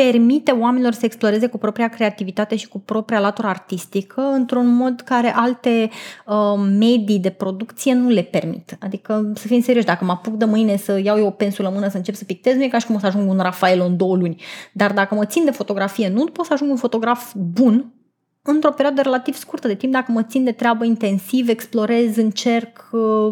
permite 0.03 0.51
oamenilor 0.51 0.93
să 0.93 1.05
exploreze 1.05 1.47
cu 1.47 1.57
propria 1.57 1.87
creativitate 1.87 2.55
și 2.55 2.67
cu 2.67 2.79
propria 2.79 3.19
latură 3.19 3.47
artistică 3.47 4.21
într-un 4.21 4.75
mod 4.75 5.01
care 5.01 5.33
alte 5.35 5.89
uh, 6.25 6.35
medii 6.79 7.19
de 7.19 7.29
producție 7.29 7.93
nu 7.93 8.09
le 8.09 8.21
permit. 8.21 8.77
Adică, 8.79 9.31
să 9.35 9.47
fim 9.47 9.61
serioși, 9.61 9.85
dacă 9.85 10.05
mă 10.05 10.11
apuc 10.11 10.33
de 10.33 10.45
mâine 10.45 10.77
să 10.77 10.99
iau 11.03 11.17
eu 11.17 11.25
o 11.25 11.29
pensulă 11.29 11.67
în 11.67 11.73
mână 11.73 11.89
să 11.89 11.97
încep 11.97 12.15
să 12.15 12.23
pictez, 12.23 12.55
nu 12.55 12.63
e 12.63 12.67
ca 12.67 12.77
și 12.77 12.85
cum 12.85 12.95
o 12.95 12.99
să 12.99 13.05
ajung 13.05 13.29
un 13.29 13.37
Rafael 13.37 13.81
în 13.81 13.97
două 13.97 14.15
luni. 14.15 14.41
Dar 14.73 14.93
dacă 14.93 15.15
mă 15.15 15.25
țin 15.25 15.45
de 15.45 15.51
fotografie 15.51 16.09
nu 16.09 16.25
pot 16.25 16.45
să 16.45 16.53
ajung 16.53 16.69
un 16.69 16.77
fotograf 16.77 17.33
bun 17.35 17.93
într-o 18.41 18.71
perioadă 18.71 19.01
relativ 19.01 19.35
scurtă 19.35 19.67
de 19.67 19.75
timp, 19.75 19.93
dacă 19.93 20.11
mă 20.11 20.23
țin 20.23 20.43
de 20.43 20.51
treabă 20.51 20.85
intensiv, 20.85 21.49
explorez, 21.49 22.17
încerc, 22.17 22.89
uh, 22.91 23.31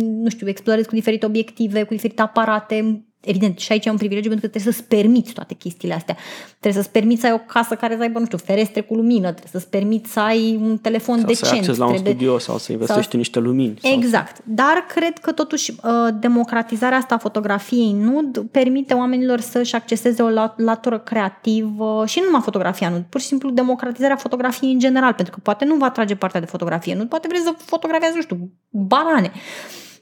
nu 0.00 0.28
știu, 0.28 0.48
explorez 0.48 0.86
cu 0.86 0.94
diferite 0.94 1.26
obiective, 1.26 1.82
cu 1.82 1.94
diferite 1.94 2.22
aparate, 2.22 3.04
Evident, 3.24 3.58
și 3.58 3.72
aici 3.72 3.86
e 3.86 3.90
un 3.90 3.96
privilegiu 3.96 4.28
pentru 4.28 4.46
că 4.46 4.52
trebuie 4.52 4.72
să-ți 4.74 4.88
permiți 4.88 5.32
toate 5.32 5.54
chestiile 5.54 5.94
astea. 5.94 6.16
Trebuie 6.60 6.82
să-ți 6.82 6.92
permiți 6.92 7.20
să 7.20 7.26
ai 7.26 7.32
o 7.32 7.38
casă 7.38 7.74
care 7.74 7.96
să 7.96 8.02
aibă, 8.02 8.18
nu 8.18 8.24
știu, 8.24 8.38
ferestre 8.38 8.80
cu 8.80 8.94
lumină, 8.94 9.30
trebuie 9.32 9.50
să-ți 9.50 9.68
permiți 9.68 10.12
să 10.12 10.20
ai 10.20 10.58
un 10.62 10.78
telefon 10.78 11.16
sau 11.18 11.26
decent. 11.26 11.46
Să 11.46 11.52
ai 11.52 11.58
acces 11.58 11.76
la 11.76 11.84
un 11.84 11.92
trebuie... 11.92 12.12
studio 12.12 12.38
sau 12.38 12.58
să 12.58 12.72
investești 12.72 13.10
sau... 13.10 13.18
niște 13.18 13.38
lumini. 13.38 13.78
Exact. 13.82 14.36
Sau... 14.36 14.44
Dar 14.46 14.84
cred 14.88 15.18
că 15.18 15.32
totuși 15.32 15.70
uh, 15.70 15.90
democratizarea 16.20 16.98
asta 16.98 17.14
a 17.14 17.18
fotografiei 17.18 17.92
nud 17.92 18.38
permite 18.50 18.94
oamenilor 18.94 19.40
să-și 19.40 19.74
acceseze 19.74 20.22
o 20.22 20.28
latură 20.56 20.98
creativă 20.98 22.04
și 22.06 22.18
nu 22.18 22.24
numai 22.24 22.40
fotografia 22.40 22.88
nud, 22.88 23.02
pur 23.08 23.20
și 23.20 23.26
simplu 23.26 23.50
democratizarea 23.50 24.16
fotografiei 24.16 24.72
în 24.72 24.78
general, 24.78 25.12
pentru 25.12 25.34
că 25.34 25.40
poate 25.42 25.64
nu 25.64 25.74
va 25.74 25.86
atrage 25.86 26.16
partea 26.16 26.40
de 26.40 26.46
fotografie 26.46 26.94
nud, 26.94 27.08
poate 27.08 27.28
vrei 27.28 27.40
să 27.40 27.54
fotografiezi, 27.56 28.14
nu 28.14 28.20
știu, 28.20 28.50
banane. 28.70 29.32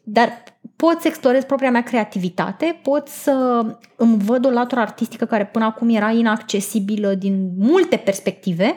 Dar 0.02 0.28
pot 0.86 1.00
să 1.00 1.08
explorez 1.08 1.44
propria 1.44 1.70
mea 1.70 1.82
creativitate, 1.82 2.78
pot 2.82 3.08
să 3.08 3.64
îmi 3.96 4.18
văd 4.18 4.46
o 4.46 4.50
latură 4.50 4.80
artistică 4.80 5.24
care 5.24 5.46
până 5.46 5.64
acum 5.64 5.88
era 5.88 6.10
inaccesibilă 6.10 7.14
din 7.14 7.50
multe 7.58 7.96
perspective 7.96 8.74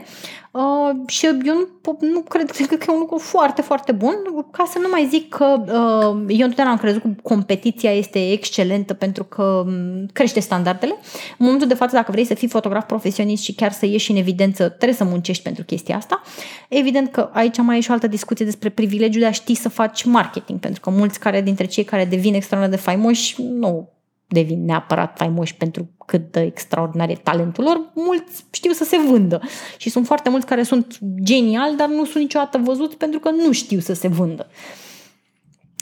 Uh, 0.56 1.08
și 1.08 1.26
eu 1.26 1.34
nu, 1.34 1.98
nu 2.00 2.20
cred, 2.20 2.52
cred 2.52 2.68
că 2.68 2.86
e 2.88 2.94
un 2.94 3.00
lucru 3.00 3.18
foarte, 3.18 3.62
foarte 3.62 3.92
bun, 3.92 4.16
ca 4.52 4.66
să 4.72 4.80
nu 4.80 4.88
mai 4.92 5.08
zic 5.10 5.30
că 5.30 5.46
uh, 5.60 6.24
eu 6.28 6.44
întotdeauna 6.44 6.72
am 6.72 6.78
crezut 6.78 7.02
că 7.02 7.10
competiția 7.22 7.92
este 7.92 8.32
excelentă 8.32 8.94
pentru 8.94 9.24
că 9.24 9.44
um, 9.44 10.06
crește 10.14 10.40
standardele. 10.40 10.92
În 11.38 11.46
momentul 11.46 11.68
de 11.68 11.74
față, 11.74 11.96
dacă 11.96 12.12
vrei 12.12 12.26
să 12.26 12.34
fii 12.34 12.48
fotograf 12.48 12.86
profesionist 12.86 13.44
și 13.44 13.54
chiar 13.54 13.72
să 13.72 13.86
ieși 13.86 14.12
în 14.12 14.18
evidență, 14.18 14.70
trebuie 14.70 14.98
să 14.98 15.04
muncești 15.04 15.44
pentru 15.44 15.64
chestia 15.64 15.96
asta. 15.96 16.22
Evident 16.70 17.12
că 17.12 17.30
aici 17.34 17.58
mai 17.58 17.78
e 17.78 17.82
și 17.82 17.90
o 17.90 17.94
altă 17.94 18.08
discuție 18.08 18.46
despre 18.46 18.70
privilegiul 18.70 19.22
de 19.22 19.28
a 19.28 19.32
ști 19.32 19.54
să 19.54 19.70
faci 19.70 20.04
marketing, 20.04 20.60
pentru 20.60 20.82
că 20.82 20.90
mulți 20.90 21.20
care 21.20 21.42
dintre 21.42 21.66
cei 21.66 21.84
care 21.84 22.06
devin 22.06 22.34
extraordinar 22.34 22.80
de 22.80 22.86
faimoși 22.86 23.42
nu 23.42 23.90
devin 24.28 24.66
neapărat 24.66 25.18
faimoși 25.18 25.56
pentru 25.56 25.90
cât 26.06 26.32
de 26.32 26.42
extraordinar 26.42 27.10
e 27.10 27.20
talentul 27.24 27.64
lor, 27.64 27.92
mulți 27.94 28.46
știu 28.52 28.72
să 28.72 28.84
se 28.84 28.98
vândă. 28.98 29.42
Și 29.78 29.90
sunt 29.90 30.06
foarte 30.06 30.30
mulți 30.30 30.46
care 30.46 30.64
sunt 30.64 30.98
geniali, 31.24 31.76
dar 31.76 31.88
nu 31.88 32.06
sunt 32.06 32.24
niciodată 32.24 32.58
văzuți 32.58 32.98
pentru 32.98 33.20
că 33.20 33.30
nu 33.32 33.52
știu 33.52 33.80
să 33.80 33.94
se 33.94 34.08
vândă. 34.08 34.48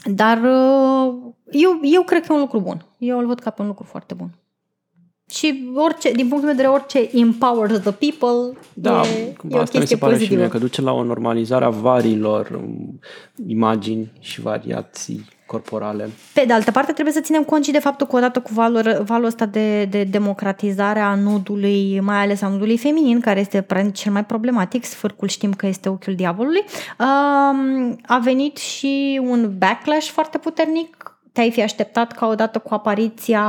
Dar 0.04 0.36
uh, 0.36 1.14
eu, 1.50 1.80
eu 1.82 2.02
cred 2.02 2.26
că 2.26 2.32
e 2.32 2.34
un 2.34 2.40
lucru 2.40 2.60
bun. 2.60 2.86
Eu 2.98 3.18
îl 3.18 3.26
văd 3.26 3.38
ca 3.38 3.50
pe 3.50 3.62
un 3.62 3.68
lucru 3.68 3.84
foarte 3.84 4.14
bun. 4.14 4.30
Și 5.30 5.72
orice, 5.74 6.12
din 6.12 6.28
punctul 6.28 6.48
meu 6.48 6.56
de 6.56 6.62
vedere, 6.62 6.68
orice 6.68 7.18
empowers 7.18 7.78
the 7.78 7.92
people 7.92 8.58
da, 8.74 9.00
e, 9.00 9.34
cumva 9.38 9.56
e 9.56 9.58
o 9.58 9.62
asta 9.62 9.78
mi 9.78 9.86
se 9.86 9.96
pare 9.96 10.12
pozitivă. 10.12 10.34
și 10.34 10.40
mie, 10.40 10.50
că 10.50 10.58
duce 10.58 10.80
la 10.80 10.92
o 10.92 11.02
normalizare 11.02 11.64
a 11.64 11.68
variilor 11.68 12.50
um, 12.50 12.98
imagini 13.46 14.12
și 14.20 14.40
variații 14.40 15.24
corporale. 15.46 16.10
Pe 16.32 16.44
de 16.46 16.52
altă 16.52 16.70
parte, 16.70 16.92
trebuie 16.92 17.14
să 17.14 17.20
ținem 17.20 17.42
cont 17.42 17.64
și 17.64 17.70
de 17.70 17.78
faptul 17.78 18.06
că 18.06 18.16
odată 18.16 18.40
cu 18.40 18.50
valul, 18.52 19.02
valul 19.06 19.26
ăsta 19.26 19.46
de, 19.46 19.84
de 19.84 20.04
democratizare 20.04 21.00
a 21.00 21.14
nudului, 21.14 22.00
mai 22.00 22.16
ales 22.16 22.42
a 22.42 22.48
nudului 22.48 22.78
feminin, 22.78 23.20
care 23.20 23.40
este 23.40 23.66
cel 23.92 24.12
mai 24.12 24.24
problematic, 24.24 24.84
sfârcul 24.84 25.28
știm 25.28 25.52
că 25.52 25.66
este 25.66 25.88
ochiul 25.88 26.14
diavolului, 26.14 26.64
um, 26.98 27.98
a 28.06 28.18
venit 28.18 28.56
și 28.56 29.20
un 29.22 29.54
backlash 29.58 30.08
foarte 30.08 30.38
puternic 30.38 31.13
te-ai 31.34 31.50
fi 31.50 31.62
așteptat 31.62 32.12
ca 32.12 32.26
odată 32.26 32.58
cu 32.58 32.74
apariția, 32.74 33.42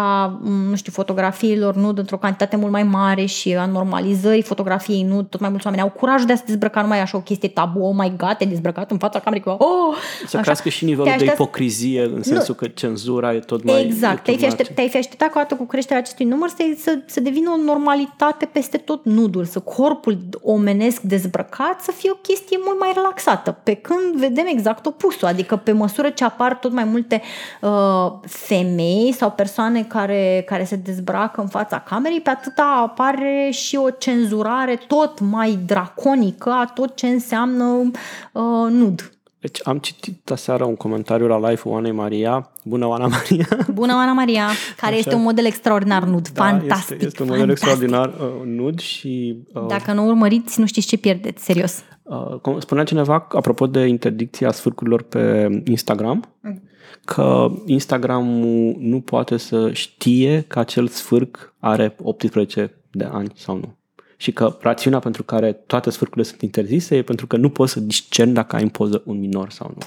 nu 0.69 0.76
știu, 0.76 0.91
fotografiilor 0.91 1.76
nud 1.76 1.98
într-o 1.98 2.17
cantitate 2.17 2.56
mult 2.56 2.71
mai 2.71 2.84
mare 2.84 3.26
și 3.26 3.56
a 3.56 3.65
normalizării 3.65 4.41
fotografiei 4.41 5.04
nud, 5.04 5.28
tot 5.28 5.39
mai 5.39 5.50
mulți 5.50 5.65
oameni 5.65 5.84
au 5.84 5.89
curajul 5.89 6.28
de 6.28 6.34
a 6.34 6.36
se 6.36 6.43
dezbrăca, 6.45 6.82
nu 6.82 6.88
mai 6.88 7.02
așa 7.02 7.17
o 7.17 7.21
chestie 7.21 7.50
tabu, 7.50 7.80
oh 7.80 7.95
my 7.98 8.13
god, 8.17 8.36
te 8.38 8.45
dezbrăcat 8.45 8.91
în 8.91 8.98
fața 8.98 9.19
camerei 9.19 9.43
cu 9.43 9.50
oh! 9.50 9.95
Să 10.19 10.38
așa. 10.38 10.41
crească 10.41 10.69
și 10.69 10.86
nivelul 10.86 11.13
de 11.17 11.26
ipocrizie, 11.26 12.04
în 12.04 12.24
sensul 12.24 12.56
nu. 12.60 12.67
că 12.67 12.74
cenzura 12.74 13.34
e 13.34 13.39
tot 13.39 13.63
mai... 13.63 13.84
Exact, 13.84 14.24
te-ai 14.24 14.38
fi, 14.38 14.45
aștept, 14.45 14.76
te-ai 14.76 14.89
fi 14.89 14.98
așteptat 14.98 15.28
ca 15.28 15.39
odată 15.39 15.56
cu 15.56 15.65
creșterea 15.65 16.02
acestui 16.02 16.26
număr 16.26 16.50
să, 16.50 16.55
să, 16.78 16.99
să 17.05 17.20
devină 17.20 17.49
o 17.49 17.64
normalitate 17.64 18.45
peste 18.45 18.78
tot 18.78 19.05
nudul, 19.05 19.45
să 19.45 19.60
corpul 19.60 20.18
omenesc 20.41 21.01
dezbrăcat 21.01 21.82
să 21.82 21.91
fie 21.91 22.10
o 22.12 22.16
chestie 22.16 22.57
mult 22.66 22.80
mai 22.80 22.91
relaxată, 22.93 23.57
pe 23.64 23.74
când 23.74 24.16
vedem 24.16 24.45
exact 24.47 24.86
opusul, 24.86 25.28
adică 25.28 25.55
pe 25.55 25.72
măsură 25.72 26.10
ce 26.10 26.24
apar 26.24 26.55
tot 26.55 26.72
mai 26.72 26.84
multe 26.84 27.22
uh, 27.62 27.74
femei 28.21 29.13
sau 29.17 29.32
persoane 29.32 29.84
care, 29.84 30.43
care 30.45 30.63
se 30.63 30.76
dezbracă 30.76 31.41
în 31.41 31.47
fața 31.47 31.80
camerei, 31.80 32.21
pe 32.21 32.30
atâta 32.30 32.82
apare 32.84 33.49
și 33.51 33.76
o 33.76 33.89
cenzurare 33.89 34.80
tot 34.88 35.19
mai 35.19 35.59
draconică 35.65 36.49
a 36.49 36.71
tot 36.73 36.95
ce 36.95 37.07
înseamnă 37.07 37.91
uh, 38.32 38.69
nud. 38.69 39.09
Deci 39.39 39.59
am 39.63 39.78
citit 39.78 40.32
aseară 40.32 40.63
un 40.63 40.76
comentariu 40.76 41.28
la 41.28 41.49
live 41.49 41.61
Oanei 41.63 41.91
Maria. 41.91 42.51
Bună, 42.63 42.88
Oana 42.88 43.07
Maria! 43.07 43.47
Bună, 43.73 43.93
Oana 43.93 44.13
Maria! 44.13 44.47
Care 44.78 44.91
Așa. 44.91 44.99
este 44.99 45.15
un 45.15 45.21
model 45.21 45.45
extraordinar 45.45 46.03
nud. 46.03 46.30
Da, 46.30 46.43
fantastic! 46.43 46.93
Este, 46.93 47.05
este 47.05 47.21
un 47.21 47.28
model 47.28 47.45
fantastic. 47.45 47.67
extraordinar 47.67 48.07
uh, 48.07 48.45
nud 48.45 48.80
și... 48.80 49.38
Uh, 49.53 49.65
Dacă 49.67 49.93
nu 49.93 50.07
urmăriți, 50.07 50.59
nu 50.59 50.65
știți 50.65 50.88
ce 50.88 50.97
pierdeți, 50.97 51.43
serios. 51.43 51.84
Uh, 52.03 52.55
spunea 52.59 52.84
cineva, 52.84 53.28
apropo 53.30 53.67
de 53.67 53.86
interdicția 53.86 54.51
sfârcurilor 54.51 55.01
pe 55.01 55.49
Instagram, 55.65 56.23
mm. 56.41 56.61
Că 57.06 57.51
Instagramul 57.66 58.76
nu 58.80 59.01
poate 59.01 59.38
să 59.38 59.72
știe 59.74 60.45
că 60.47 60.60
acel 60.60 60.88
sfârc 60.88 61.53
are 61.60 61.95
18 62.03 62.74
de 62.91 63.03
ani 63.03 63.32
sau 63.36 63.56
nu 63.56 63.76
și 64.18 64.32
că 64.32 64.58
rațiunea 64.62 64.99
pentru 64.99 65.24
care 65.24 65.53
toate 65.53 65.89
sfârcurile 65.89 66.28
sunt 66.28 66.41
interzise 66.41 66.95
e 66.95 67.01
pentru 67.01 67.28
că 67.28 67.38
nu 67.38 67.49
poți 67.49 67.72
să 67.72 67.80
discern 67.80 68.34
dacă 68.34 68.56
ai 68.56 68.62
în 68.62 68.70
poză 68.70 69.01
un 69.06 69.20
minor 69.20 69.49
sau 69.49 69.74
nu. 69.76 69.86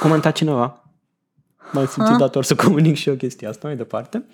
Comenta 0.00 0.30
cineva. 0.30 0.90
Mai 1.72 1.86
simțit 1.86 2.16
dator 2.16 2.44
să 2.44 2.54
comunic 2.54 2.96
și 2.96 3.08
eu 3.08 3.14
chestia 3.14 3.48
asta 3.48 3.66
mai 3.66 3.76
departe. 3.76 4.24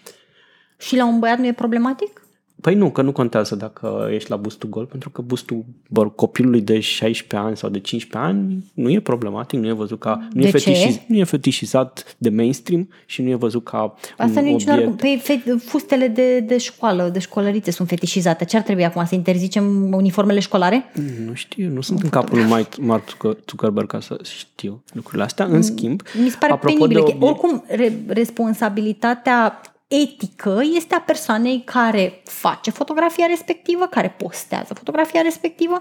Și 0.78 0.96
la 0.96 1.06
un 1.06 1.18
băiat 1.18 1.38
nu 1.38 1.46
e 1.46 1.52
problematic? 1.52 2.21
Păi 2.62 2.74
nu, 2.74 2.90
că 2.90 3.02
nu 3.02 3.12
contează 3.12 3.54
dacă 3.56 4.08
ești 4.10 4.30
la 4.30 4.36
bustul 4.36 4.68
gol, 4.68 4.84
pentru 4.84 5.10
că 5.10 5.22
bustul 5.22 5.64
bă, 5.88 6.08
copilului 6.08 6.60
de 6.60 6.80
16 6.80 7.48
ani 7.48 7.56
sau 7.56 7.70
de 7.70 7.78
15 7.78 8.30
ani 8.30 8.64
nu 8.74 8.90
e 8.90 9.00
problematic, 9.00 9.60
nu 9.60 9.68
e 9.68 9.72
văzut 9.72 10.00
ca... 10.00 10.28
Nu, 10.32 10.40
de 10.40 10.46
e, 10.46 10.50
fetișiz, 10.50 11.00
nu 11.06 11.16
e 11.16 11.24
fetișizat 11.24 12.16
de 12.18 12.28
mainstream 12.28 12.88
și 13.06 13.22
nu 13.22 13.28
e 13.28 13.34
văzut 13.34 13.64
ca 13.64 13.94
Asta 14.16 14.40
un 14.40 14.44
nu 14.44 14.50
e 14.50 14.52
obiect. 14.52 14.68
niciun 14.68 14.94
Păi 14.94 15.20
fe, 15.22 15.56
fustele 15.58 16.08
de, 16.08 16.40
de 16.40 16.58
școală, 16.58 17.08
de 17.12 17.18
școlărițe 17.18 17.70
sunt 17.70 17.88
fetișizate. 17.88 18.44
Ce 18.44 18.56
ar 18.56 18.62
trebui 18.62 18.84
acum? 18.84 19.04
Să 19.04 19.14
interzicem 19.14 19.92
uniformele 19.92 20.40
școlare? 20.40 20.84
Nu 21.26 21.34
știu, 21.34 21.72
nu 21.72 21.80
sunt 21.80 22.02
în 22.02 22.08
capul 22.08 22.38
lui 22.38 22.66
Mark 22.80 23.16
Zuckerberg 23.48 23.86
ca 23.86 24.00
să 24.00 24.18
știu 24.22 24.82
lucrurile 24.92 25.24
astea. 25.24 25.44
În 25.44 25.62
schimb, 25.62 26.02
Mi 26.22 26.28
se 26.28 26.36
pare 26.40 26.58
penibil. 26.62 26.98
Obiect... 26.98 27.22
Oricum, 27.22 27.64
re, 27.66 27.92
responsabilitatea 28.06 29.60
etică 30.00 30.60
este 30.74 30.94
a 30.94 31.00
persoanei 31.00 31.62
care 31.64 32.22
face 32.24 32.70
fotografia 32.70 33.26
respectivă, 33.26 33.86
care 33.86 34.14
postează 34.18 34.74
fotografia 34.74 35.20
respectivă. 35.20 35.80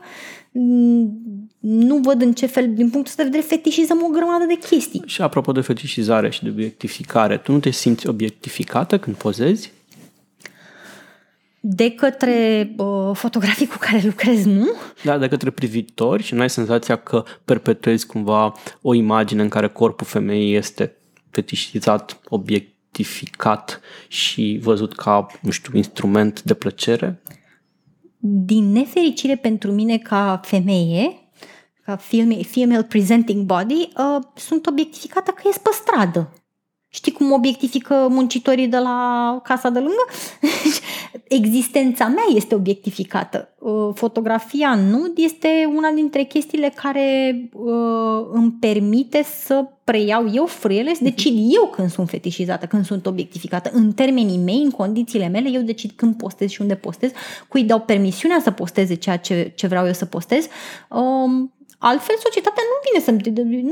Nu 1.59 1.97
văd 1.97 2.21
în 2.21 2.33
ce 2.33 2.45
fel, 2.45 2.73
din 2.73 2.89
punctul 2.89 3.03
ăsta 3.03 3.23
de 3.23 3.29
vedere, 3.29 3.47
fetișizăm 3.47 4.03
o 4.03 4.07
grămadă 4.07 4.45
de 4.45 4.57
chestii. 4.69 5.03
Și 5.05 5.21
apropo 5.21 5.51
de 5.51 5.61
fetișizare 5.61 6.29
și 6.29 6.43
de 6.43 6.49
obiectificare, 6.49 7.37
tu 7.37 7.51
nu 7.51 7.59
te 7.59 7.69
simți 7.69 8.07
obiectificată 8.07 8.99
când 8.99 9.15
pozezi? 9.15 9.71
De 11.59 11.91
către 11.91 12.69
uh, 12.77 13.11
fotografii 13.13 13.67
cu 13.67 13.77
care 13.79 14.01
lucrezi, 14.05 14.47
nu? 14.47 14.69
Da, 15.03 15.17
de 15.17 15.27
către 15.27 15.49
privitori 15.49 16.23
și 16.23 16.33
nu 16.33 16.41
ai 16.41 16.49
senzația 16.49 16.95
că 16.95 17.23
perpetuezi 17.45 18.05
cumva 18.05 18.53
o 18.81 18.93
imagine 18.93 19.41
în 19.41 19.49
care 19.49 19.67
corpul 19.67 20.05
femeii 20.05 20.55
este 20.55 20.95
fetișizat, 21.29 22.19
obiect 22.29 22.73
identificat 22.91 23.81
și 24.07 24.59
văzut 24.61 24.95
ca, 24.95 25.27
nu 25.41 25.49
știu, 25.51 25.77
instrument 25.77 26.41
de 26.41 26.53
plăcere? 26.53 27.21
Din 28.19 28.71
nefericire 28.71 29.35
pentru 29.35 29.71
mine 29.71 29.97
ca 29.97 30.39
femeie, 30.43 31.31
ca 31.85 31.95
female, 31.95 32.43
female 32.43 32.83
presenting 32.83 33.45
body, 33.45 33.73
uh, 33.73 34.21
sunt 34.35 34.65
obiectificată 34.65 35.31
că 35.31 35.41
ies 35.45 35.57
pe 35.57 35.69
stradă. 35.73 36.33
Știi 36.93 37.11
cum 37.11 37.31
obiectifică 37.31 38.07
muncitorii 38.09 38.67
de 38.67 38.77
la 38.77 39.39
casa 39.43 39.69
de 39.69 39.79
lângă? 39.79 40.05
Existența 41.39 42.07
mea 42.07 42.23
este 42.35 42.55
obiectificată. 42.55 43.49
Uh, 43.59 43.89
fotografia 43.93 44.75
nud 44.75 45.11
este 45.15 45.47
una 45.75 45.89
dintre 45.89 46.23
chestiile 46.23 46.73
care 46.75 47.35
uh, 47.53 48.27
îmi 48.31 48.51
permite 48.59 49.23
să 49.23 49.65
preiau 49.83 50.31
eu 50.33 50.45
frâiele, 50.45 50.93
să 50.93 51.03
decid 51.03 51.53
eu 51.55 51.67
când 51.67 51.89
sunt 51.89 52.09
fetișizată, 52.09 52.65
când 52.65 52.85
sunt 52.85 53.05
obiectificată. 53.05 53.69
În 53.73 53.91
termenii 53.91 54.37
mei, 54.37 54.61
în 54.63 54.71
condițiile 54.71 55.27
mele, 55.27 55.49
eu 55.49 55.61
decid 55.61 55.91
când 55.95 56.15
postez 56.15 56.49
și 56.49 56.61
unde 56.61 56.75
postez, 56.75 57.11
cui 57.47 57.63
dau 57.63 57.79
permisiunea 57.79 58.39
să 58.41 58.51
posteze 58.51 58.93
ceea 58.93 59.17
ce, 59.17 59.51
ce 59.55 59.67
vreau 59.67 59.85
eu 59.85 59.93
să 59.93 60.05
postez. 60.05 60.47
Um, 60.89 61.53
Altfel, 61.83 62.15
societatea 62.23 62.63
nu 62.71 62.77
vine 62.87 63.03
să 63.03 63.11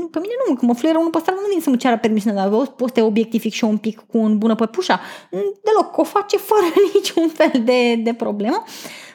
nu, 0.00 0.06
pe 0.06 0.18
mine 0.18 0.32
nu, 0.48 0.54
că 0.54 0.64
mă 0.66 0.74
fluieră 0.74 0.98
unul 0.98 1.10
pe 1.10 1.18
stradă, 1.18 1.40
nu 1.40 1.48
vine 1.48 1.60
să-mi 1.60 1.76
ceară 1.76 1.98
permisiune, 1.98 2.36
dar 2.36 2.48
poți 2.48 2.74
să 2.76 2.90
te 2.92 3.02
obiectific 3.02 3.52
și 3.52 3.64
eu 3.64 3.70
un 3.70 3.76
pic 3.76 3.98
cu 3.98 4.18
un 4.18 4.38
bună 4.38 4.54
păpușa. 4.54 5.00
Deloc, 5.30 5.96
o 5.96 6.04
face 6.04 6.36
fără 6.36 6.66
niciun 6.94 7.28
fel 7.28 7.62
de, 7.64 7.94
de 7.94 8.14
problemă. 8.14 8.64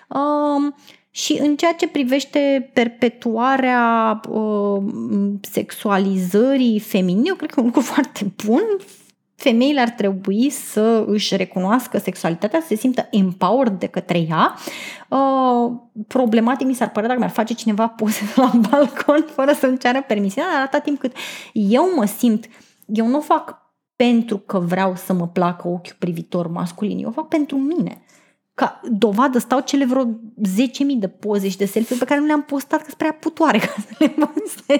Uh, 0.08 0.74
și 1.10 1.38
în 1.41 1.56
ceea 1.56 1.74
ce 1.74 1.88
privește 1.88 2.70
perpetuarea 2.74 4.22
uh, 4.30 4.84
sexualizării 5.41 6.80
feminine, 6.80 7.28
eu 7.28 7.36
cred 7.36 7.50
că 7.50 7.56
e 7.58 7.62
un 7.62 7.68
lucru 7.68 7.82
foarte 7.93 8.34
bun 8.46 8.64
femeile 9.36 9.81
ar 9.81 9.89
trebui 9.89 10.49
să 10.49 11.03
își 11.07 11.36
recunoască 11.36 11.97
sexualitatea, 11.97 12.59
să 12.59 12.67
se 12.67 12.75
simtă 12.75 13.07
empowered 13.11 13.79
de 13.79 13.88
către 13.88 14.17
ea. 14.17 14.55
Uh, 15.09 15.71
problematic 16.07 16.67
mi 16.67 16.73
s-ar 16.73 16.91
părea 16.91 17.07
dacă 17.07 17.19
mi-ar 17.19 17.33
face 17.33 17.53
cineva 17.53 17.88
poze 17.88 18.19
de 18.25 18.41
la 18.41 18.51
balcon 18.69 19.25
fără 19.36 19.53
să-mi 19.53 19.77
ceară 19.77 20.01
permisiunea, 20.01 20.51
dar 20.51 20.61
atâta 20.61 20.79
timp 20.79 20.99
cât 20.99 21.15
eu 21.53 21.86
mă 21.95 22.05
simt, 22.05 22.45
eu 22.86 23.07
nu 23.07 23.17
o 23.17 23.21
fac 23.21 23.63
pentru 23.95 24.38
că 24.38 24.59
vreau 24.59 24.95
să 24.95 25.13
mă 25.13 25.27
placă 25.27 25.67
ochiul 25.67 25.95
privitor 25.99 26.47
masculin, 26.47 26.99
eu 26.99 27.09
o 27.09 27.11
fac 27.11 27.27
pentru 27.27 27.57
mine. 27.57 28.05
Ca 28.56 28.82
dovadă 28.91 29.38
stau 29.39 29.60
cele 29.60 29.86
vreo 29.86 30.06
10.000 30.06 30.12
de 30.97 31.08
poze 31.08 31.49
și 31.49 31.58
de 31.58 31.66
selfie 31.66 31.95
pe 31.95 32.06
care 32.06 32.20
nu 32.20 32.26
le-am 32.26 32.43
postat 32.43 32.82
că 32.82 32.91
prea 32.97 33.14
putoare 33.14 33.58
ca 33.66 33.74
să 33.88 33.95
le 33.97 34.08
postez. 34.08 34.80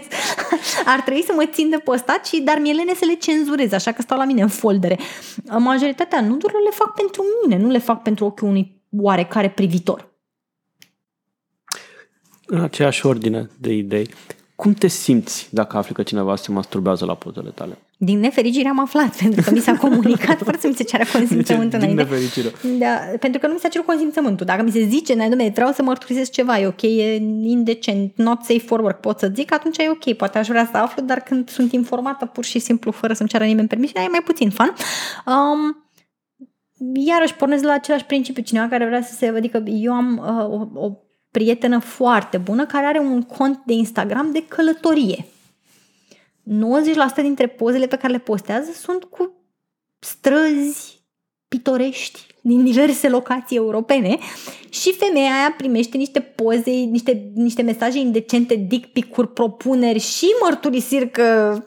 Ar 0.86 1.02
trebui 1.02 1.24
să 1.24 1.34
mă 1.36 1.46
țin 1.52 1.70
de 1.70 1.78
postat 1.78 2.26
și 2.26 2.42
dar 2.42 2.60
mi-e 2.60 2.74
lene 2.74 2.94
să 2.94 3.06
le 3.06 3.14
cenzurez, 3.14 3.72
așa 3.72 3.92
că 3.92 4.02
stau 4.02 4.18
la 4.18 4.26
mine 4.26 4.42
în 4.42 4.48
foldere. 4.48 5.00
Majoritatea 5.58 6.22
nudurilor 6.22 6.62
le 6.64 6.70
fac 6.70 6.94
pentru 6.94 7.24
mine, 7.44 7.62
nu 7.62 7.70
le 7.70 7.78
fac 7.78 8.02
pentru 8.02 8.26
ochiul 8.26 8.48
unui 8.48 8.82
oarecare 8.98 9.50
privitor. 9.50 10.14
În 12.46 12.62
aceeași 12.62 13.06
ordine 13.06 13.50
de 13.60 13.74
idei, 13.74 14.14
cum 14.56 14.74
te 14.74 14.88
simți 14.88 15.48
dacă 15.52 15.78
afli 15.78 15.94
că 15.94 16.04
cineva 16.04 16.36
se 16.36 16.52
masturbează 16.52 17.06
la 17.06 17.16
pozele 17.16 17.50
tale? 17.50 17.78
Din 17.98 18.20
nefericire 18.20 18.68
am 18.68 18.80
aflat, 18.80 19.16
pentru 19.22 19.42
că 19.42 19.52
mi 19.52 19.60
s-a 19.60 19.78
comunicat 19.78 20.42
fără 20.42 20.58
să 20.60 20.68
mi 20.68 20.74
se 20.74 20.84
ceară 20.84 21.04
consimțământul 21.14 21.80
Din 21.80 21.90
înainte. 21.90 22.04
nefericire. 22.04 22.52
Da, 22.80 23.00
pentru 23.20 23.40
că 23.40 23.48
nu 23.48 23.54
mi 23.54 23.60
s-a 23.60 23.68
cerut 23.68 23.86
consimțământul. 23.86 24.46
Dacă 24.46 24.64
mi 24.64 24.72
se 24.72 24.86
zice, 24.86 25.14
ne 25.14 25.28
domnule, 25.30 25.50
vreau 25.50 25.72
să 25.72 25.84
mărturisesc 25.84 26.32
ceva, 26.32 26.60
e 26.60 26.68
ok, 26.68 26.82
e 26.82 27.16
indecent, 27.44 28.12
not 28.16 28.42
safe 28.42 28.64
for 28.66 28.80
work, 28.80 29.00
pot 29.00 29.20
să 29.20 29.32
zic, 29.36 29.54
atunci 29.54 29.78
e 29.78 29.90
ok, 29.90 30.14
poate 30.14 30.38
aș 30.38 30.48
vrea 30.48 30.70
să 30.72 30.78
aflu, 30.78 31.04
dar 31.04 31.20
când 31.20 31.50
sunt 31.50 31.72
informată 31.72 32.26
pur 32.26 32.44
și 32.44 32.60
simplu, 32.60 32.92
fără 32.92 33.14
să-mi 33.14 33.30
ceară 33.30 33.46
nimeni 33.46 33.68
permisiunea, 33.68 34.08
e 34.08 34.12
mai 34.12 34.22
puțin 34.26 34.50
fan. 34.50 34.74
Um, 35.26 35.90
iarăși 36.94 37.36
pornesc 37.36 37.64
la 37.64 37.74
același 37.74 38.06
principiu, 38.06 38.44
cineva 38.44 38.68
care 38.68 38.86
vrea 38.86 39.02
să 39.02 39.14
se... 39.14 39.28
Adică 39.28 39.64
eu 39.66 39.94
am 39.94 40.18
uh, 40.18 40.60
o, 40.60 40.86
o 40.86 40.92
prietenă 41.32 41.80
foarte 41.80 42.38
bună 42.38 42.66
care 42.66 42.86
are 42.86 43.00
un 43.00 43.22
cont 43.22 43.62
de 43.66 43.74
Instagram 43.74 44.32
de 44.32 44.46
călătorie. 44.48 45.26
90% 46.46 47.22
dintre 47.22 47.48
pozele 47.48 47.88
pe 47.88 47.98
care 47.98 48.14
le 48.14 48.20
postează 48.20 48.72
sunt 48.72 49.04
cu 49.04 49.34
străzi 50.00 51.04
pitorești 51.48 52.26
din 52.42 52.64
diverse 52.64 53.10
locații 53.10 53.58
europene 53.58 54.18
și 54.70 54.94
femeia 54.94 55.32
aia 55.34 55.54
primește 55.58 55.98
niște 55.98 56.20
poze, 56.20 56.72
niște, 56.72 57.32
niște 57.36 57.62
mesaje 57.62 58.00
indecente, 58.00 58.66
dick 58.68 58.92
pic 58.92 59.16
propuneri 59.34 60.00
și 60.00 60.26
mărturisiri 60.42 61.12
că 61.12 61.58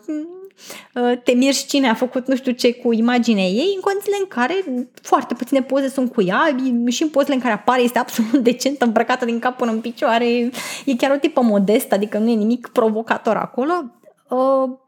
uh, 0.94 1.18
te 1.22 1.32
mirți 1.32 1.66
cine 1.66 1.88
a 1.88 1.94
făcut 1.94 2.28
nu 2.28 2.36
știu 2.36 2.52
ce 2.52 2.74
cu 2.74 2.92
imaginea 2.92 3.44
ei, 3.44 3.72
în 3.74 3.80
condițiile 3.80 4.16
în 4.20 4.28
care 4.28 4.64
foarte 5.02 5.34
puține 5.34 5.62
poze 5.62 5.88
sunt 5.88 6.12
cu 6.12 6.22
ea 6.22 6.56
și 6.88 7.02
în 7.02 7.08
pozele 7.08 7.34
în 7.34 7.40
care 7.40 7.54
apare 7.54 7.82
este 7.82 7.98
absolut 7.98 8.40
decentă, 8.48 8.84
îmbrăcată 8.84 9.24
din 9.24 9.38
cap 9.38 9.56
până 9.56 9.70
în 9.70 9.80
picioare, 9.80 10.50
e 10.84 10.96
chiar 10.96 11.10
o 11.10 11.18
tipă 11.18 11.40
modestă, 11.40 11.94
adică 11.94 12.18
nu 12.18 12.30
e 12.30 12.34
nimic 12.34 12.68
provocator 12.72 13.36
acolo. 13.36 13.97
Uh, 14.28 14.78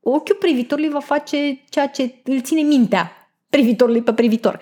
ochiul 0.00 0.36
privitorului 0.38 0.90
va 0.90 1.00
face 1.00 1.64
ceea 1.68 1.88
ce 1.88 2.14
îl 2.24 2.40
ține 2.40 2.60
mintea 2.60 3.12
privitorului 3.50 4.02
pe 4.02 4.12
privitor. 4.12 4.60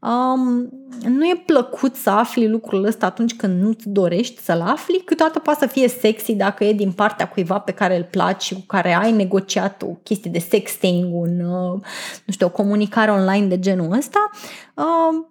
Um, 0.00 0.68
nu 1.02 1.26
e 1.26 1.42
plăcut 1.46 1.94
să 1.94 2.10
afli 2.10 2.48
lucrul 2.48 2.84
ăsta 2.84 3.06
atunci 3.06 3.34
când 3.34 3.62
nu-ți 3.62 3.88
dorești 3.88 4.42
să-l 4.42 4.60
afli, 4.60 5.02
câteodată 5.04 5.38
poate 5.38 5.58
să 5.58 5.66
fie 5.66 5.88
sexy 5.88 6.34
dacă 6.34 6.64
e 6.64 6.72
din 6.72 6.92
partea 6.92 7.28
cuiva 7.28 7.58
pe 7.58 7.72
care 7.72 7.96
îl 7.96 8.06
placi 8.10 8.42
și 8.42 8.54
cu 8.54 8.60
care 8.60 8.94
ai 8.94 9.12
negociat 9.12 9.82
o 9.82 9.86
chestie 9.86 10.30
de 10.30 10.38
sexting, 10.38 11.14
un, 11.14 11.40
uh, 11.40 11.80
nu 12.24 12.32
știu, 12.32 12.46
o 12.46 12.50
comunicare 12.50 13.10
online 13.10 13.46
de 13.46 13.58
genul 13.58 13.92
ăsta. 13.92 14.30
Uh, 14.74 15.24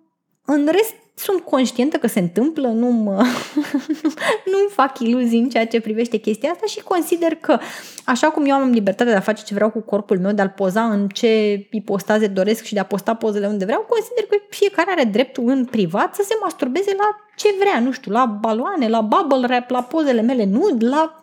în 0.46 0.68
rest, 0.72 0.96
sunt 1.20 1.42
conștientă 1.42 1.98
că 1.98 2.08
se 2.08 2.20
întâmplă, 2.20 2.68
nu 2.68 2.88
mă, 2.88 3.24
nu 4.52 4.58
fac 4.70 5.00
iluzii 5.00 5.40
în 5.40 5.50
ceea 5.50 5.68
ce 5.68 5.82
privește 5.82 6.18
chestia 6.18 6.52
asta 6.52 6.66
și 6.66 6.82
consider 6.82 7.36
că 7.36 7.60
așa 8.06 8.28
cum 8.28 8.46
eu 8.46 8.56
am 8.56 8.70
libertatea 8.70 9.14
de 9.14 9.18
a 9.18 9.22
face 9.22 9.44
ce 9.44 9.54
vreau 9.54 9.70
cu 9.70 9.80
corpul 9.80 10.20
meu, 10.20 10.32
de 10.32 10.42
a-l 10.42 10.54
poza 10.56 10.84
în 10.84 11.08
ce 11.08 11.28
ipostaze 11.72 12.28
doresc 12.28 12.64
și 12.64 12.74
de 12.74 12.80
a 12.80 12.86
posta 12.86 13.14
pozele 13.14 13.48
unde 13.48 13.66
vreau, 13.66 13.86
consider 13.90 14.24
că 14.30 14.38
fiecare 14.50 14.92
are 14.92 15.04
dreptul 15.04 15.48
în 15.48 15.66
privat 15.66 16.16
să 16.16 16.24
se 16.26 16.34
masturbeze 16.42 16.94
la 16.98 17.10
ce 17.36 17.48
vrea, 17.60 17.80
nu 17.80 17.92
știu, 17.92 18.12
la 18.12 18.26
baloane, 18.26 18.88
la 18.88 19.02
bubble 19.02 19.48
wrap, 19.48 19.70
la 19.70 19.84
pozele 19.84 20.22
mele 20.22 20.46
nud, 20.46 20.84
la 20.84 21.22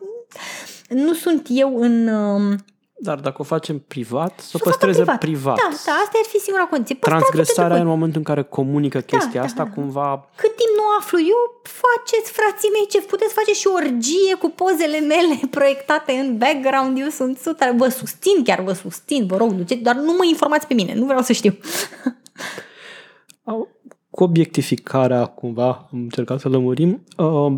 nu 0.88 1.12
sunt 1.12 1.46
eu 1.50 1.76
în... 1.76 2.08
Uh, 2.08 2.58
dar 2.98 3.18
dacă 3.20 3.36
o 3.40 3.44
facem 3.44 3.78
privat, 3.78 4.32
să 4.40 4.44
o 4.46 4.50
Să 4.50 4.56
o 4.56 4.58
facă 4.58 4.70
păstreze 4.70 4.98
privat. 5.02 5.18
privat. 5.18 5.56
Da, 5.56 5.68
da, 5.86 5.92
asta 6.04 6.16
ar 6.22 6.26
fi 6.32 6.38
singura 6.38 6.64
condiție. 6.66 6.94
Păstrați-o 6.94 7.28
Transgresarea 7.30 7.76
de 7.76 7.82
în 7.82 7.86
voi. 7.88 7.94
momentul 7.94 8.18
în 8.18 8.24
care 8.30 8.42
comunică 8.42 8.98
chestia 9.00 9.40
da, 9.40 9.46
asta, 9.46 9.64
da. 9.64 9.70
cumva 9.70 10.28
Cât 10.42 10.52
timp 10.60 10.72
nu 10.78 10.84
aflu 10.98 11.18
eu, 11.18 11.40
faceți, 11.82 12.28
frații 12.38 12.70
mei, 12.76 12.86
ce 12.92 13.00
puteți 13.12 13.34
face 13.38 13.52
și 13.52 13.66
orgie 13.80 14.34
cu 14.42 14.48
pozele 14.60 15.00
mele 15.12 15.34
proiectate 15.58 16.12
în 16.12 16.28
background. 16.38 16.98
Eu 17.04 17.08
sunt 17.08 17.38
sută, 17.38 17.64
vă 17.76 17.88
susțin, 17.88 18.36
chiar 18.44 18.60
vă 18.68 18.72
susțin, 18.72 19.26
vă 19.26 19.36
rog, 19.36 19.50
duceți, 19.52 19.82
dar 19.88 19.94
nu 19.94 20.12
mă 20.18 20.24
informați 20.34 20.66
pe 20.66 20.74
mine, 20.74 20.94
nu 20.94 21.04
vreau 21.04 21.22
să 21.22 21.32
știu. 21.32 21.52
au- 23.52 23.68
cu 24.10 24.22
obiectificarea, 24.22 25.24
cumva, 25.26 25.68
am 25.92 25.98
încercat 25.98 26.40
să 26.40 26.48
lămurim, 26.48 27.04
uh, 27.16 27.52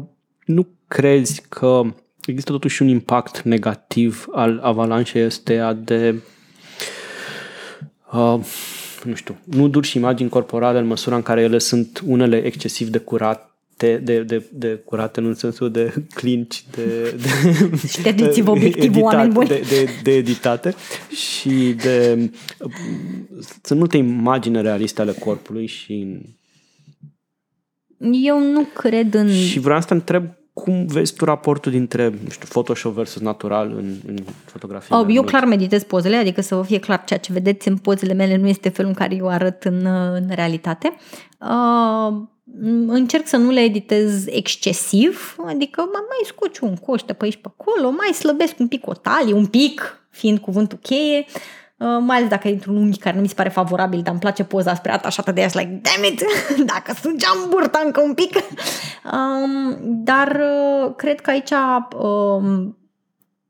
nu 0.45 0.66
crezi 0.89 1.43
că 1.49 1.82
există 2.31 2.53
totuși 2.53 2.83
un 2.83 2.89
impact 2.89 3.43
negativ 3.43 4.26
al 4.33 4.61
avalanșei 4.62 5.22
astea 5.22 5.72
de 5.72 6.14
uh, 8.12 8.39
nu 9.05 9.14
știu, 9.14 9.39
nuduri 9.45 9.87
și 9.87 9.97
imagini 9.97 10.29
corporale 10.29 10.79
în 10.79 10.87
măsura 10.87 11.16
în 11.16 11.22
care 11.22 11.41
ele 11.41 11.59
sunt 11.59 12.03
unele 12.07 12.37
excesiv 12.45 12.89
de 12.89 12.99
curate, 12.99 14.01
de, 14.03 14.22
de, 14.22 14.47
de 14.53 14.83
curate 14.85 15.20
în 15.20 15.35
sensul 15.35 15.70
de 15.70 15.95
clinci, 16.14 16.64
de, 16.70 17.16
de 17.16 17.29
Ștergeți-vă 17.99 18.51
obiectivul, 18.51 18.85
editate- 18.85 19.16
oameni 19.16 19.33
buni. 19.33 19.49
De, 19.49 19.62
de, 19.68 19.89
de 20.03 20.14
editate 20.14 20.74
și 21.11 21.74
de 21.83 22.31
sunt 23.62 23.79
multe 23.79 23.97
imagini 23.97 24.62
realiste 24.62 25.01
ale 25.01 25.12
corpului 25.12 25.66
și 25.66 26.18
Eu 28.22 28.39
nu 28.39 28.64
cred 28.74 29.14
în... 29.14 29.33
și 29.33 29.59
vreau 29.59 29.81
să 29.81 29.87
te 29.87 29.95
întreb 29.95 30.24
cum 30.62 30.86
vezi 30.86 31.14
tu 31.14 31.24
raportul 31.24 31.72
dintre, 31.72 32.09
nu 32.09 32.30
știu, 32.30 32.46
Photoshop 32.48 32.94
versus 32.94 33.22
natural 33.22 33.70
în, 33.70 33.94
în 34.06 34.16
fotografie? 34.44 34.96
Oh, 34.96 35.06
eu 35.09 35.22
clar 35.22 35.44
meditez 35.44 35.82
pozele, 35.82 36.16
adică 36.16 36.40
să 36.40 36.54
vă 36.54 36.62
fie 36.62 36.78
clar 36.78 37.04
ceea 37.04 37.18
ce 37.18 37.32
vedeți 37.32 37.68
în 37.68 37.76
pozele 37.76 38.12
mele 38.12 38.36
nu 38.36 38.48
este 38.48 38.68
felul 38.68 38.90
în 38.90 38.96
care 38.96 39.14
eu 39.14 39.28
arăt 39.28 39.64
în, 39.64 39.86
în 40.12 40.26
realitate. 40.28 40.96
Uh, 41.40 42.22
încerc 42.86 43.26
să 43.26 43.36
nu 43.36 43.50
le 43.50 43.61
editez 43.61 44.26
excesiv, 44.26 45.36
adică 45.46 45.80
mă 45.80 45.98
mai 46.09 46.20
scoci 46.24 46.59
un 46.59 46.76
coște 46.76 47.12
pe 47.12 47.24
aici 47.24 47.36
pe 47.36 47.48
acolo, 47.56 47.90
mai 47.90 48.12
slăbesc 48.12 48.59
un 48.59 48.68
pic 48.68 48.86
o 48.86 48.92
talie, 48.92 49.32
un 49.34 49.46
pic, 49.46 50.02
fiind 50.11 50.38
cuvântul 50.38 50.78
cheie, 50.82 51.24
uh, 51.26 51.34
mai 51.79 52.16
ales 52.16 52.29
dacă 52.29 52.49
e 52.49 52.53
într-un 52.53 52.76
unghi 52.76 52.99
care 52.99 53.16
nu 53.16 53.22
mi 53.22 53.29
se 53.29 53.35
pare 53.35 53.49
favorabil, 53.49 54.03
dar 54.03 54.12
îmi 54.12 54.20
place 54.20 54.45
poza 54.45 54.74
spre 54.74 54.93
atașată 54.93 55.33
de 55.33 55.41
ea 55.41 55.49
și 55.49 55.57
like, 55.57 55.81
damn 55.83 56.12
it, 56.12 56.22
dacă 56.74 56.93
sungeam 57.01 57.37
burta 57.49 57.83
încă 57.85 58.01
un 58.01 58.14
pic. 58.14 58.37
Um, 59.12 59.79
dar 59.81 60.41
uh, 60.41 60.95
cred 60.97 61.20
că 61.20 61.31
aici 61.31 61.51
um, 61.99 62.79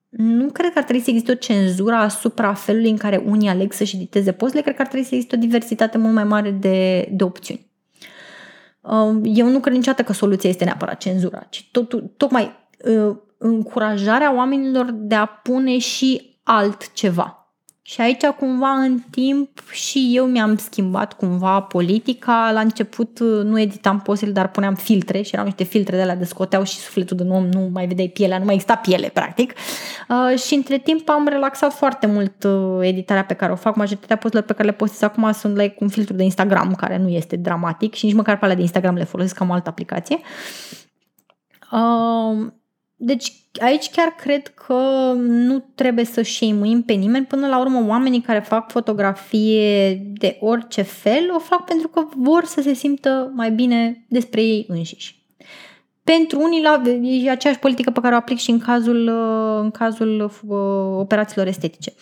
nu 0.08 0.50
cred 0.50 0.72
că 0.72 0.78
ar 0.78 0.84
trebui 0.84 1.02
să 1.02 1.10
existe 1.10 1.32
o 1.32 1.34
cenzură 1.34 1.94
asupra 1.94 2.54
felului 2.54 2.90
în 2.90 2.96
care 2.96 3.22
unii 3.26 3.48
aleg 3.48 3.72
să-și 3.72 3.96
editeze 3.96 4.32
pozele, 4.32 4.60
cred 4.60 4.74
că 4.74 4.82
ar 4.82 4.88
trebui 4.88 5.06
să 5.06 5.14
existe 5.14 5.36
o 5.36 5.38
diversitate 5.38 5.98
mult 5.98 6.14
mai 6.14 6.24
mare 6.24 6.50
de, 6.50 7.08
de 7.12 7.24
opțiuni. 7.24 7.66
Um, 8.80 9.20
Eu 9.24 9.48
nu 9.48 9.60
cred 9.60 9.74
niciodată 9.74 10.02
că 10.02 10.12
soluția 10.12 10.50
este 10.50 10.64
neapărat 10.64 10.98
cenzura, 10.98 11.46
ci 11.50 11.68
tot, 11.72 12.16
tocmai 12.16 12.70
uh, 12.84 13.16
încurajarea 13.38 14.34
oamenilor 14.34 14.90
de 14.90 15.14
a 15.14 15.26
pune 15.26 15.78
și 15.78 16.38
altceva. 16.42 17.37
Și 17.90 18.00
aici 18.00 18.24
cumva 18.24 18.70
în 18.70 18.98
timp 19.10 19.48
și 19.70 20.10
eu 20.14 20.26
mi-am 20.26 20.56
schimbat 20.56 21.12
cumva 21.12 21.60
politica. 21.60 22.50
La 22.52 22.60
început 22.60 23.18
uh, 23.18 23.44
nu 23.44 23.60
editam 23.60 24.00
pozele, 24.00 24.32
dar 24.32 24.50
puneam 24.50 24.74
filtre 24.74 25.22
și 25.22 25.30
erau 25.32 25.44
niște 25.44 25.64
filtre 25.64 25.96
de 25.96 26.02
alea 26.02 26.16
de 26.16 26.24
scoteau 26.24 26.64
și 26.64 26.76
sufletul 26.76 27.16
din 27.16 27.30
om, 27.30 27.46
nu 27.46 27.68
mai 27.72 27.86
vedeai 27.86 28.08
pielea, 28.08 28.38
nu 28.38 28.44
mai 28.44 28.54
exista 28.54 28.76
piele 28.76 29.08
practic. 29.08 29.52
Uh, 30.08 30.38
și 30.38 30.54
între 30.54 30.78
timp 30.78 31.08
am 31.08 31.28
relaxat 31.28 31.72
foarte 31.72 32.06
mult 32.06 32.44
uh, 32.44 32.86
editarea 32.86 33.24
pe 33.24 33.34
care 33.34 33.52
o 33.52 33.56
fac. 33.56 33.76
Majoritatea 33.76 34.16
pozelor 34.16 34.44
pe 34.44 34.52
care 34.52 34.68
le 34.68 34.74
postez 34.74 35.02
acum 35.02 35.32
sunt 35.32 35.56
like 35.56 35.76
un 35.78 35.88
filtru 35.88 36.14
de 36.14 36.22
Instagram 36.22 36.74
care 36.74 36.98
nu 36.98 37.08
este 37.08 37.36
dramatic 37.36 37.94
și 37.94 38.04
nici 38.04 38.14
măcar 38.14 38.38
pe 38.38 38.44
alea 38.44 38.56
de 38.56 38.62
Instagram 38.62 38.94
le 38.94 39.04
folosesc 39.04 39.36
ca 39.36 39.46
o 39.48 39.52
altă 39.52 39.68
aplicație. 39.68 40.18
Uh, 41.72 42.46
deci 43.00 43.32
aici 43.60 43.90
chiar 43.90 44.08
cred 44.08 44.48
că 44.48 45.12
nu 45.16 45.64
trebuie 45.74 46.04
să 46.04 46.22
șeimuim 46.22 46.82
pe 46.82 46.92
nimeni. 46.92 47.26
Până 47.26 47.46
la 47.46 47.60
urmă, 47.60 47.84
oamenii 47.86 48.20
care 48.20 48.38
fac 48.38 48.70
fotografie 48.70 49.94
de 49.94 50.36
orice 50.40 50.82
fel 50.82 51.32
o 51.34 51.38
fac 51.38 51.64
pentru 51.64 51.88
că 51.88 52.08
vor 52.16 52.44
să 52.44 52.60
se 52.60 52.74
simtă 52.74 53.32
mai 53.34 53.50
bine 53.50 54.04
despre 54.08 54.42
ei 54.42 54.66
înșiși. 54.68 55.16
Pentru 56.02 56.40
unii 56.40 56.62
la, 56.62 56.82
e 57.02 57.30
aceeași 57.30 57.58
politică 57.58 57.90
pe 57.90 58.00
care 58.00 58.14
o 58.14 58.18
aplic 58.18 58.38
și 58.38 58.50
în 58.50 58.58
cazul, 58.58 59.08
uh, 59.08 59.60
în 59.62 59.70
cazul 59.70 60.32
uh, 60.46 60.98
operațiilor 60.98 61.46
estetice. 61.46 61.92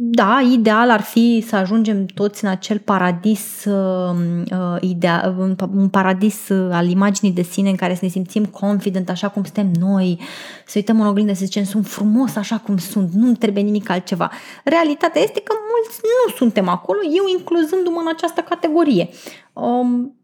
Da, 0.00 0.40
ideal 0.52 0.90
ar 0.90 1.00
fi 1.00 1.44
să 1.46 1.56
ajungem 1.56 2.06
toți 2.06 2.44
în 2.44 2.50
acel 2.50 2.78
paradis, 2.78 3.64
uh, 3.64 4.16
uh, 4.50 4.76
idea, 4.80 5.34
un, 5.38 5.56
un 5.74 5.88
paradis 5.88 6.48
uh, 6.48 6.68
al 6.72 6.88
imaginii 6.88 7.34
de 7.34 7.42
sine 7.42 7.68
în 7.68 7.76
care 7.76 7.94
să 7.94 8.00
ne 8.02 8.08
simțim 8.08 8.44
confident 8.44 9.10
așa 9.10 9.28
cum 9.28 9.44
suntem 9.44 9.70
noi, 9.78 10.18
să 10.66 10.72
uităm 10.76 11.00
în 11.00 11.06
oglindă 11.06 11.32
să 11.32 11.44
zicem 11.44 11.64
sunt 11.64 11.86
frumos 11.86 12.36
așa 12.36 12.58
cum 12.58 12.76
sunt, 12.76 13.12
nu 13.12 13.32
trebuie 13.32 13.62
nimic 13.62 13.90
altceva. 13.90 14.30
Realitatea 14.64 15.22
este 15.22 15.40
că 15.40 15.54
mulți 15.74 16.00
nu 16.02 16.36
suntem 16.36 16.68
acolo, 16.68 16.98
eu 17.04 17.24
incluzându-mă 17.38 18.00
în 18.00 18.12
această 18.14 18.40
categorie. 18.40 19.08
Um, 19.52 20.17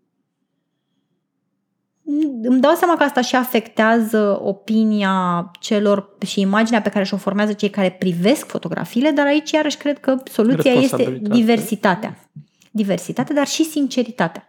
îmi 2.43 2.61
dau 2.61 2.75
seama 2.75 2.97
că 2.97 3.03
asta 3.03 3.21
și 3.21 3.37
afectează 3.37 4.41
opinia 4.43 5.51
celor 5.61 6.17
și 6.27 6.41
imaginea 6.41 6.81
pe 6.81 6.89
care 6.89 7.05
și-o 7.05 7.17
formează 7.17 7.53
cei 7.53 7.71
care 7.71 7.91
privesc 7.91 8.47
fotografiile, 8.47 9.11
dar 9.11 9.27
aici 9.27 9.51
iarăși 9.51 9.77
cred 9.77 9.99
că 9.99 10.17
soluția 10.31 10.71
este 10.73 10.81
Responsabilitate. 10.81 11.35
diversitatea. 11.35 12.17
Diversitatea, 12.71 13.35
dar 13.35 13.47
și 13.47 13.65
sinceritatea. 13.65 14.49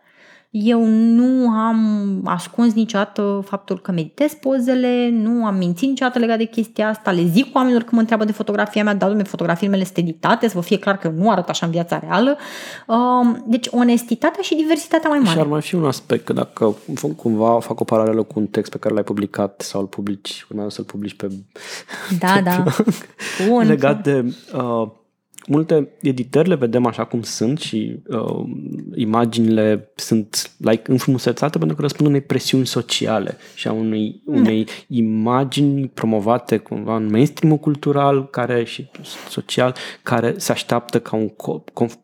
Eu 0.58 0.86
nu 0.86 1.50
am 1.50 2.22
ascuns 2.24 2.74
niciodată 2.74 3.44
faptul 3.48 3.80
că 3.80 3.92
meditez 3.92 4.34
pozele, 4.34 5.10
nu 5.12 5.46
am 5.46 5.56
mințit 5.56 5.90
niciodată 5.90 6.20
legat 6.20 6.38
de 6.38 6.44
chestia 6.46 6.90
asta, 6.90 7.12
le 7.12 7.26
zic 7.26 7.56
oamenilor 7.56 7.82
când 7.82 7.94
mă 7.94 8.00
întreabă 8.00 8.26
de 8.26 8.32
fotografia 8.32 8.84
mea, 8.84 8.96
da, 8.96 9.08
dumne, 9.08 9.24
fotografiile 9.24 9.72
mele 9.72 9.84
sunt 9.84 9.98
editate, 9.98 10.48
să 10.48 10.54
vă 10.56 10.62
fie 10.64 10.78
clar 10.80 10.98
că 10.98 11.08
eu 11.08 11.14
nu 11.24 11.30
arăt 11.30 11.50
așa 11.50 11.66
în 11.66 11.72
viața 11.72 12.00
reală. 12.00 12.38
Um, 12.88 13.44
Deci 13.48 13.68
onestitatea 13.72 14.42
și 14.42 14.56
diversitatea 14.56 15.10
mai 15.10 15.20
Și 15.20 15.28
ar 15.30 15.36
mare. 15.36 15.48
mai 15.50 15.62
fi 15.62 15.76
un 15.76 15.86
aspect, 15.86 16.26
că 16.26 16.34
dacă 16.34 16.76
f- 16.94 17.16
cumva 17.16 17.60
fac 17.60 17.80
o 17.80 17.84
paralelă 17.84 18.24
cu 18.24 18.40
un 18.40 18.48
text 18.48 18.72
pe 18.72 18.78
care 18.78 18.94
l-ai 18.94 19.04
publicat 19.04 19.62
sau 19.62 19.82
îl 19.82 19.88
publici, 19.88 20.46
urmează 20.50 20.70
să-l 20.70 20.84
publici 20.86 21.16
pe 21.16 21.28
Da, 22.20 22.42
da. 22.44 22.64
Bun. 23.50 23.68
legat 23.68 24.04
de 24.04 24.34
uh, 24.54 24.88
multe 25.48 25.90
editări 26.02 26.50
le 26.50 26.56
vedem 26.56 26.86
așa 26.86 27.06
cum 27.06 27.22
sunt 27.22 27.60
și 27.60 28.00
uh, 28.08 28.44
imaginile 28.96 29.92
sunt 29.96 30.52
like 30.58 30.92
înfrumusețate 30.92 31.58
pentru 31.58 31.76
că 31.76 31.82
răspund 31.82 32.10
unei 32.10 32.22
presiuni 32.22 32.66
sociale 32.66 33.38
și 33.56 33.68
a 33.68 33.72
unei, 33.72 34.22
unei 34.26 34.68
imagini 34.88 35.88
promovate 35.88 36.58
cumva 36.58 36.96
în 36.96 37.10
mainstream 37.10 37.58
cultural 37.58 38.30
care 38.30 38.64
și 38.64 38.90
social 39.30 39.76
care 40.04 40.34
se 40.38 40.52
așteaptă 40.52 41.00
ca 41.00 41.16
un 41.16 41.30
corp, 41.30 41.70
conf, 41.70 41.96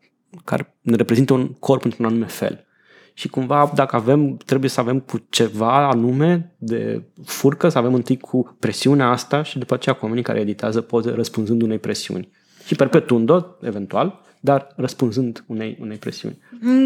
care 0.44 0.74
ne 0.80 0.96
reprezintă 0.96 1.32
un 1.32 1.46
corp 1.46 1.84
într-un 1.84 2.04
anume 2.04 2.26
fel. 2.26 2.66
Și 3.14 3.28
cumva, 3.28 3.72
dacă 3.74 3.96
avem, 3.96 4.36
trebuie 4.36 4.70
să 4.70 4.80
avem 4.80 5.00
cu 5.00 5.26
ceva 5.28 5.88
anume 5.88 6.54
de 6.58 7.02
furcă, 7.24 7.68
să 7.68 7.78
avem 7.78 7.94
întâi 7.94 8.18
cu 8.18 8.56
presiunea 8.58 9.08
asta 9.08 9.42
și 9.42 9.58
după 9.58 9.74
aceea 9.74 9.94
cu 9.94 10.00
oamenii 10.02 10.24
care 10.24 10.40
editează 10.40 10.80
poze 10.80 11.10
răspunzând 11.10 11.62
unei 11.62 11.78
presiuni. 11.78 12.28
Și 12.66 12.74
perpetuând-o, 12.74 13.40
eventual, 13.60 14.20
dar 14.44 14.72
răspunzând 14.76 15.44
unei, 15.46 15.78
unei 15.80 15.96
presiuni. 15.96 16.38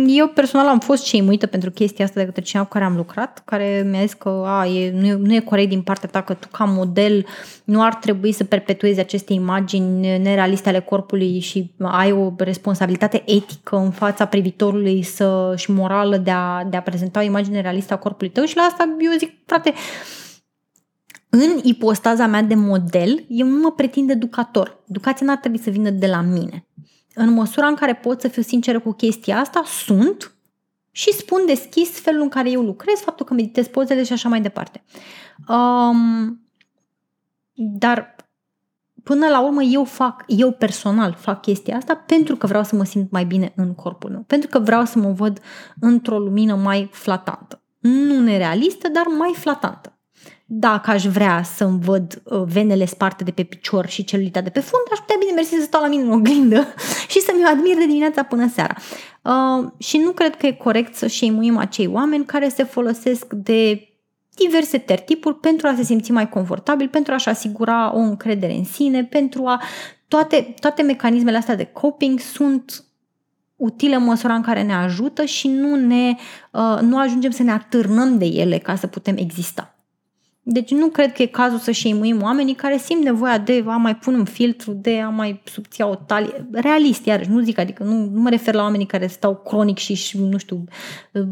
Eu 0.07 0.29
personal 0.29 0.67
am 0.67 0.79
fost 0.79 1.05
ceimuită 1.05 1.47
pentru 1.47 1.71
chestia 1.71 2.05
asta 2.05 2.21
de 2.21 2.27
către 2.27 2.43
cineva 2.43 2.67
cu 2.67 2.73
care 2.73 2.85
am 2.85 2.97
lucrat, 2.97 3.43
care 3.45 3.87
mi-a 3.91 4.01
zis 4.01 4.13
că 4.13 4.43
a, 4.47 4.67
e, 4.67 4.91
nu, 4.91 5.07
e, 5.07 5.15
nu 5.15 5.35
e 5.35 5.41
corect 5.41 5.69
din 5.69 5.83
partea 5.83 6.09
ta 6.09 6.21
că 6.21 6.35
tu 6.35 6.49
ca 6.49 6.65
model 6.65 7.27
nu 7.65 7.83
ar 7.83 7.95
trebui 7.95 8.33
să 8.33 8.45
perpetuezi 8.45 9.01
aceste 9.01 9.33
imagini 9.33 10.19
nerealiste 10.19 10.69
ale 10.69 10.81
corpului 10.81 11.39
și 11.39 11.71
ai 11.79 12.13
o 12.13 12.33
responsabilitate 12.39 13.23
etică 13.27 13.77
în 13.77 13.91
fața 13.91 14.25
privitorului 14.25 15.03
să, 15.03 15.53
și 15.57 15.71
morală 15.71 16.17
de 16.17 16.31
a, 16.31 16.65
de 16.65 16.77
a 16.77 16.83
prezenta 16.83 17.21
o 17.21 17.23
imagine 17.23 17.61
realistă 17.61 17.93
a 17.93 17.99
corpului 17.99 18.33
tău 18.33 18.45
și 18.45 18.57
la 18.57 18.63
asta 18.63 18.97
eu 18.99 19.19
zic, 19.19 19.33
frate, 19.47 19.73
în 21.41 21.61
ipostaza 21.63 22.27
mea 22.27 22.43
de 22.43 22.55
model, 22.55 23.25
eu 23.29 23.47
nu 23.47 23.61
mă 23.61 23.73
pretind 23.73 24.11
educator. 24.11 24.83
Educația 24.89 25.27
n-ar 25.27 25.37
trebui 25.37 25.59
să 25.59 25.71
vină 25.71 25.91
de 25.91 26.07
la 26.07 26.21
mine. 26.21 26.67
În 27.15 27.33
măsura 27.33 27.67
în 27.67 27.75
care 27.75 27.95
pot 27.95 28.21
să 28.21 28.29
fiu 28.29 28.43
sinceră 28.43 28.81
cu 28.81 28.93
chestia 28.93 29.39
asta, 29.39 29.63
sunt 29.67 30.35
și 30.91 31.13
spun 31.13 31.43
deschis 31.47 32.01
felul 32.01 32.23
în 32.23 32.29
care 32.29 32.51
eu 32.51 32.63
lucrez, 32.63 32.99
faptul 32.99 33.27
că 33.27 33.35
meditez 33.35 33.67
pozele 33.67 34.05
și 34.05 34.13
așa 34.13 34.29
mai 34.29 34.41
departe. 34.41 34.85
Um, 35.49 36.41
dar 37.55 38.17
până 39.03 39.29
la 39.29 39.41
urmă 39.41 39.63
eu 39.63 39.85
fac, 39.85 40.25
eu 40.27 40.53
personal 40.53 41.13
fac 41.13 41.41
chestia 41.41 41.77
asta 41.77 41.95
pentru 41.95 42.37
că 42.37 42.47
vreau 42.47 42.63
să 42.63 42.77
mă 42.77 42.85
simt 42.85 43.11
mai 43.11 43.25
bine 43.25 43.53
în 43.57 43.75
corpul 43.75 44.11
meu, 44.11 44.25
pentru 44.27 44.49
că 44.49 44.59
vreau 44.59 44.85
să 44.85 44.99
mă 44.99 45.11
văd 45.11 45.41
într-o 45.81 46.19
lumină 46.19 46.55
mai 46.55 46.89
flatantă. 46.93 47.63
Nu 47.79 48.21
nerealistă, 48.21 48.89
dar 48.89 49.07
mai 49.07 49.35
flatantă. 49.37 49.96
Dacă 50.49 50.91
aș 50.91 51.05
vrea 51.05 51.43
să-mi 51.43 51.81
văd 51.81 52.23
uh, 52.25 52.43
venele 52.47 52.85
sparte 52.85 53.25
de 53.25 53.31
pe 53.31 53.43
picior 53.43 53.87
și 53.87 54.05
celulita 54.05 54.41
de 54.41 54.51
pe 54.51 54.61
fund, 54.61 54.83
aș 54.93 54.99
putea 54.99 55.17
bine 55.19 55.33
mersi 55.33 55.55
să 55.55 55.63
stau 55.63 55.81
la 55.83 55.89
mine 55.89 56.03
în 56.03 56.11
oglindă 56.11 56.67
și 57.11 57.21
să-mi 57.21 57.45
admir 57.45 57.77
de 57.77 57.87
dimineața 57.87 58.23
până 58.23 58.49
seara. 58.49 58.75
Uh, 59.23 59.71
și 59.79 59.99
nu 59.99 60.11
cred 60.11 60.37
că 60.37 60.47
e 60.47 60.53
corect 60.53 60.95
să 60.95 61.07
șeimuim 61.07 61.57
acei 61.57 61.87
oameni 61.87 62.25
care 62.25 62.49
se 62.49 62.65
folosesc 62.65 63.33
de 63.33 63.89
diverse 64.35 64.79
tertipuri 64.79 65.35
pentru 65.35 65.67
a 65.67 65.75
se 65.77 65.83
simți 65.83 66.11
mai 66.11 66.29
confortabil, 66.29 66.89
pentru 66.89 67.13
a-și 67.13 67.29
asigura 67.29 67.95
o 67.95 67.99
încredere 67.99 68.53
în 68.53 68.65
sine, 68.65 69.05
pentru 69.05 69.47
a... 69.47 69.63
Toate, 70.09 70.55
toate 70.61 70.83
mecanismele 70.83 71.37
astea 71.37 71.57
de 71.57 71.65
coping 71.65 72.21
sunt 72.21 72.85
utile 73.57 73.95
în 73.95 74.05
măsura 74.05 74.35
în 74.35 74.43
care 74.43 74.63
ne 74.63 74.75
ajută 74.75 75.25
și 75.25 75.49
nu, 75.49 75.75
ne, 75.75 76.17
uh, 76.53 76.79
nu 76.81 76.99
ajungem 76.99 77.31
să 77.31 77.43
ne 77.43 77.53
atârnăm 77.53 78.19
de 78.19 78.25
ele 78.25 78.59
ca 78.59 78.75
să 78.75 78.87
putem 78.87 79.17
exista. 79.17 79.76
Deci 80.49 80.71
nu 80.71 80.89
cred 80.89 81.13
că 81.13 81.23
e 81.23 81.27
cazul 81.27 81.59
să 81.59 81.71
șeimuim 81.71 82.23
oamenii 82.23 82.55
care 82.55 82.79
simt 82.79 83.03
nevoia 83.03 83.39
de 83.39 83.65
a 83.67 83.77
mai 83.77 83.97
pune 83.97 84.17
un 84.17 84.25
filtru, 84.25 84.73
de 84.73 85.01
a 85.01 85.09
mai 85.09 85.43
subția 85.45 85.87
o 85.87 85.95
talie. 85.95 86.49
Realist, 86.53 87.05
iarăși, 87.05 87.31
nu 87.31 87.41
zic, 87.41 87.59
adică 87.59 87.83
nu, 87.83 88.11
nu 88.13 88.21
mă 88.21 88.29
refer 88.29 88.55
la 88.55 88.63
oamenii 88.63 88.87
care 88.87 89.07
stau 89.07 89.35
cronic 89.35 89.79
și, 89.79 90.19
nu 90.19 90.39
știu, 90.39 90.65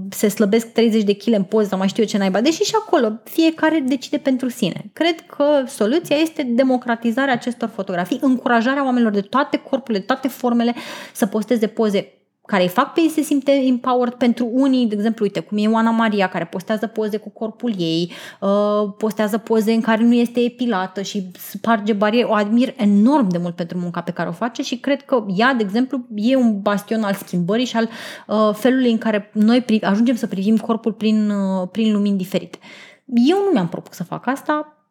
se 0.09 0.29
slăbesc 0.29 0.73
30 0.73 1.03
de 1.03 1.15
kg 1.17 1.33
în 1.33 1.43
poză 1.43 1.69
sau 1.69 1.79
mai 1.79 1.89
știu 1.89 2.03
eu 2.03 2.09
ce 2.09 2.19
naiba. 2.19 2.41
Deși 2.41 2.63
și 2.63 2.75
acolo 2.87 3.21
fiecare 3.25 3.85
decide 3.87 4.19
pentru 4.19 4.49
sine. 4.49 4.91
Cred 4.93 5.21
că 5.21 5.45
soluția 5.67 6.17
este 6.17 6.43
democratizarea 6.43 7.33
acestor 7.33 7.69
fotografii, 7.69 8.19
încurajarea 8.23 8.85
oamenilor 8.85 9.13
de 9.13 9.21
toate 9.21 9.57
corpurile, 9.57 9.99
de 9.99 10.05
toate 10.05 10.29
formele 10.29 10.75
să 11.13 11.27
posteze 11.27 11.67
poze 11.67 12.13
care 12.47 12.63
îi 12.63 12.69
fac 12.69 12.93
pe 12.93 13.01
ei 13.01 13.09
să 13.09 13.15
se 13.15 13.23
simte 13.23 13.51
empowered 13.53 14.15
pentru 14.15 14.49
unii, 14.53 14.87
de 14.87 14.95
exemplu, 14.95 15.25
uite, 15.25 15.41
cum 15.41 15.59
e 15.59 15.61
Ioana 15.61 15.91
Maria, 15.91 16.29
care 16.29 16.45
postează 16.45 16.87
poze 16.87 17.17
cu 17.17 17.31
corpul 17.31 17.75
ei, 17.79 18.13
uh, 18.41 18.93
postează 18.99 19.39
poze 19.39 19.73
în 19.73 19.81
care 19.81 20.03
nu 20.03 20.15
este 20.15 20.41
epilată 20.41 21.03
și 21.03 21.31
sparge 21.39 21.93
bariere. 21.93 22.29
O 22.29 22.35
admir 22.35 22.75
enorm 22.77 23.29
de 23.29 23.39
mult 23.39 23.55
pentru 23.55 23.79
munca 23.79 24.01
pe 24.01 24.11
care 24.11 24.29
o 24.29 24.33
face 24.33 24.63
și 24.63 24.79
cred 24.79 25.03
că 25.03 25.27
ea, 25.37 25.55
de 25.55 25.63
exemplu, 25.63 26.07
e 26.15 26.37
un 26.37 26.61
bastion 26.61 27.03
al 27.03 27.15
schimbării 27.15 27.65
și 27.65 27.77
al 27.77 27.89
uh, 28.27 28.55
felului 28.55 28.91
în 28.91 28.99
care 28.99 29.31
noi 29.33 29.65
ajungem 29.83 30.17
să 30.17 30.27
privim 30.27 30.57
corpul 30.57 30.93
prin, 30.93 31.31
uh, 31.31 31.69
prin 31.73 31.93
lumini 31.93 32.17
diferite. 32.17 32.59
Eu 33.05 33.37
nu 33.45 33.51
mi-am 33.53 33.69
propus 33.69 33.97
să 33.97 34.05
fac 34.05 34.27
asta, 34.27 34.87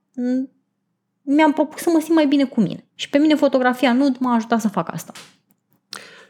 mi-am 1.22 1.54
propus 1.54 1.82
să 1.82 1.90
mă 1.94 2.00
simt 2.00 2.16
mai 2.16 2.28
bine 2.28 2.44
cu 2.44 2.62
mine. 2.62 2.86
Și 2.96 3.10
pe 3.10 3.18
mine 3.18 3.36
fotografia 3.36 3.94
nu 3.94 4.16
m-a 4.20 4.34
ajutat 4.34 4.62
să 4.62 4.68
fac 4.68 4.92
asta. 4.92 5.12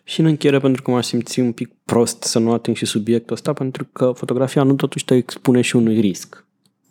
Și 0.04 0.20
în 0.20 0.26
încheiere, 0.26 0.60
pentru 0.60 0.82
că 0.82 0.92
m-aș 0.92 1.06
simți 1.06 1.40
un 1.40 1.52
pic 1.52 1.72
prost 1.86 2.24
să 2.24 2.40
nu 2.40 2.52
ating 2.52 2.76
și 2.76 2.86
subiectul 2.86 3.36
ăsta, 3.36 3.54
pentru 3.54 3.88
că 3.92 4.12
fotografia 4.16 4.64
nu 4.64 4.74
totuși 4.74 5.06
te 5.06 5.16
expune 5.16 5.62
și 5.62 5.76
unui 5.76 6.00
risc. 6.00 6.46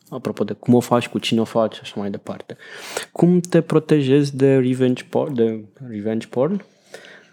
Apropo 0.09 0.45
de 0.45 0.53
cum 0.53 0.75
o 0.75 0.81
faci, 0.81 1.09
cu 1.09 1.19
cine 1.19 1.41
o 1.41 1.45
faci 1.45 1.75
și 1.75 1.81
așa 1.83 1.95
mai 1.97 2.11
departe. 2.11 2.57
Cum 3.13 3.41
te 3.41 3.61
protejezi 3.61 4.37
de 4.37 4.57
revenge 4.57 5.05
porn? 5.09 5.35
De 5.35 5.65
revenge 5.89 6.27
porn? 6.27 6.65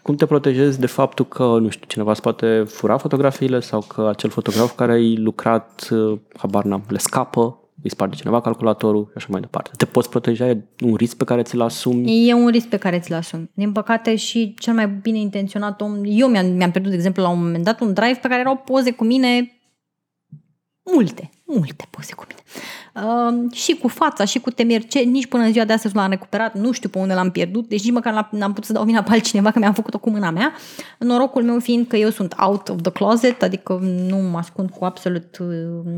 Cum 0.01 0.15
te 0.15 0.25
protejezi 0.25 0.79
de 0.79 0.85
faptul 0.85 1.27
că, 1.27 1.43
nu 1.43 1.69
știu, 1.69 1.85
cineva 1.87 2.11
îți 2.11 2.21
poate 2.21 2.63
fura 2.67 2.97
fotografiile 2.97 3.59
sau 3.59 3.81
că 3.81 4.07
acel 4.07 4.29
fotograf 4.29 4.75
care 4.75 4.91
ai 4.91 5.15
lucrat, 5.15 5.89
habar 6.37 6.63
n-am, 6.63 6.83
le 6.87 6.97
scapă 6.97 7.58
îi 7.83 7.89
sparge 7.89 8.17
cineva 8.17 8.41
calculatorul 8.41 9.05
și 9.05 9.13
așa 9.15 9.27
mai 9.29 9.41
departe. 9.41 9.71
Te 9.77 9.85
poți 9.85 10.09
proteja, 10.09 10.47
e 10.47 10.63
un 10.83 10.95
risc 10.95 11.17
pe 11.17 11.23
care 11.23 11.41
ți-l 11.41 11.61
asumi? 11.61 12.29
E 12.29 12.33
un 12.33 12.47
risc 12.47 12.67
pe 12.67 12.77
care 12.77 12.99
ți-l 12.99 13.13
asumi. 13.13 13.49
Din 13.53 13.71
păcate 13.71 14.15
și 14.15 14.53
cel 14.59 14.73
mai 14.73 14.87
bine 14.87 15.17
intenționat 15.17 15.81
om, 15.81 16.01
eu 16.05 16.27
mi-am, 16.27 16.45
mi-am 16.45 16.71
pierdut, 16.71 16.91
de 16.91 16.97
exemplu, 16.97 17.23
la 17.23 17.29
un 17.29 17.39
moment 17.43 17.63
dat 17.63 17.79
un 17.79 17.93
drive 17.93 18.19
pe 18.21 18.27
care 18.27 18.39
erau 18.39 18.55
poze 18.55 18.91
cu 18.91 19.03
mine 19.03 19.51
multe, 20.93 21.29
multe 21.55 21.87
poze 21.89 22.13
cu 22.13 22.25
mine. 22.27 22.41
Uh, 23.07 23.51
și 23.53 23.75
cu 23.75 23.87
fața, 23.87 24.25
și 24.25 24.39
cu 24.39 24.49
temir, 24.49 24.87
ce 24.87 24.99
nici 24.99 25.27
până 25.27 25.43
în 25.43 25.51
ziua 25.51 25.65
de 25.65 25.73
astăzi 25.73 25.95
nu 25.95 26.01
l-am 26.01 26.09
recuperat, 26.09 26.53
nu 26.55 26.71
știu 26.71 26.89
pe 26.89 26.97
unde 26.97 27.13
l-am 27.13 27.31
pierdut, 27.31 27.67
deci 27.67 27.83
nici 27.83 27.93
măcar 27.93 28.29
n-am 28.31 28.49
putut 28.49 28.65
să 28.65 28.73
dau 28.73 28.83
vina 28.83 29.03
pe 29.03 29.11
altcineva 29.11 29.51
că 29.51 29.59
mi-am 29.59 29.73
făcut-o 29.73 29.97
cu 29.97 30.09
mâna 30.09 30.29
mea. 30.29 30.53
Norocul 30.97 31.43
meu 31.43 31.59
fiind 31.59 31.87
că 31.87 31.95
eu 31.95 32.09
sunt 32.09 32.35
out 32.37 32.69
of 32.69 32.81
the 32.81 32.91
closet, 32.91 33.43
adică 33.43 33.79
nu 34.07 34.17
mă 34.17 34.37
ascund 34.37 34.69
cu 34.69 34.85
absolut 34.85 35.37
uh, 35.39 35.47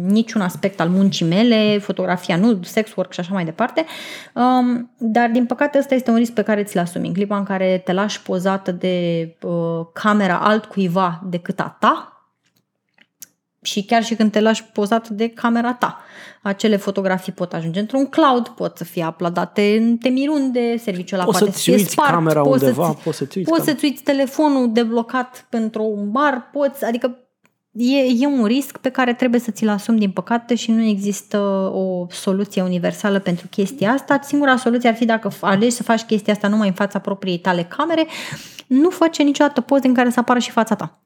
niciun 0.08 0.42
aspect 0.42 0.80
al 0.80 0.90
muncii 0.90 1.26
mele, 1.26 1.78
fotografia 1.78 2.38
nu, 2.38 2.60
sex 2.64 2.96
work 2.96 3.14
și 3.14 3.20
așa 3.20 3.34
mai 3.34 3.46
departe, 3.46 3.86
um, 4.34 4.92
dar 4.98 5.30
din 5.30 5.46
păcate 5.46 5.78
ăsta 5.78 5.96
este 5.96 6.12
un 6.12 6.18
risc 6.18 6.32
pe 6.32 6.42
care 6.42 6.64
ți-l 6.64 6.80
asumi. 6.80 7.08
În 7.08 7.14
clipa 7.14 7.38
în 7.38 7.44
care 7.44 7.82
te 7.86 7.94
lași 7.94 8.22
pozată 8.22 8.72
de 8.72 9.28
uh, 9.42 9.52
camera 9.94 10.38
altcuiva 10.38 11.22
decât 11.30 11.60
a 11.60 11.78
ta, 11.80 12.11
și 13.62 13.84
chiar 13.84 14.04
și 14.04 14.16
când 14.16 14.32
te 14.32 14.40
lași 14.40 14.64
pozat 14.64 15.10
de 15.10 15.30
camera 15.30 15.74
ta. 15.74 16.00
Acele 16.42 16.76
fotografii 16.76 17.32
pot 17.32 17.54
ajunge 17.54 17.80
într-un 17.80 18.06
cloud, 18.06 18.48
pot 18.48 18.78
să 18.78 18.84
fie 18.84 19.06
uploadate 19.08 19.78
în 19.78 19.98
temirunde, 19.98 20.78
serviciul 20.78 21.20
ăla 21.20 21.28
poate 21.30 21.52
să 21.52 21.60
fie 21.60 21.78
spart, 21.78 22.10
camera 22.10 22.42
poți 22.42 22.64
undeva, 22.64 22.86
să-ți, 22.86 23.04
poți 23.04 23.18
să-ți 23.18 23.38
uiți, 23.38 23.50
poți 23.50 23.66
să-ți 23.66 23.86
uiți 23.86 24.04
telefonul 24.04 24.72
deblocat 24.72 25.46
pentru 25.50 25.84
un 25.84 26.12
bar, 26.12 26.50
poți, 26.52 26.86
adică 26.86 27.18
e, 27.72 27.98
e 28.20 28.26
un 28.26 28.46
risc 28.46 28.78
pe 28.78 28.90
care 28.90 29.14
trebuie 29.14 29.40
să 29.40 29.52
ți-l 29.52 29.70
asumi 29.70 30.00
din 30.00 30.12
păcate 30.12 30.56
și 30.56 30.72
nu 30.72 30.84
există 30.84 31.38
o 31.74 32.06
soluție 32.10 32.62
universală 32.62 33.20
pentru 33.20 33.48
chestia 33.48 33.92
asta. 33.92 34.20
Singura 34.24 34.58
soluție 34.58 34.90
ar 34.90 34.96
fi 34.96 35.06
dacă 35.06 35.32
alegi 35.42 35.76
să 35.76 35.84
faci 35.84 36.02
chestia 36.02 36.34
asta 36.34 36.48
numai 36.48 36.68
în 36.68 36.74
fața 36.74 37.00
propriei 37.00 37.40
tale 37.40 37.64
camere, 37.64 38.08
nu 38.68 38.90
face 38.90 39.24
niciodată 39.24 39.62
poze 39.62 39.88
în 39.88 39.94
care 39.94 40.10
să 40.10 40.20
apară 40.20 40.40
și 40.40 40.52
fața 40.52 40.76
ta. 40.76 41.00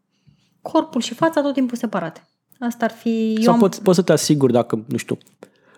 Corpul 0.62 1.02
și 1.02 1.14
fața 1.14 1.42
tot 1.42 1.54
timpul 1.54 1.78
separate. 1.78 2.24
Asta 2.60 2.86
ar 2.86 2.92
fi... 2.92 3.38
Sau 3.42 3.54
am... 3.54 3.60
poți, 3.60 3.82
poți 3.82 3.98
să 3.98 4.04
te 4.04 4.12
asiguri 4.12 4.54
dacă, 4.54 4.84
nu 4.88 4.98
știu, 4.98 5.18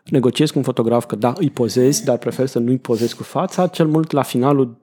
negociezi 0.06 0.52
cu 0.52 0.58
un 0.58 0.64
fotograf 0.64 1.06
că 1.06 1.16
da, 1.16 1.34
îi 1.38 1.50
pozezi, 1.50 2.04
dar 2.04 2.18
prefer 2.18 2.48
să 2.48 2.60
nu 2.60 2.70
îi 2.70 2.78
pozezi 2.78 3.16
cu 3.16 3.24
fața, 3.24 3.68
cel 3.68 3.88
mult 3.88 4.12
la 4.12 4.22
finalul 4.22 4.78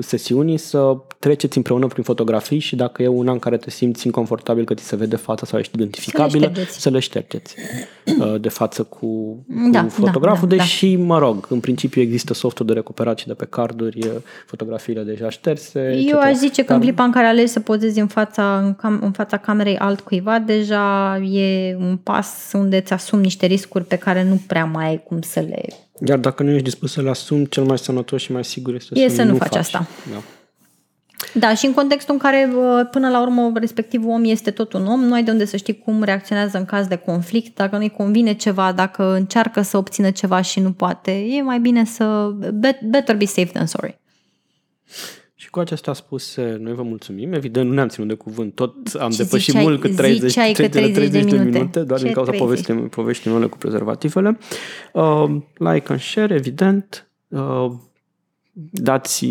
sesiunii 0.00 0.56
să 0.56 0.96
treceți 1.18 1.56
împreună 1.56 1.86
prin 1.86 2.02
fotografii 2.02 2.58
și 2.58 2.76
dacă 2.76 3.02
e 3.02 3.06
una 3.06 3.32
în 3.32 3.38
care 3.38 3.56
te 3.56 3.70
simți 3.70 4.06
inconfortabil 4.06 4.64
că 4.64 4.74
ți 4.74 4.84
se 4.84 4.96
vede 4.96 5.16
fața 5.16 5.46
sau 5.46 5.58
ești 5.58 5.74
identificabilă, 5.74 6.44
să 6.44 6.48
le 6.48 6.50
ștergeți, 6.52 6.80
să 6.80 6.90
le 6.90 6.98
ștergeți 6.98 7.54
uh, 8.18 8.40
de 8.40 8.48
față 8.48 8.82
cu, 8.82 9.06
cu 9.06 9.70
da, 9.70 9.84
fotograful, 9.84 10.48
da, 10.48 10.56
da, 10.56 10.62
deși, 10.62 10.96
da. 10.96 11.04
mă 11.04 11.18
rog, 11.18 11.46
în 11.50 11.60
principiu 11.60 12.02
există 12.02 12.34
softul 12.34 12.66
de 12.66 12.72
recuperat 12.72 13.18
și 13.18 13.26
de 13.26 13.34
pe 13.34 13.44
carduri, 13.44 14.10
fotografiile 14.46 15.02
deja 15.02 15.30
șterse. 15.30 16.04
Eu 16.08 16.18
aș 16.18 16.34
zice 16.34 16.64
că 16.64 16.72
în 16.72 16.80
clipa 16.80 17.04
în 17.04 17.10
care 17.10 17.26
alegi 17.26 17.52
să 17.52 17.60
pozezi 17.60 18.00
în 18.00 18.06
fața, 18.06 18.58
în, 18.58 18.74
cam, 18.74 19.00
în 19.02 19.10
fața 19.10 19.36
camerei 19.36 19.78
altcuiva, 19.78 20.38
deja 20.38 21.16
e 21.16 21.76
un 21.76 21.96
pas 21.96 22.50
unde 22.52 22.76
îți 22.76 22.92
asumi 22.92 23.22
niște 23.22 23.46
riscuri 23.46 23.84
pe 23.84 23.96
care 23.96 24.24
nu 24.24 24.40
prea 24.46 24.64
mai 24.64 24.86
ai 24.86 25.02
cum 25.02 25.20
să 25.20 25.40
le 25.40 25.62
iar 26.06 26.18
dacă 26.18 26.42
nu 26.42 26.50
ești 26.50 26.62
dispus 26.62 26.92
să 26.92 27.02
le 27.02 27.10
asumi, 27.10 27.48
cel 27.48 27.64
mai 27.64 27.78
sănătos 27.78 28.22
și 28.22 28.32
mai 28.32 28.44
sigur 28.44 28.74
este 28.74 29.00
e 29.00 29.08
să, 29.08 29.14
să 29.14 29.22
nu, 29.22 29.30
nu 29.30 29.36
faci, 29.36 29.48
faci 29.48 29.58
asta. 29.58 29.86
Da. 30.10 30.22
Da, 31.34 31.54
și 31.54 31.66
în 31.66 31.72
contextul 31.72 32.14
în 32.14 32.20
care 32.20 32.52
până 32.90 33.08
la 33.08 33.20
urmă 33.20 33.52
respectivul 33.54 34.10
om 34.10 34.24
este 34.24 34.50
tot 34.50 34.72
un 34.72 34.86
om, 34.86 35.00
nu 35.00 35.12
ai 35.12 35.22
de 35.22 35.30
unde 35.30 35.44
să 35.44 35.56
știi 35.56 35.78
cum 35.78 36.02
reacționează 36.02 36.58
în 36.58 36.64
caz 36.64 36.86
de 36.86 36.96
conflict, 36.96 37.56
dacă 37.56 37.76
nu-i 37.76 37.90
convine 37.90 38.32
ceva, 38.32 38.72
dacă 38.72 39.14
încearcă 39.14 39.62
să 39.62 39.76
obțină 39.76 40.10
ceva 40.10 40.40
și 40.40 40.60
nu 40.60 40.72
poate, 40.72 41.10
e 41.10 41.42
mai 41.42 41.60
bine 41.60 41.84
să 41.84 42.34
better 42.84 43.16
be 43.16 43.24
safe 43.24 43.50
than 43.52 43.66
sorry. 43.66 44.00
Și 45.42 45.50
cu 45.50 45.60
acestea 45.60 45.92
spuse, 45.92 46.56
noi 46.60 46.74
vă 46.74 46.82
mulțumim. 46.82 47.32
Evident, 47.32 47.68
nu 47.68 47.74
ne-am 47.74 47.88
ținut 47.88 48.08
de 48.08 48.14
cuvânt. 48.14 48.54
Tot 48.54 48.74
am 48.98 49.10
și 49.10 49.16
depășit 49.16 49.46
ziceai, 49.46 49.62
mult 49.62 49.80
cât 49.80 49.96
30, 49.96 50.32
30, 50.32 50.70
30, 50.70 50.94
30 50.94 51.10
de, 51.10 51.18
minute. 51.18 51.36
de 51.36 51.58
minute, 51.58 51.80
doar 51.80 51.98
Ce 51.98 52.04
din 52.04 52.14
cauza 52.14 52.30
poveștii, 52.30 52.74
poveștii 52.74 53.30
mele 53.30 53.46
cu 53.46 53.56
prezervativele. 53.56 54.38
Uh, 54.92 55.36
like 55.54 55.92
and 55.92 56.00
share, 56.00 56.34
evident. 56.34 57.08
Uh, 57.28 57.70
dați, 58.54 59.24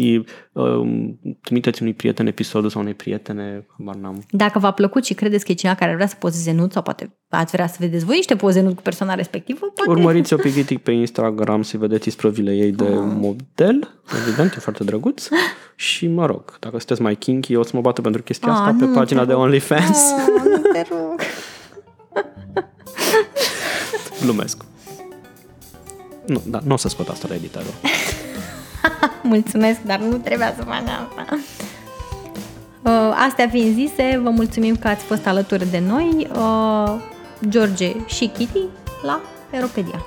uh, 0.51 1.13
trimiteți 1.41 1.81
unui 1.81 1.93
prieten 1.93 2.27
episodul 2.27 2.69
sau 2.69 2.81
unei 2.81 2.93
prietene, 2.93 3.67
n-am. 3.77 4.23
Dacă 4.29 4.59
v-a 4.59 4.71
plăcut 4.71 5.05
și 5.05 5.13
credeți 5.13 5.45
că 5.45 5.51
e 5.51 5.55
cineva 5.55 5.77
care 5.77 5.93
vrea 5.93 6.07
să 6.07 6.15
pozeze 6.19 6.51
nud 6.51 6.71
sau 6.71 6.81
poate 6.81 7.15
ați 7.29 7.51
vrea 7.51 7.67
să 7.67 7.75
vedeți 7.79 8.05
voi 8.05 8.15
niște 8.15 8.35
poze 8.35 8.61
nud 8.61 8.75
cu 8.75 8.81
persoana 8.81 9.13
respectivă, 9.13 9.59
poate... 9.59 9.89
Urmăriți-o 9.89 10.35
pe 10.35 10.49
Vitic 10.49 10.79
pe 10.79 10.91
Instagram 10.91 11.61
să 11.61 11.77
vedeți 11.77 12.07
isprăvile 12.07 12.55
ei 12.55 12.71
de 12.71 12.85
ah. 12.85 12.91
model, 12.95 14.01
evident, 14.25 14.53
e 14.55 14.59
foarte 14.59 14.83
drăguț. 14.83 15.27
Și 15.75 16.07
mă 16.07 16.25
rog, 16.25 16.57
dacă 16.59 16.77
sunteți 16.77 17.01
mai 17.01 17.15
kinky, 17.15 17.55
o 17.55 17.63
să 17.63 17.71
mă 17.73 17.81
bată 17.81 18.01
pentru 18.01 18.21
chestia 18.23 18.51
ah, 18.51 18.57
asta 18.57 18.75
pe 18.79 18.85
pagina 18.85 19.25
de 19.25 19.33
OnlyFans. 19.33 20.11
Ah, 20.11 20.27
nu 20.43 20.57
te 20.71 20.85
rog. 20.89 21.21
Glumesc. 24.21 24.63
Nu, 26.25 26.41
da, 26.47 26.59
nu 26.65 26.73
o 26.73 26.77
să 26.77 26.87
scot 26.87 27.07
asta 27.07 27.27
la 27.29 27.35
editorul. 27.35 27.73
Mulțumesc, 29.23 29.81
dar 29.81 29.99
nu 29.99 30.17
trebuia 30.17 30.53
să 30.57 30.63
fac 30.63 30.81
asta. 30.81 31.37
Uh, 32.81 33.13
astea 33.27 33.47
fiind 33.49 33.73
zise, 33.73 34.19
vă 34.23 34.29
mulțumim 34.29 34.75
că 34.75 34.87
ați 34.87 35.03
fost 35.03 35.27
alături 35.27 35.69
de 35.69 35.79
noi, 35.87 36.27
uh, 36.35 36.93
George 37.49 37.95
și 38.05 38.27
Kitty, 38.27 38.63
la 39.03 39.21
Aeropedia. 39.53 40.05